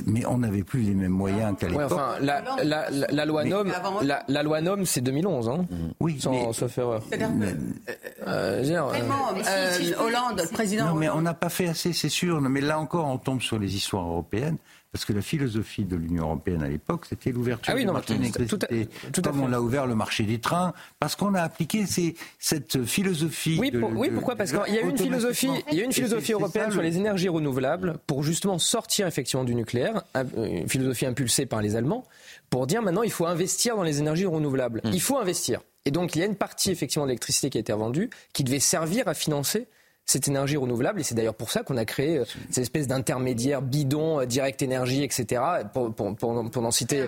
[0.07, 1.91] mais on n'avait plus les mêmes moyens qu'à Ouais, l'époque.
[1.91, 3.71] enfin, la, la- la- la loi NOM,
[4.03, 5.65] la, la loi NOM, c'est 2011, hein,
[5.99, 7.03] oui, sans, sauf erreur.
[7.09, 7.91] C'est-à-dire que,
[8.27, 11.91] Euh, veux dire, euh, vraiment, euh, Hollande, président Non, mais on n'a pas fait assez,
[11.93, 12.39] c'est sûr.
[12.41, 14.57] Mais là encore, on tombe sur les histoires européennes.
[14.91, 17.93] Parce que la philosophie de l'Union européenne à l'époque, c'était l'ouverture Ah oui, du non,
[17.93, 18.89] marché de tout- l'électricité.
[19.13, 22.15] tout à Comme on l'a ouvert le marché des trains, parce qu'on a appliqué ces-
[22.39, 23.57] cette philosophie.
[23.57, 23.79] Oui, de-
[24.13, 24.35] pourquoi?
[24.35, 26.97] Parce qu'il y a une philosophie, il y a une philosophie européenne sur le- les
[26.97, 32.05] énergies renouvelables pour justement sortir effectivement du nucléaire, un- une philosophie impulsée par les Allemands,
[32.49, 34.81] pour dire maintenant il faut investir dans les énergies renouvelables.
[34.83, 35.61] Il faut investir.
[35.85, 38.43] Et donc il y a une partie effectivement de l'électricité qui a été revendue qui
[38.43, 39.67] devait servir à financer
[40.05, 43.61] cette énergie renouvelable et c'est d'ailleurs pour ça qu'on a créé euh, cette espèce d'intermédiaire
[43.61, 45.41] bidon, euh, direct énergie, etc.
[45.73, 47.05] Pour, pour, pour, pour en citer.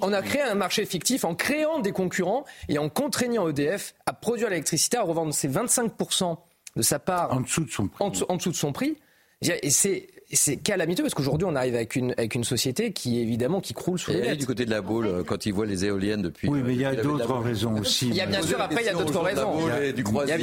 [0.00, 4.12] On a créé un marché fictif en créant des concurrents et en contraignant EDF à
[4.12, 6.36] produire l'électricité, à revendre ses 25%
[6.76, 8.04] de sa part en dessous de son prix.
[8.04, 8.98] En dessous, en dessous de son prix.
[9.42, 13.60] Et c'est c'est calamiteux parce qu'aujourd'hui on arrive avec une, avec une société qui évidemment
[13.60, 15.84] qui croule sous Et les du côté de la boule euh, quand il voit les
[15.84, 16.48] éoliennes depuis.
[16.48, 18.08] Oui, mais il y a d'autres raisons aussi.
[18.08, 19.52] Il y a bien sûr, après, il y a d'autres raisons.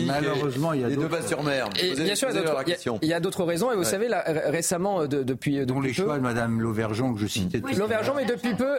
[0.06, 1.70] Malheureusement, il y a les deux sur mer.
[1.98, 2.36] Bien sûr, il
[3.08, 3.72] y a d'autres- raisons.
[3.72, 6.62] Et vous savez, là, ré- récemment, euh, de- depuis, Dont depuis les choix de Madame
[6.62, 7.60] Lauvergeon que je citais.
[7.60, 7.80] tout à l'heure.
[7.80, 8.78] L'Auvergeon, mais depuis peu.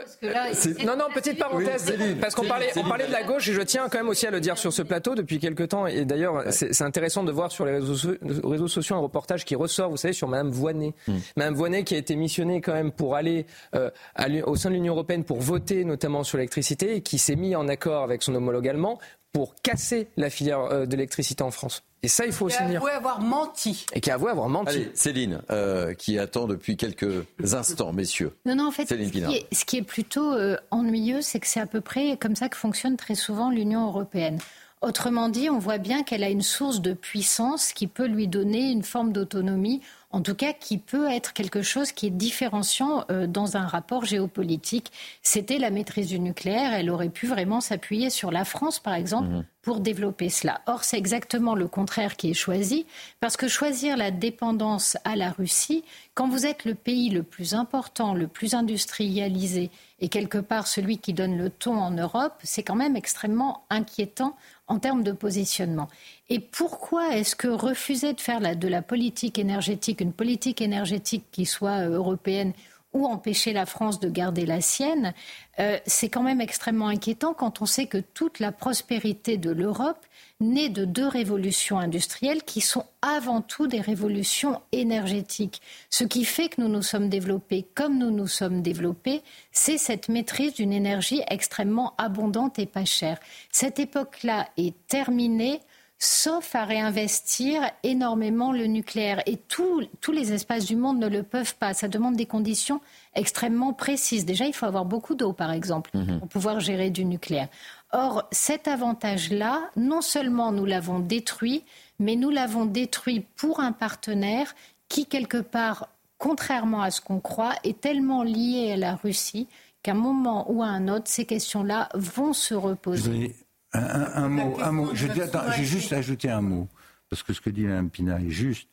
[0.86, 1.92] Non, non, petite parenthèse.
[2.20, 4.30] parce qu'on parlait, on parlait de la gauche et je tiens quand même aussi à
[4.30, 5.86] le dire sur ce plateau depuis quelques temps.
[5.86, 9.96] Et d'ailleurs, c'est intéressant de voir sur les réseaux sociaux un reportage qui ressort, vous
[9.98, 10.93] savez, sur Madame Voinet.
[11.36, 14.74] Madame Voinet qui a été missionnée quand même pour aller euh, à au sein de
[14.74, 18.34] l'Union européenne pour voter notamment sur l'électricité et qui s'est mis en accord avec son
[18.34, 18.98] homologue allemand
[19.34, 21.82] pour casser la filière euh, de l'électricité en France.
[22.04, 22.84] Et ça, il faut aussi qui a dire.
[22.84, 23.86] avoir menti.
[23.94, 24.76] Et qui a avoué avoir menti.
[24.76, 27.24] Allez, Céline, euh, qui attend depuis quelques
[27.54, 28.32] instants, messieurs.
[28.44, 31.40] Non, non, en fait, Céline ce qui, est, ce qui est plutôt euh, ennuyeux, c'est
[31.40, 34.38] que c'est à peu près comme ça que fonctionne très souvent l'Union européenne.
[34.82, 38.70] Autrement dit, on voit bien qu'elle a une source de puissance qui peut lui donner
[38.70, 39.80] une forme d'autonomie,
[40.14, 44.04] en tout cas qui peut être quelque chose qui est différenciant euh, dans un rapport
[44.04, 44.92] géopolitique.
[45.22, 49.28] C'était la maîtrise du nucléaire, elle aurait pu vraiment s'appuyer sur la France, par exemple,
[49.28, 49.44] Mhm.
[49.62, 50.60] pour développer cela.
[50.66, 52.86] Or, c'est exactement le contraire qui est choisi,
[53.18, 55.82] parce que choisir la dépendance à la Russie,
[56.14, 60.98] quand vous êtes le pays le plus important, le plus industrialisé, et quelque part celui
[60.98, 64.36] qui donne le ton en Europe, c'est quand même extrêmement inquiétant
[64.66, 65.88] en termes de positionnement.
[66.30, 71.44] Et pourquoi est-ce que refuser de faire de la politique énergétique, une politique énergétique qui
[71.44, 72.52] soit euh, européenne,
[72.94, 75.12] ou empêcher la France de garder la sienne,
[75.58, 80.06] euh, c'est quand même extrêmement inquiétant quand on sait que toute la prospérité de l'Europe
[80.40, 85.60] naît de deux révolutions industrielles qui sont avant tout des révolutions énergétiques.
[85.90, 90.08] Ce qui fait que nous nous sommes développés comme nous nous sommes développés, c'est cette
[90.08, 93.18] maîtrise d'une énergie extrêmement abondante et pas chère.
[93.50, 95.60] Cette époque-là est terminée
[95.98, 99.22] sauf à réinvestir énormément le nucléaire.
[99.26, 101.74] Et tous les espaces du monde ne le peuvent pas.
[101.74, 102.80] Ça demande des conditions
[103.14, 104.24] extrêmement précises.
[104.24, 106.18] Déjà, il faut avoir beaucoup d'eau, par exemple, mhm.
[106.18, 107.48] pour pouvoir gérer du nucléaire.
[107.92, 111.62] Or, cet avantage-là, non seulement nous l'avons détruit,
[111.98, 114.54] mais nous l'avons détruit pour un partenaire
[114.88, 115.88] qui, quelque part,
[116.18, 119.46] contrairement à ce qu'on croit, est tellement lié à la Russie
[119.82, 123.36] qu'à un moment ou à un autre, ces questions-là vont se reposer.
[123.74, 124.94] Un, mot, un mot.
[124.94, 125.08] Je
[125.56, 126.68] j'ai juste ajouté un mot,
[127.10, 128.68] parce que ce que dit Mme Pina est juste.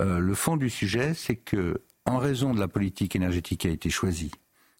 [0.00, 3.70] Euh, le fond du sujet, c'est que, en raison de la politique énergétique qui a
[3.70, 4.30] été choisie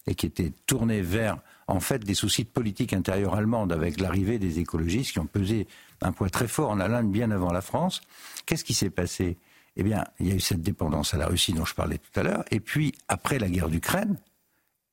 [0.07, 4.39] et qui était tournée vers, en fait, des soucis de politique intérieure allemande, avec l'arrivée
[4.39, 5.67] des écologistes qui ont pesé
[6.01, 8.01] un poids très fort en Allemagne bien avant la France,
[8.45, 9.37] qu'est-ce qui s'est passé?
[9.75, 12.19] Eh bien, il y a eu cette dépendance à la Russie dont je parlais tout
[12.19, 14.17] à l'heure, et puis, après la guerre d'Ukraine,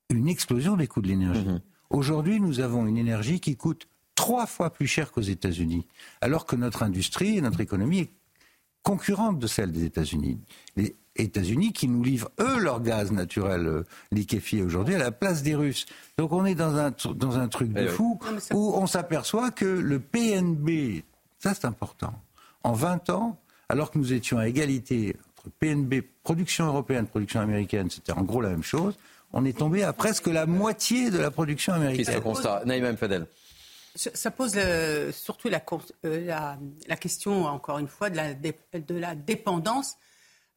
[0.09, 1.45] une explosion des coûts de l'énergie.
[1.45, 5.85] Mmh Aujourd'hui, nous avons une énergie qui coûte trois fois plus cher qu'aux États-Unis,
[6.21, 8.11] alors que notre industrie et notre économie est
[8.83, 10.39] concurrente de celle des États-Unis.
[10.75, 15.41] Les États-Unis qui nous livrent, eux, leur gaz naturel euh, liquéfié aujourd'hui à la place
[15.41, 15.85] des Russes.
[16.17, 18.19] Donc on est dans un, dans un truc de eh fou
[18.51, 21.03] où on s'aperçoit que le PNB,
[21.39, 22.13] ça c'est important,
[22.63, 23.39] en 20 ans,
[23.69, 28.41] alors que nous étions à égalité entre PNB, production européenne, production américaine, c'était en gros
[28.41, 28.97] la même chose,
[29.33, 32.05] on est tombé à presque la moitié de la production américaine.
[32.05, 33.27] Qu'est-ce constat Naïm Fadel.
[33.95, 39.13] Ça pose euh, surtout euh, la, la, question, encore une fois, de la, de la
[39.13, 39.97] dépendance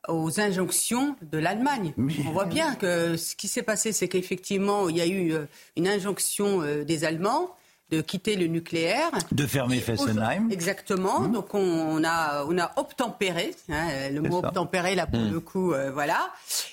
[0.08, 1.92] aux injonctions de l'Allemagne.
[2.26, 5.46] On voit bien que ce qui s'est passé, c'est qu'effectivement, il y a eu euh,
[5.76, 7.54] une injonction des Allemands
[7.90, 9.10] de quitter le nucléaire.
[9.30, 10.50] De fermer Fessenheim.
[10.50, 11.20] Exactement.
[11.20, 11.32] Mmh.
[11.32, 15.32] Donc on, a, on a obtempéré, hein, le mot obtempéré là pour mmh.
[15.32, 16.30] le coup, euh, voilà.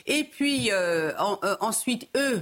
[0.07, 1.11] Et puis euh,
[1.43, 2.41] euh, ensuite, eux,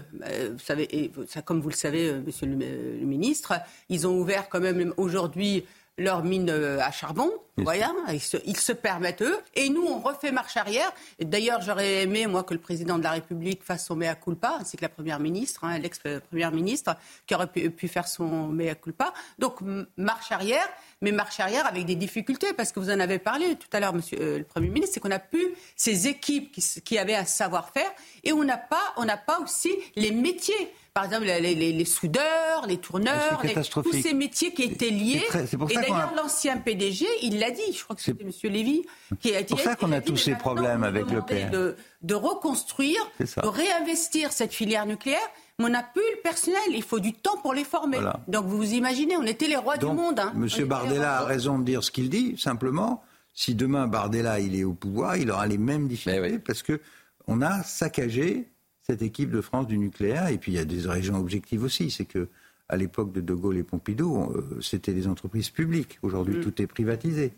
[0.52, 3.54] vous savez, ça, comme vous le savez, monsieur le, le, ministre,
[3.90, 5.66] ils ont ouvert quand même aujourd'hui
[6.02, 10.00] leur mine euh, à charbon, voyez, ils se, ils se, permettent eux, et nous on
[10.00, 10.92] refait marche arrière.
[11.20, 14.78] D'ailleurs, j'aurais aimé moi que le président de la République fasse son mea culpa, ainsi
[14.78, 16.96] que la première ministre, hein, l'ex-première ministre,
[17.26, 19.14] qui aurait pu, faire son mea culpa.
[19.40, 19.60] Donc
[19.98, 20.68] marche arrière,
[21.02, 23.94] mais marche arrière avec des difficultés, parce que vous en avez parlé tout à l'heure,
[23.94, 27.26] Monsieur euh, le Premier ministre, c'est qu'on n'a plus ces équipes qui, qui avaient un
[27.26, 27.92] savoir-faire,
[28.24, 32.78] et on n'a pas, on n'a pas aussi les métiers par exemple les, soudeurs, les
[32.78, 33.42] tourneurs,
[33.72, 35.24] tous ces métiers qui étaient liés.
[35.70, 38.32] et d'ailleurs, l'ancien PDG, il l'a dit, je crois que c'était M.
[38.52, 38.82] Lévy,
[39.22, 39.48] qui a dit.
[39.50, 41.22] C'est pour ça qu'on a tous ces problèmes avec le.
[41.50, 45.20] De, de reconstruire, de réinvestir cette filière nucléaire.
[45.62, 48.00] Mais on n'a plus le personnel, il faut du temps pour les former.
[48.28, 50.20] Donc vous vous imaginez, on était les rois du monde.
[50.20, 50.34] Hein.
[50.36, 50.68] M.
[50.68, 53.04] Bardella a raison de dire ce qu'il dit, simplement.
[53.34, 56.82] Si demain Bardella il est au pouvoir, il aura les mêmes difficultés parce que
[57.28, 58.50] on a saccagé
[58.82, 60.28] cette équipe de France du nucléaire.
[60.28, 61.92] Et puis il y a des raisons objectives aussi.
[61.92, 62.28] C'est que
[62.68, 66.00] à l'époque de De Gaulle et Pompidou, euh, c'était des entreprises publiques.
[66.02, 66.42] Aujourd'hui, mm.
[66.42, 67.34] tout est privatisé.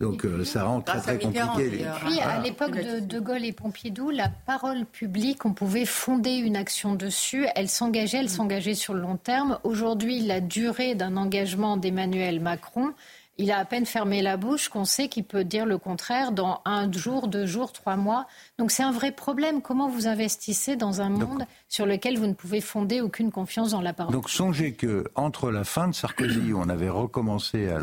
[0.00, 1.70] Donc euh, ça rend très très compliqué.
[1.70, 1.86] Les...
[2.04, 6.56] Puis à l'époque de De Gaulle et Pompidou, la parole publique, on pouvait fonder une
[6.56, 7.46] action dessus.
[7.54, 9.58] Elle s'engageait, elle s'engageait sur le long terme.
[9.64, 12.92] Aujourd'hui, la durée d'un engagement d'Emmanuel Macron,
[13.38, 16.60] il a à peine fermé la bouche qu'on sait qu'il peut dire le contraire dans
[16.66, 18.26] un jour, deux jours, trois mois.
[18.58, 19.62] Donc c'est un vrai problème.
[19.62, 23.80] Comment vous investissez dans un monde sur lequel vous ne pouvez fonder aucune confiance dans
[23.80, 27.78] la parole Donc songez que entre la fin de Sarkozy, où on avait recommencé à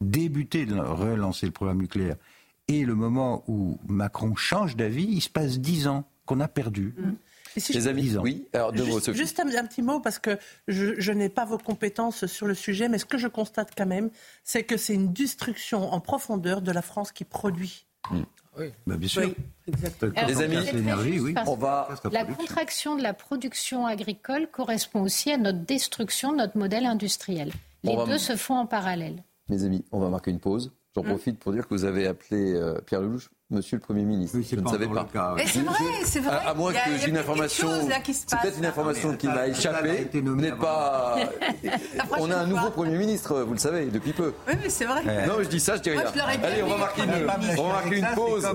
[0.00, 2.16] débuter de relancer le programme nucléaire,
[2.68, 6.94] et le moment où Macron change d'avis, il se passe dix ans qu'on a perdu.
[6.96, 7.12] Mmh.
[7.70, 8.46] Les amis, oui.
[8.52, 10.38] Alors, juste, juste un, petit mot, parce que
[10.68, 14.10] je, n'ai pas vos compétences sur le sujet, mais ce que je constate quand même,
[14.44, 17.86] c'est que c'est une destruction en profondeur de la France qui produit.
[18.10, 18.22] Hmm.
[18.58, 19.34] Oui, bah, bien sûr.
[19.66, 21.34] les amis, l'énergie, oui.
[21.46, 21.88] On va...
[22.10, 27.52] La contraction de la production agricole correspond aussi à notre destruction de notre modèle industriel.
[27.84, 29.22] Les deux se font en parallèle.
[29.48, 30.72] Mes amis, on va marquer une pause.
[30.94, 31.08] J'en hmm.
[31.08, 34.38] profite pour dire que vous avez appelé euh, Pierre Lelouch Monsieur le Premier ministre.
[34.42, 35.06] je ne savais pas.
[35.46, 35.74] C'est vrai,
[36.04, 36.38] c'est vrai.
[36.44, 37.68] À, moins que j'ai une information.
[38.12, 40.10] C'est peut-être une information qui m'a échappé.
[40.14, 41.16] Vous n'êtes pas.
[42.18, 44.32] on a un nouveau Premier ministre, vous le savez, depuis peu.
[44.48, 45.04] Oui, mais c'est vrai.
[45.28, 46.02] Non, je dis ça, je dis rien.
[46.42, 47.10] Allez, on va marquer une,
[47.58, 48.48] on va marquer une pause.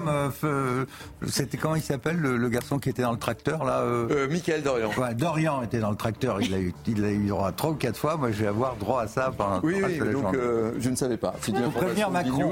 [0.43, 0.85] Euh,
[1.27, 4.07] c'était comment il s'appelle le, garçon qui était dans le tracteur là euh...
[4.11, 4.89] euh Michael Dorian.
[5.15, 6.41] Dorian était dans le tracteur.
[6.41, 8.17] Il a eu, il a eu droit trois ou quatre fois.
[8.17, 9.61] Moi, je vais avoir droit à ça pendant.
[9.63, 9.99] Oui, oui.
[10.11, 11.33] Donc, euh, je ne savais pas.
[11.47, 12.51] Il faut prévenir Macron.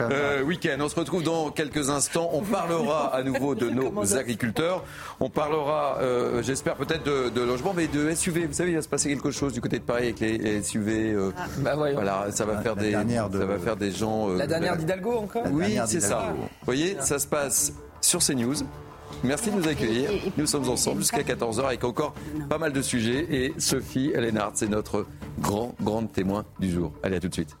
[0.00, 0.78] Hein, Week-end.
[0.80, 2.30] On se retrouve dans quelques quelques instants.
[2.32, 4.84] On parlera à nouveau de nos agriculteurs.
[5.20, 8.46] On parlera, euh, j'espère peut-être de, logement, mais de SUV.
[8.46, 11.12] Vous savez, il va se passer quelque chose du côté de Paris avec les, SUV.
[11.12, 11.46] Euh, ah.
[11.58, 14.28] bah voilà, ça va faire des, ça va faire des gens.
[14.28, 15.44] la dernière d'Hidalgo encore.
[15.50, 16.34] Oui, c'est ça.
[16.34, 18.54] Vous voyez, ça se passe sur CNews.
[19.22, 20.10] Merci de nous accueillir.
[20.36, 22.14] Nous sommes ensemble jusqu'à 14h avec encore
[22.50, 23.26] pas mal de sujets.
[23.30, 25.06] Et Sophie Ellenard, c'est notre
[25.40, 26.92] grand, grande témoin du jour.
[27.02, 27.56] Allez, à tout de suite.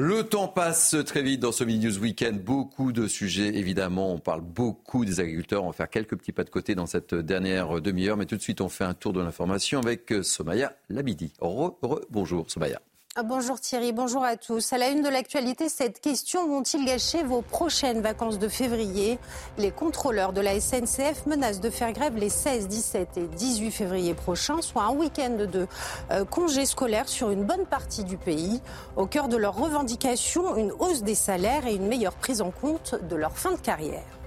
[0.00, 2.40] Le temps passe très vite dans ce Mini News Weekend.
[2.40, 4.12] Beaucoup de sujets, évidemment.
[4.12, 5.64] On parle beaucoup des agriculteurs.
[5.64, 8.16] On va faire quelques petits pas de côté dans cette dernière demi-heure.
[8.16, 11.32] Mais tout de suite, on fait un tour de l'information avec Somaya Labidi.
[11.40, 12.80] Re, re, bonjour, Somaya.
[13.20, 14.72] Ah, bonjour Thierry, bonjour à tous.
[14.72, 19.18] À la une de l'actualité, cette question vont-ils gâcher vos prochaines vacances de février?
[19.56, 24.14] Les contrôleurs de la SNCF menacent de faire grève les 16, 17 et 18 février
[24.14, 25.66] prochains, soit un week-end de
[26.12, 28.62] euh, congés scolaires sur une bonne partie du pays.
[28.94, 32.94] Au cœur de leurs revendications, une hausse des salaires et une meilleure prise en compte
[33.10, 34.17] de leur fin de carrière.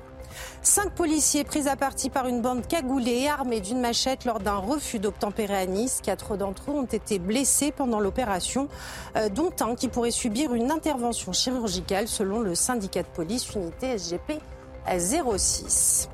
[0.64, 4.58] Cinq policiers pris à partie par une bande cagoulée et armée d'une machette lors d'un
[4.58, 6.02] refus d'obtempérer à Nice.
[6.04, 8.68] Quatre d'entre eux ont été blessés pendant l'opération,
[9.16, 13.98] euh, dont un qui pourrait subir une intervention chirurgicale selon le syndicat de police unité
[13.98, 14.40] SGP
[14.88, 16.10] 06.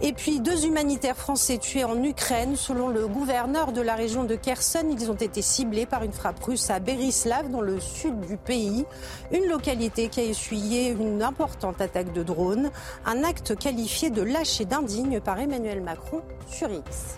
[0.00, 2.54] Et puis deux humanitaires français tués en Ukraine.
[2.54, 6.42] Selon le gouverneur de la région de Kherson, ils ont été ciblés par une frappe
[6.42, 8.84] russe à Berislav, dans le sud du pays.
[9.32, 12.70] Une localité qui a essuyé une importante attaque de drones.
[13.06, 17.16] Un acte qualifié de lâche d'indigne par Emmanuel Macron sur X.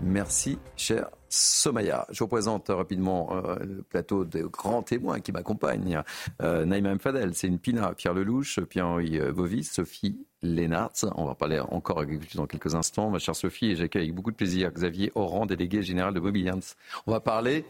[0.00, 2.06] Merci, cher Somaya.
[2.10, 6.02] Je vous présente rapidement euh, le plateau de grands témoins qui m'accompagnent.
[6.42, 6.94] Euh, Naïma
[7.32, 10.92] c'est une Pina, Pierre Lelouch, Pierre-Henri Bovis, Sophie Lénart.
[11.14, 13.10] On va parler encore agriculture dans quelques instants.
[13.10, 16.60] Ma chère Sophie, et j'accueille avec beaucoup de plaisir Xavier Oran, délégué général de Mobilians.
[17.06, 17.64] On va parler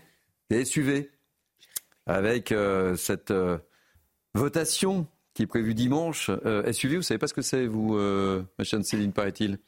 [0.49, 1.11] des SUV
[2.07, 3.59] avec euh, cette euh,
[4.35, 6.31] votation qui est prévue dimanche.
[6.45, 9.59] Euh, SUV, vous savez pas ce que c'est, vous, ma chère Céline, paraît-il?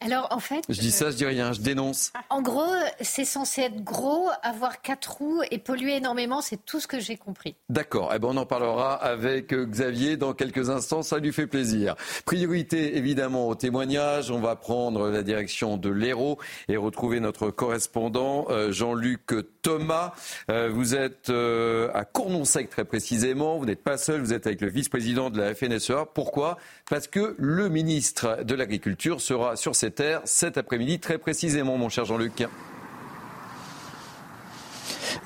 [0.00, 0.62] Alors en fait.
[0.68, 2.12] Je dis ça, je dis rien, je dénonce.
[2.30, 6.86] En gros, c'est censé être gros, avoir quatre roues et polluer énormément, c'est tout ce
[6.86, 7.54] que j'ai compris.
[7.68, 11.46] D'accord, eh ben, on en parlera avec euh, Xavier dans quelques instants, ça lui fait
[11.46, 11.94] plaisir.
[12.24, 18.46] Priorité évidemment au témoignage, on va prendre la direction de l'Hérault et retrouver notre correspondant
[18.50, 20.12] euh, Jean-Luc Thomas.
[20.50, 24.68] Euh, vous êtes à Cournon-Sec très précisément, vous n'êtes pas seul, vous êtes avec le
[24.68, 26.06] vice-président de la FNSEA.
[26.14, 26.58] Pourquoi?
[26.88, 29.85] Parce que le ministre de l'Agriculture sera sur ces
[30.24, 32.44] cet après-midi, très précisément, mon cher Jean-Luc.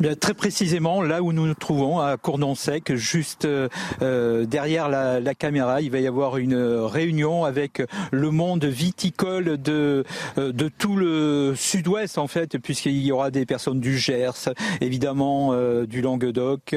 [0.00, 5.34] Bien, très précisément, là où nous nous trouvons, à Cournon-Sec, juste euh, derrière la, la,
[5.34, 10.04] caméra, il va y avoir une réunion avec le monde viticole de,
[10.38, 14.48] euh, de tout le sud-ouest, en fait, puisqu'il y aura des personnes du Gers,
[14.80, 16.74] évidemment euh, du Languedoc,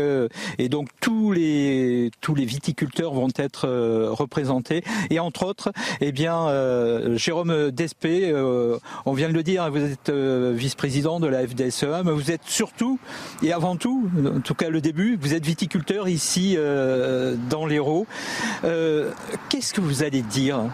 [0.58, 3.70] et donc tous les, tous les viticulteurs vont être
[4.10, 4.84] représentés.
[5.12, 5.72] Et entre autres,
[6.02, 6.50] eh bien,
[7.16, 8.34] Jérôme Despé,
[9.06, 13.00] on vient de le dire, vous êtes vice-président de la FDSEA, mais vous êtes surtout
[13.42, 18.08] et avant tout, en tout cas le début, vous êtes viticulteur ici euh, dans l'Hérault.
[18.64, 19.12] Euh,
[19.50, 20.70] qu'est-ce que vous allez dire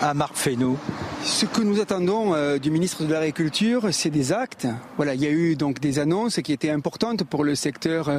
[0.00, 0.76] à Marc Fesneau?
[1.22, 4.66] Ce que nous attendons euh, du ministre de l'Agriculture, c'est des actes.
[4.96, 8.10] Voilà, il y a eu donc des annonces qui étaient importantes pour le secteur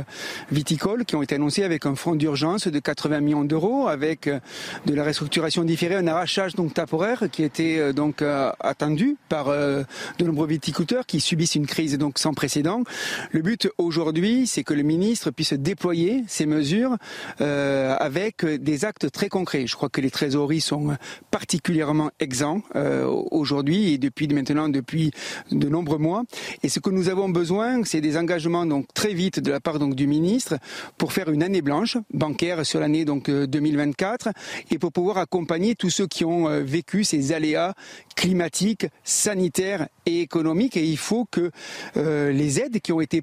[0.51, 4.93] viticole, qui ont été annoncées avec un fonds d'urgence de 80 millions d'euros, avec de
[4.93, 8.23] la restructuration différée, un arrachage donc temporaire qui était donc
[8.59, 9.85] attendu par de
[10.19, 12.83] nombreux viticulteurs qui subissent une crise donc sans précédent.
[13.31, 16.97] Le but aujourd'hui, c'est que le ministre puisse déployer ces mesures
[17.41, 19.67] euh, avec des actes très concrets.
[19.67, 20.95] Je crois que les trésoreries sont
[21.31, 25.11] particulièrement exempts euh, aujourd'hui et depuis maintenant depuis
[25.51, 26.23] de nombreux mois.
[26.63, 29.79] Et ce que nous avons besoin, c'est des engagements donc très vite de la part
[29.79, 30.57] donc du ministre
[30.97, 34.31] pour faire une année blanche bancaire sur l'année donc 2024 euh,
[34.71, 37.73] et pour pouvoir accompagner tous ceux qui ont vécu ces aléas
[38.15, 40.77] climatiques, sanitaires et économiques.
[40.77, 41.51] Et il faut que
[41.95, 43.21] les aides qui ont été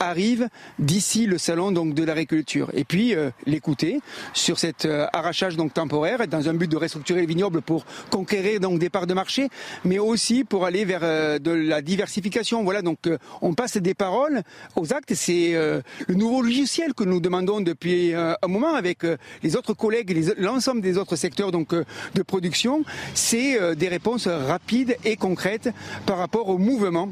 [0.00, 0.48] arrive
[0.78, 2.70] d'ici le salon donc de l'agriculture.
[2.74, 4.00] Et puis euh, l'écouter
[4.32, 8.60] sur cet euh, arrachage donc temporaire dans un but de restructurer les vignobles pour conquérir
[8.60, 9.48] donc des parts de marché,
[9.84, 12.62] mais aussi pour aller vers euh, de la diversification.
[12.64, 13.08] Voilà donc
[13.42, 14.42] on passe des paroles
[14.76, 15.14] aux actes.
[15.14, 19.02] C'est le nouveau logiciel que nous demandons depuis un moment avec
[19.42, 22.84] les autres collègues l'ensemble des autres secteurs donc de production.
[23.14, 25.70] C'est des réponses rapides et concrètes
[26.06, 27.10] par rapport au mouvement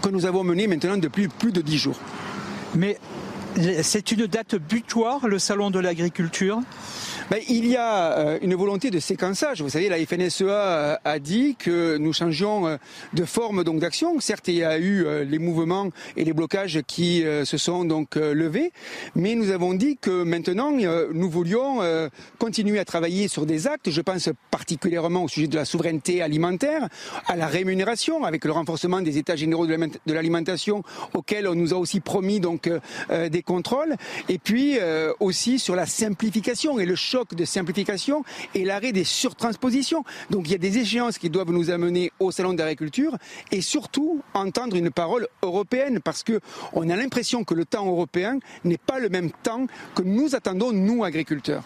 [0.00, 1.98] que nous avons mené maintenant depuis plus de dix jours.
[2.74, 2.98] Mais
[3.82, 6.60] C'est une date butoir, le salon de l'agriculture?
[7.30, 9.60] Ben, il y a euh, une volonté de séquençage.
[9.60, 12.76] Vous savez, la FNSEA euh, a dit que nous changions euh,
[13.14, 14.20] de forme donc d'action.
[14.20, 18.72] Certes, il y a eu les mouvements et les blocages qui se sont donc levés,
[19.14, 21.80] mais nous avons dit que maintenant nous voulions
[22.38, 23.90] continuer à travailler sur des actes.
[23.90, 26.88] Je pense particulièrement au sujet de la souveraineté alimentaire,
[27.26, 30.82] à la rémunération, avec le renforcement des états généraux de l'alimentation,
[31.14, 32.70] auxquels on nous a aussi promis donc
[33.10, 33.42] des
[34.28, 34.78] et puis
[35.20, 36.96] aussi sur la simplification et le
[37.34, 38.24] de simplification
[38.54, 40.04] et l'arrêt des surtranspositions.
[40.30, 43.16] Donc il y a des échéances qui doivent nous amener au salon d'agriculture
[43.52, 46.40] et surtout entendre une parole européenne parce que
[46.72, 50.72] on a l'impression que le temps européen n'est pas le même temps que nous attendons
[50.72, 51.62] nous agriculteurs.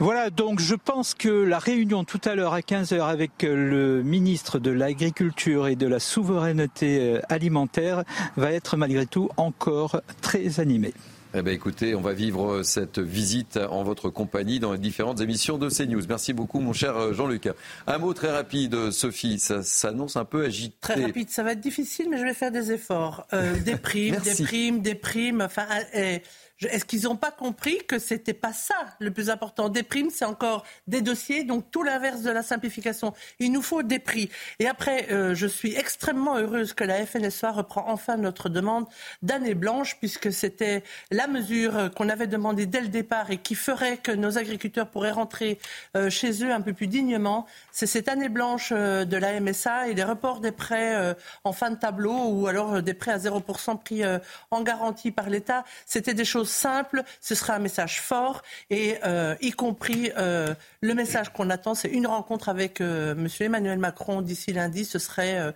[0.00, 4.58] Voilà, donc je pense que la réunion tout à l'heure à 15h avec le ministre
[4.58, 8.04] de l'Agriculture et de la Souveraineté euh, alimentaire
[8.38, 10.94] va être malgré tout encore très animée.
[11.34, 15.58] Eh bien, écoutez, on va vivre cette visite en votre compagnie dans les différentes émissions
[15.58, 16.02] de CNews.
[16.08, 17.50] Merci beaucoup, mon cher Jean-Luc.
[17.86, 19.38] Un mot très rapide, Sophie.
[19.38, 20.76] Ça s'annonce un peu agité.
[20.80, 23.26] Très rapide, ça va être difficile, mais je vais faire des efforts.
[23.32, 25.42] Euh, des primes, des primes, des primes.
[25.42, 26.18] Enfin, euh,
[26.66, 29.68] est-ce qu'ils n'ont pas compris que c'était pas ça le plus important?
[29.68, 33.14] Des primes, c'est encore des dossiers, donc tout l'inverse de la simplification.
[33.38, 34.28] Il nous faut des prix.
[34.58, 38.86] Et après, euh, je suis extrêmement heureuse que la FNSA reprend enfin notre demande
[39.22, 43.96] d'année blanche, puisque c'était la mesure qu'on avait demandée dès le départ et qui ferait
[43.96, 45.58] que nos agriculteurs pourraient rentrer
[45.96, 47.46] euh, chez eux un peu plus dignement.
[47.72, 51.14] C'est cette année blanche euh, de la MSA et les reports des prêts
[51.44, 54.02] en fin de tableau ou alors des prêts à 0% pris
[54.50, 55.64] en garantie par l'État.
[55.86, 60.94] C'était des choses simple, ce sera un message fort et euh, y compris euh, le
[60.94, 63.28] message qu'on attend, c'est une rencontre avec euh, M.
[63.40, 64.84] Emmanuel Macron d'ici lundi.
[64.84, 65.54] Ce serait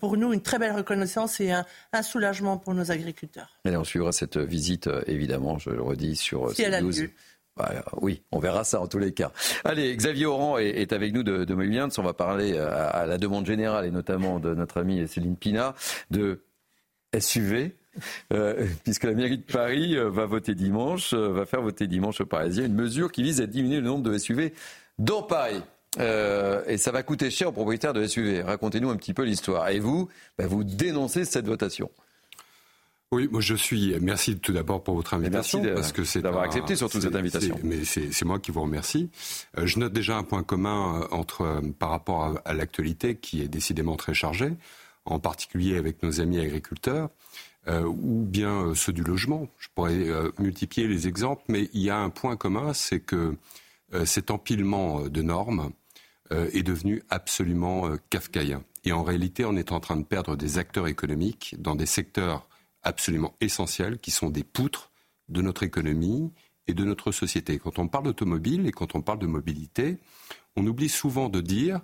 [0.00, 1.64] pour nous une très belle reconnaissance et un,
[2.02, 3.58] soulagement pour nos agriculteurs.
[3.64, 7.10] Et on suivra cette visite, évidemment, je le redis, sur si elle a lieu.
[7.56, 9.30] Bah, oui, on verra ça en tous les cas.
[9.64, 13.46] Allez, Xavier Oran est, avec nous de, de On va parler à, à, la demande
[13.46, 15.74] générale et notamment de notre amie Céline Pina
[16.10, 16.44] de
[17.18, 17.76] SUV
[18.32, 22.20] euh, puisque la mairie de Paris euh, va voter dimanche, euh, va faire voter dimanche
[22.20, 24.52] aux Parisiens une mesure qui vise à diminuer le nombre de SUV
[24.98, 25.62] dans Paris.
[25.98, 28.42] et ça va coûter cher aux propriétaires de SUV.
[28.42, 29.68] Racontez-nous un petit peu l'histoire.
[29.68, 30.08] Et vous,
[30.38, 31.90] bah, vous dénoncez cette votation.
[33.12, 33.94] Oui, moi je suis.
[34.00, 37.56] Merci tout d'abord pour votre invitation, merci parce que c'est d'avoir accepté surtout cette invitation.
[37.62, 39.08] Mais c'est moi qui vous remercie.
[39.56, 43.94] je note déjà un point commun entre par rapport à, à l'actualité qui est décidément
[43.94, 44.52] très chargée,
[45.04, 47.10] en particulier avec nos amis agriculteurs.
[47.66, 49.48] Euh, ou bien euh, ceux du logement.
[49.58, 53.36] Je pourrais euh, multiplier les exemples, mais il y a un point commun, c'est que
[54.06, 55.70] cet empilement de normes
[56.32, 58.64] est devenu absolument kafkaïen.
[58.84, 62.48] Et en réalité, on est en train de perdre des acteurs économiques dans des secteurs
[62.82, 64.90] absolument essentiels qui sont des poutres
[65.28, 66.32] de notre économie
[66.66, 67.60] et de notre société.
[67.60, 69.98] Quand on parle d'automobile et quand on parle de mobilité,
[70.56, 71.80] on oublie souvent de dire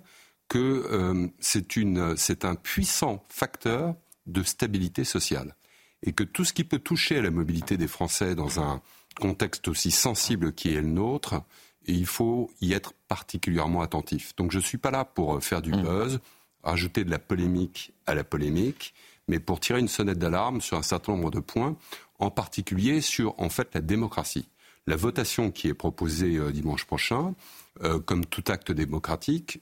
[0.49, 3.95] que c'est un puissant facteur
[4.25, 5.55] de stabilité sociale
[6.03, 8.81] et que tout ce qui peut toucher à la mobilité des Français dans un
[9.19, 11.43] contexte aussi sensible qui est le nôtre,
[11.85, 14.35] il faut y être particulièrement attentif.
[14.35, 15.81] Donc je ne suis pas là pour euh, faire du mmh.
[15.81, 16.19] buzz,
[16.63, 18.93] ajouter de la polémique à la polémique,
[19.27, 21.75] mais pour tirer une sonnette d'alarme sur un certain nombre de points,
[22.19, 24.47] en particulier sur en fait la démocratie.
[24.87, 27.35] La votation qui est proposée euh, dimanche prochain,
[27.83, 29.59] euh, comme tout acte démocratique,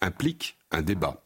[0.00, 1.24] implique un débat.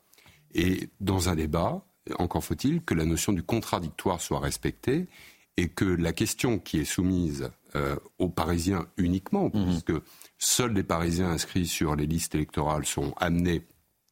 [0.55, 1.85] Et dans un débat,
[2.19, 5.09] encore faut-il que la notion du contradictoire soit respectée
[5.57, 9.65] et que la question qui est soumise euh, aux Parisiens uniquement, mhm.
[9.65, 9.93] puisque
[10.39, 13.67] seuls les Parisiens inscrits sur les listes électorales sont amenés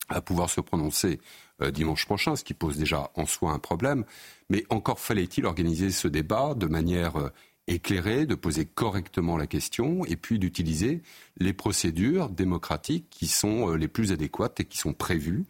[0.09, 1.21] à pouvoir se prononcer
[1.62, 4.05] euh, dimanche prochain, ce qui pose déjà en soi un problème.
[4.49, 7.31] Mais encore fallait-il organiser ce débat de manière euh,
[7.67, 11.03] éclairée, de poser correctement la question et puis d'utiliser
[11.37, 15.45] les procédures démocratiques qui sont les plus adéquates et qui sont prévues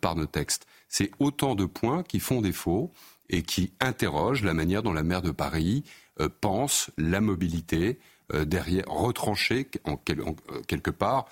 [0.00, 0.66] par nos textes.
[0.88, 2.92] C'est autant de points qui font défaut
[3.28, 5.84] et qui interrogent la manière dont la maire de Paris
[6.20, 7.98] euh, pense la mobilité
[8.32, 11.26] euh, derrière, retranchée en, euh, quelque part.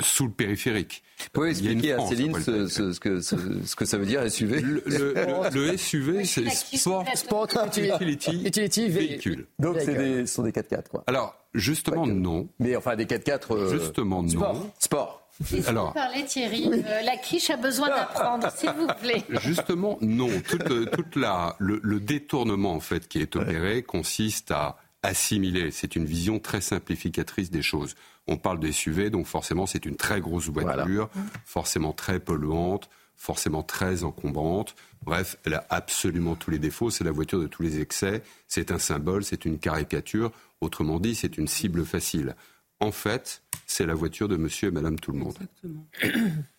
[0.00, 1.04] sous le périphérique.
[1.18, 6.24] Vous pouvez expliquer à Céline ce, que, ce, que, ça veut dire SUV Le, SUV,
[6.24, 9.46] c'est Sport, sport Utility, utility Véhicule.
[9.58, 11.04] Donc ce sont des 4x4, quoi.
[11.06, 12.48] Alors, justement, non.
[12.58, 13.70] Mais enfin, des 4x4...
[13.70, 14.70] justement, non.
[14.78, 15.25] Sport.
[15.66, 19.24] Alors, vous parlez, Thierry, euh, la quiche a besoin d'apprendre, s'il vous plaît.
[19.40, 20.30] Justement, non.
[20.48, 25.70] Toute, euh, la, le, détournement en fait qui est opéré consiste à assimiler.
[25.70, 27.94] C'est une vision très simplificatrice des choses.
[28.26, 31.08] On parle des SUV, donc forcément c'est une très grosse voiture,
[31.44, 34.74] forcément très polluante, forcément très encombrante.
[35.02, 36.90] Bref, elle a absolument tous les défauts.
[36.90, 38.22] C'est la voiture de tous les excès.
[38.48, 40.32] C'est un symbole, c'est une caricature.
[40.60, 42.34] Autrement dit, c'est une cible facile.
[42.80, 45.36] En fait, c'est la voiture de monsieur et madame tout le monde.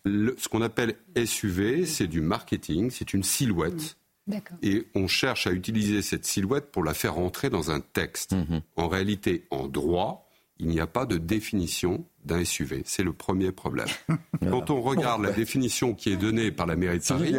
[0.04, 3.96] ce qu'on appelle SUV, c'est du marketing, c'est une silhouette.
[4.62, 8.32] Et on cherche à utiliser cette silhouette pour la faire rentrer dans un texte.
[8.32, 8.60] Mhm.
[8.76, 10.28] En réalité, en droit,
[10.58, 12.82] il n'y a pas de définition d'un SUV.
[12.84, 13.88] C'est le premier problème.
[14.40, 17.32] Quand on regarde la définition qui est donnée par la mairie de Paris,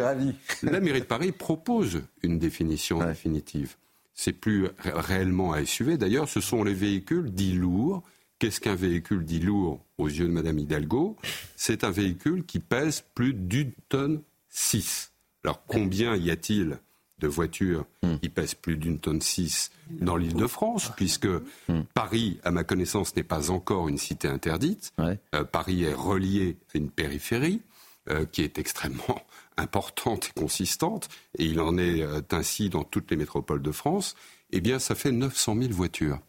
[0.62, 3.76] la mairie de Paris propose une définition définitive.
[4.14, 5.96] C'est plus réellement un SUV.
[5.96, 8.02] D'ailleurs, ce sont les véhicules dits lourds.
[8.40, 11.14] Qu'est-ce qu'un véhicule dit lourd aux yeux de Madame Hidalgo?
[11.56, 15.12] C'est un véhicule qui pèse plus d'une tonne six.
[15.44, 16.78] Alors combien y a-t-il
[17.18, 18.16] de voitures hmm.
[18.16, 21.82] qui pèsent plus d'une tonne six dans l'île de France, puisque hmm.
[21.92, 24.94] Paris, à ma connaissance, n'est pas encore une cité interdite.
[24.98, 27.60] Euh, Paris est relié à une périphérie
[28.08, 29.22] euh, qui est extrêmement
[29.58, 34.16] importante et consistante, et il en est euh, ainsi dans toutes les métropoles de France.
[34.50, 36.20] Eh bien, ça fait 900 000 voitures.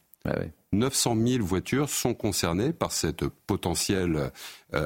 [0.74, 4.32] 900 000 voitures sont concernées par cette potentielle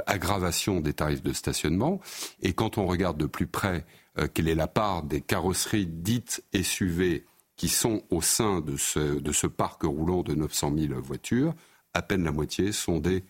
[0.08, 2.00] aggravation des tarifs de stationnement.
[2.42, 3.86] Et quand on regarde de plus près
[4.18, 7.26] euh, quelle est la part des carrosseries dites SUV
[7.58, 11.54] qui sont au sein de ce, de ce parc roulant de 900 000 voitures,
[11.94, 13.24] à peine la moitié sont des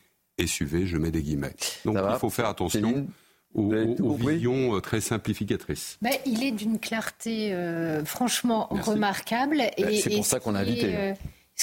[0.43, 1.55] SUV, je mets des guillemets.
[1.85, 3.07] Donc il faut faire attention
[3.53, 5.97] aux, visions euh, très simplificatrices.
[6.01, 9.61] Ben, il est d'une clarté euh, franchement remarquable.
[9.77, 11.13] Et, c'est pour ça qu'on a invité.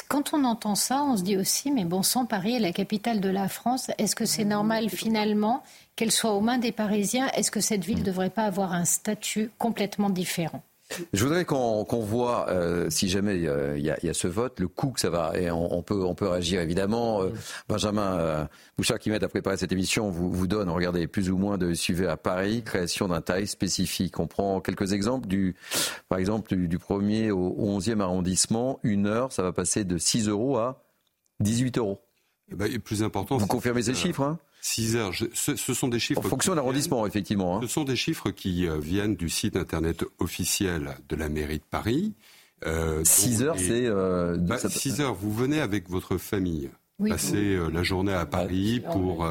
[0.09, 3.21] Quand on entend ça, on se dit aussi, mais bon, sans Paris est la capitale
[3.21, 5.63] de la France, est-ce que c'est normal finalement
[5.97, 7.29] qu'elle soit aux mains des Parisiens?
[7.35, 10.63] Est-ce que cette ville ne devrait pas avoir un statut complètement différent?
[11.13, 15.01] Je voudrais qu'on voit, euh, si jamais il y, a ce vote, le coût que
[15.01, 15.33] ça va.
[15.39, 17.23] Et on, peut, on peut réagir évidemment.
[17.23, 17.31] Euh,
[17.69, 18.45] Benjamin euh,
[18.77, 21.75] Bouchard, qui m'aide à préparer cette émission, vous, vous donne, regardez, plus ou moins de
[21.75, 24.19] SUV à Paris, création d'un taille spécifique.
[24.19, 25.29] On prend quelques exemples.
[25.29, 25.57] Du,
[26.09, 30.29] par exemple, du, du 1er au 11e arrondissement, une heure, ça va passer de 6
[30.29, 30.83] euros à
[31.41, 32.01] 18 euros.
[32.51, 34.39] Eh ben, plus important, vous confirmez ces chiffres hein?
[34.63, 35.13] 6 heures.
[35.35, 36.21] ce, sont des chiffres.
[36.21, 37.59] En fonction de l'arrondissement, effectivement.
[37.59, 37.61] Hein.
[37.63, 41.65] Ce sont des chiffres qui euh, viennent du site internet officiel de la mairie de
[41.69, 42.15] Paris.
[42.63, 43.87] 6 euh, heures, c'est.
[43.87, 44.37] Euh,
[44.69, 46.71] 6 bah, heures, vous venez avec votre famille.
[47.09, 49.27] passer euh, la journée à Paris pour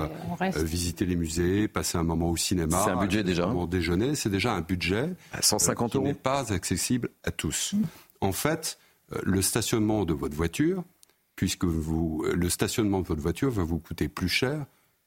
[0.58, 2.84] visiter les musées, passer un moment au cinéma.
[2.84, 3.48] C'est un budget déjà.
[3.48, 5.10] Pour déjeuner, c'est déjà un budget.
[5.32, 6.03] À 150 euros.
[6.03, 7.74] Qui n'est pas accessible à tous.
[7.74, 7.84] Mm.
[8.20, 8.78] En fait,
[9.24, 10.84] le stationnement de votre voiture,
[11.38, 14.66] puisque vous, le stationnement de votre voiture va vous coûter plus cher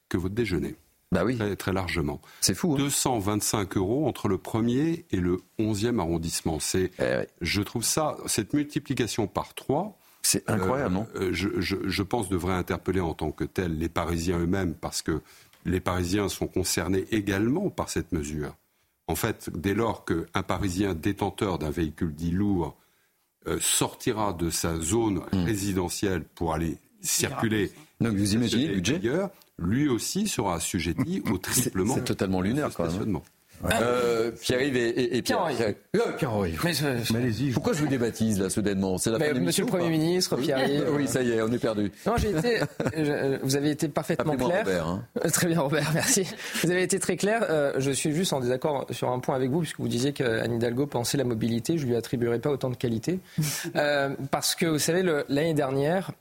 [0.09, 0.75] que votre déjeuner.
[1.11, 1.39] Bah oui.
[1.57, 2.21] Très, largement.
[2.41, 2.75] C'est fou.
[2.75, 3.79] 225 hein.
[3.79, 6.59] euros entre le premier et le 11e arrondissement.
[6.59, 9.97] C'est, eh Je trouve ça, cette multiplication par trois.
[10.23, 11.07] C'est incroyable, non?
[11.15, 15.21] euh, je, je, pense devrait interpeller en tant que tel les Parisiens eux-mêmes parce que
[15.65, 18.55] les Parisiens sont concernés également par cette mesure.
[19.07, 22.75] En fait, dès lors qu'un Parisien détenteur d'un véhicule dit lourd
[23.47, 25.43] euh, sortira de sa zone hmm.
[25.43, 28.99] résidentielle pour aller circuler, donc vous imaginez le budget
[29.57, 31.95] lui aussi sera assujetti au triplement.
[31.95, 33.19] C'est totalement lunaire, quand même.
[33.63, 35.47] Euh, Pierre-Yves et, Pierre.
[36.17, 36.61] Pierre-Yves.
[37.13, 38.97] Mais, Pourquoi je vous débaptise là soudainement?
[38.97, 40.87] C'est la Monsieur le Premier ministre, Pierre-Yves.
[40.93, 41.89] oui, ça y est, on est perdu.
[42.05, 42.59] Non, j'ai été.
[43.41, 44.65] vous avez été parfaitement clair.
[44.65, 45.03] Robert, hein.
[45.23, 46.27] Euh, très bien, Robert, merci.
[46.63, 47.45] Vous avez été très clair.
[47.49, 50.53] Euh, je suis juste en désaccord sur un point avec vous, puisque vous disiez qu'Anne
[50.53, 51.77] Hidalgo pensait la mobilité.
[51.77, 53.19] Je lui attribuerai pas autant de qualité,
[54.31, 56.11] parce que vous savez, l'année dernière,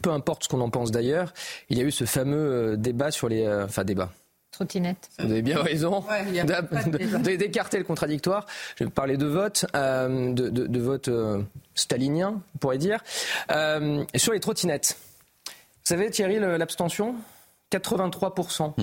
[0.00, 1.32] peu importe ce qu'on en pense d'ailleurs,
[1.68, 3.46] il y a eu ce fameux euh, débat sur les...
[3.46, 4.10] Euh, enfin, débat.
[4.50, 5.08] Trottinette.
[5.18, 6.04] Vous avez bien raison
[7.24, 8.44] d'écarter le contradictoire.
[8.76, 11.08] Je vais parler de vote, euh, de, de, vote
[11.74, 13.02] stalinien, on pourrait dire.
[14.14, 14.98] sur les trottinettes.
[15.46, 15.52] Vous
[15.84, 17.14] savez, Thierry, l'abstention?
[17.72, 18.74] 83%.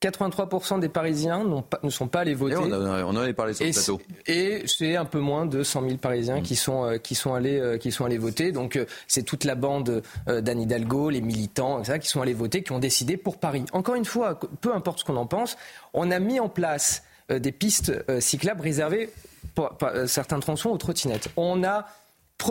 [0.00, 1.44] 83% des Parisiens
[1.82, 2.56] ne sont pas allés voter.
[2.56, 4.00] on, en avait parlé sur le plateau.
[4.26, 7.58] Et c'est un peu moins de 100 000 Parisiens qui, sont, euh, qui, sont allés,
[7.58, 8.52] euh, qui sont allés voter.
[8.52, 12.62] Donc euh, c'est toute la bande d'Anne Hidalgo, les militants, etc., qui sont allés voter,
[12.62, 13.64] qui ont décidé pour Paris.
[13.72, 15.56] Encore une fois, peu importe ce qu'on en pense,
[15.94, 19.10] on a mis en place des pistes cyclables réservées
[19.54, 19.76] pour,
[20.06, 21.28] certains tronçons aux trottinettes.
[21.36, 21.86] On a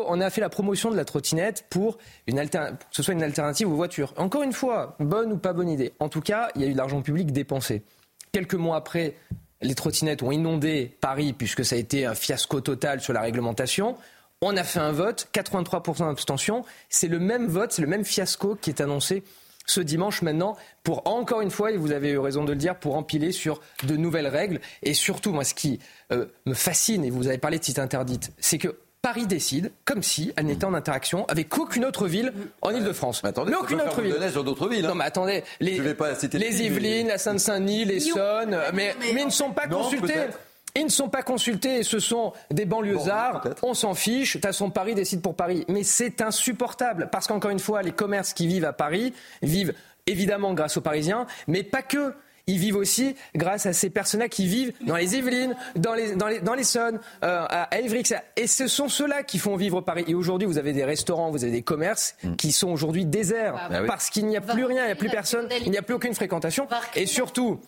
[0.08, 1.98] on a fait la promotion de la trottinette pour
[2.28, 2.58] une que
[2.92, 4.14] ce soit une alternative aux voitures.
[4.18, 5.94] Encore une fois, bonne ou pas bonne idée.
[6.00, 7.84] En tout cas, il y a eu de l'argent public dépensé.
[8.32, 9.16] Quelques mois après,
[9.62, 13.96] les trottinettes ont inondé Paris puisque ça a été un fiasco total sur la réglementation.
[14.42, 16.64] On a fait un vote, 83% d'abstention.
[16.90, 19.24] C'est le même vote, c'est le même fiasco qui est annoncé
[19.68, 22.80] ce dimanche maintenant pour encore une fois, et vous avez eu raison de le dire,
[22.80, 24.62] pour empiler sur de nouvelles règles.
[24.82, 25.80] Et surtout, moi, ce qui
[26.12, 30.04] euh, me fascine, et vous avez parlé de site interdite, c'est que Paris décide comme
[30.04, 33.22] si elle n'était en interaction avec aucune autre ville en Ile-de-France.
[33.24, 34.16] Mais attendez, mais aucune autre ville.
[34.44, 34.90] d'autres villes, hein.
[34.90, 37.86] Non, mais attendez, les, Je vais pas citer de les villes, mais- Yvelines, la Seine-Saint-Denis,
[37.86, 38.16] les Lyon.
[38.16, 40.14] Saônes, mais, mais ils ne sont pas Non, consultés.
[40.14, 40.40] peut-être.
[40.76, 43.42] Ils ne sont pas consultés, ce sont des banlieusards.
[43.42, 44.34] Bon, on s'en fiche.
[44.34, 45.66] De toute façon, Paris décide pour Paris.
[45.70, 49.74] Mais c'est insupportable parce qu'encore une fois, les commerces qui vivent à Paris vivent
[50.06, 52.14] évidemment grâce aux Parisiens, mais pas que.
[52.48, 56.28] Ils vivent aussi grâce à ces personnes-là qui vivent dans les Yvelines, dans les, dans
[56.28, 58.00] les, dans les Saônes, euh, à Évry.
[58.00, 58.22] etc.
[58.38, 60.06] Et ce sont ceux-là qui font vivre Paris.
[60.08, 63.80] Et aujourd'hui, vous avez des restaurants, vous avez des commerces qui sont aujourd'hui déserts Bah
[63.82, 63.88] oui.
[63.88, 65.96] parce qu'il n'y a plus rien, il n'y a plus personne, il n'y a plus
[65.96, 66.68] aucune fréquentation.
[66.96, 67.60] Et surtout,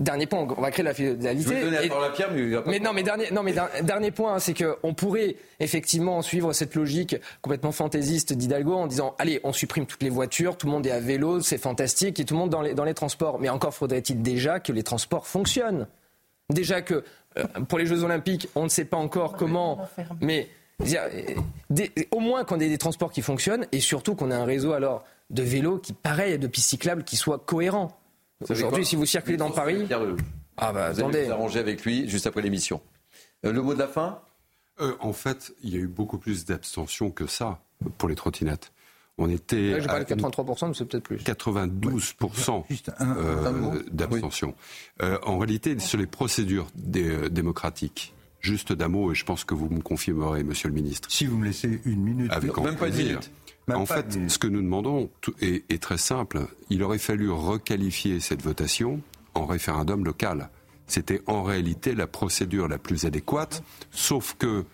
[0.00, 1.02] Dernier point, on va créer la Je
[1.48, 1.70] vais
[2.00, 4.34] la Pierre, mais il va pas- mais non, mais dernier, non, mais der- dernier point,
[4.34, 9.52] hein, c'est qu'on pourrait effectivement suivre cette logique complètement fantaisiste d'Hidalgo en disant allez, on
[9.52, 12.38] supprime toutes les voitures, tout le monde est à vélo, c'est fantastique, et tout le
[12.40, 13.40] monde dans les, dans les transports.
[13.40, 15.88] Mais encore faudrait-il déjà que les transports fonctionnent.
[16.48, 17.02] Déjà que
[17.36, 19.78] euh, pour les Jeux Olympiques, on ne sait pas encore comment,
[20.20, 20.48] mais
[20.82, 21.08] euh,
[21.70, 24.74] des- au moins qu'on ait des transports qui fonctionnent et surtout qu'on ait un réseau
[24.74, 27.90] alors de vélos qui, pareil, et de pistes cyclables qui soit cohérent.
[28.48, 29.86] Aujourd'hui, si vous circulez dans Paris,
[30.56, 31.24] ah bah Vous allez attendez.
[31.26, 32.80] vous arranger avec lui juste après l'émission.
[33.44, 34.20] Euh, le mot de la fin
[34.80, 37.60] Euh, en fait, il y a eu beaucoup plus d'abstention que ça
[37.98, 38.72] pour les trottinettes.
[39.20, 41.16] On était Là, de 83%, mais c'est peut-être plus.
[41.16, 42.64] 92%
[43.00, 44.54] euh, d'abstention.
[45.02, 49.54] Euh, en réalité, sur les procédures dé- démocratiques, juste d'un mot, et je pense que
[49.54, 51.10] vous me confirmerez, Monsieur le Ministre.
[51.10, 52.32] Si vous me laissez une minute.
[52.32, 53.30] Avec grand Même pas une minute.
[53.68, 56.46] Même en pas fait, ce que nous demandons est, est très simple.
[56.70, 59.00] Il aurait fallu requalifier cette votation
[59.34, 60.50] en référendum local.
[60.86, 64.64] C'était en réalité la procédure la plus adéquate, sauf que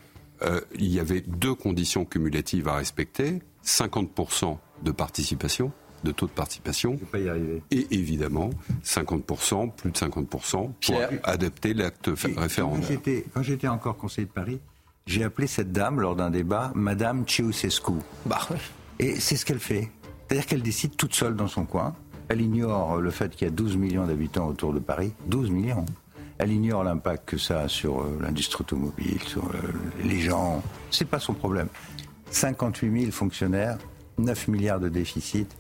[0.42, 5.72] euh, il y avait deux conditions cumulatives à respecter 50% de participation,
[6.04, 7.62] de taux de participation, pas y arriver.
[7.70, 8.50] et évidemment
[8.84, 11.10] 50%, plus de 50% pour Pierre.
[11.24, 12.86] adapter l'acte référendaire.
[12.88, 14.60] j'étais- quand j'étais encore conseiller de Paris,
[15.06, 17.92] j'ai appelé cette dame lors d'un débat Madame Ceausescu.
[18.26, 18.46] Bah,
[18.98, 19.90] Et c'est ce qu'elle fait.
[20.26, 21.94] C'est-à-dire qu'elle décide toute seule dans son coin.
[22.28, 25.12] Elle ignore le fait qu'il y a 12 millions d'habitants autour de Paris.
[25.26, 25.84] 12 millions.
[26.38, 29.58] Elle ignore l'impact que ça a sur euh, l'industrie automobile, sur euh,
[30.02, 30.62] les gens.
[30.90, 31.68] C'est pas son problème.
[32.30, 33.78] 58 000 fonctionnaires,
[34.18, 35.54] 9 milliards de déficit.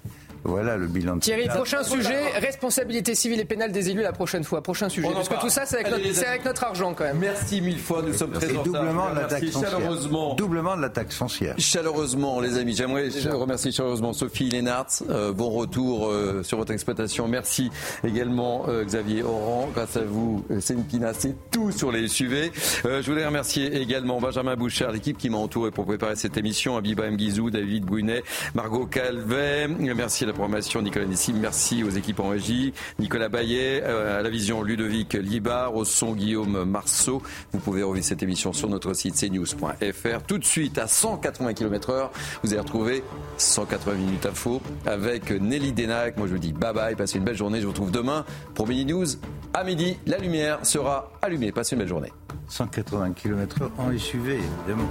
[0.44, 4.44] Voilà le bilan de Thierry, prochain sujet, responsabilité civile et pénale des élus la prochaine
[4.44, 4.62] fois.
[4.62, 5.08] Prochain sujet.
[5.12, 6.28] Parce que tout ça, c'est avec, notre- les c'est amis.
[6.30, 7.18] avec notre argent quand même.
[7.18, 9.70] Merci mille fois, nous sommes très Et doublement de la Merci taxe foncière.
[9.70, 10.34] chaleureusement.
[10.34, 11.54] Doublement de la taxe foncière.
[11.58, 15.02] Chaleureusement, les amis, j'aimerais remercier chaleureusement Sophie Lénartz.
[15.10, 17.26] Euh, bon retour euh, sur votre exploitation.
[17.28, 17.70] Merci
[18.04, 19.70] également euh, Xavier Oran.
[19.74, 22.52] Grâce à vous, euh, pina, c'est tout sur les SUV.
[22.84, 26.76] Euh, je voulais remercier également Benjamin Bouchard, l'équipe qui m'a entouré pour préparer cette émission.
[26.76, 28.22] Abiba Mguizou, David Brunet,
[28.54, 29.68] Margot Calvet.
[29.68, 30.32] Merci à la
[30.82, 31.34] Nicolas Nissim.
[31.40, 32.72] Merci aux équipes en régie.
[32.98, 37.22] Nicolas Bayet, euh, à la vision Ludovic Libar, au son Guillaume Marceau.
[37.52, 40.22] Vous pouvez revivre cette émission sur notre site cnews.fr.
[40.26, 42.12] Tout de suite à 180 km heure,
[42.42, 43.02] vous allez retrouver
[43.38, 46.16] 180 minutes info avec Nelly Denac.
[46.16, 47.60] Moi je vous dis bye bye, passez une belle journée.
[47.60, 48.24] Je vous retrouve demain
[48.54, 49.06] pour Mini News
[49.52, 49.98] à midi.
[50.06, 51.52] La lumière sera allumée.
[51.52, 52.12] Passez une belle journée.
[52.48, 54.88] 180 km/h en SUV, évidemment.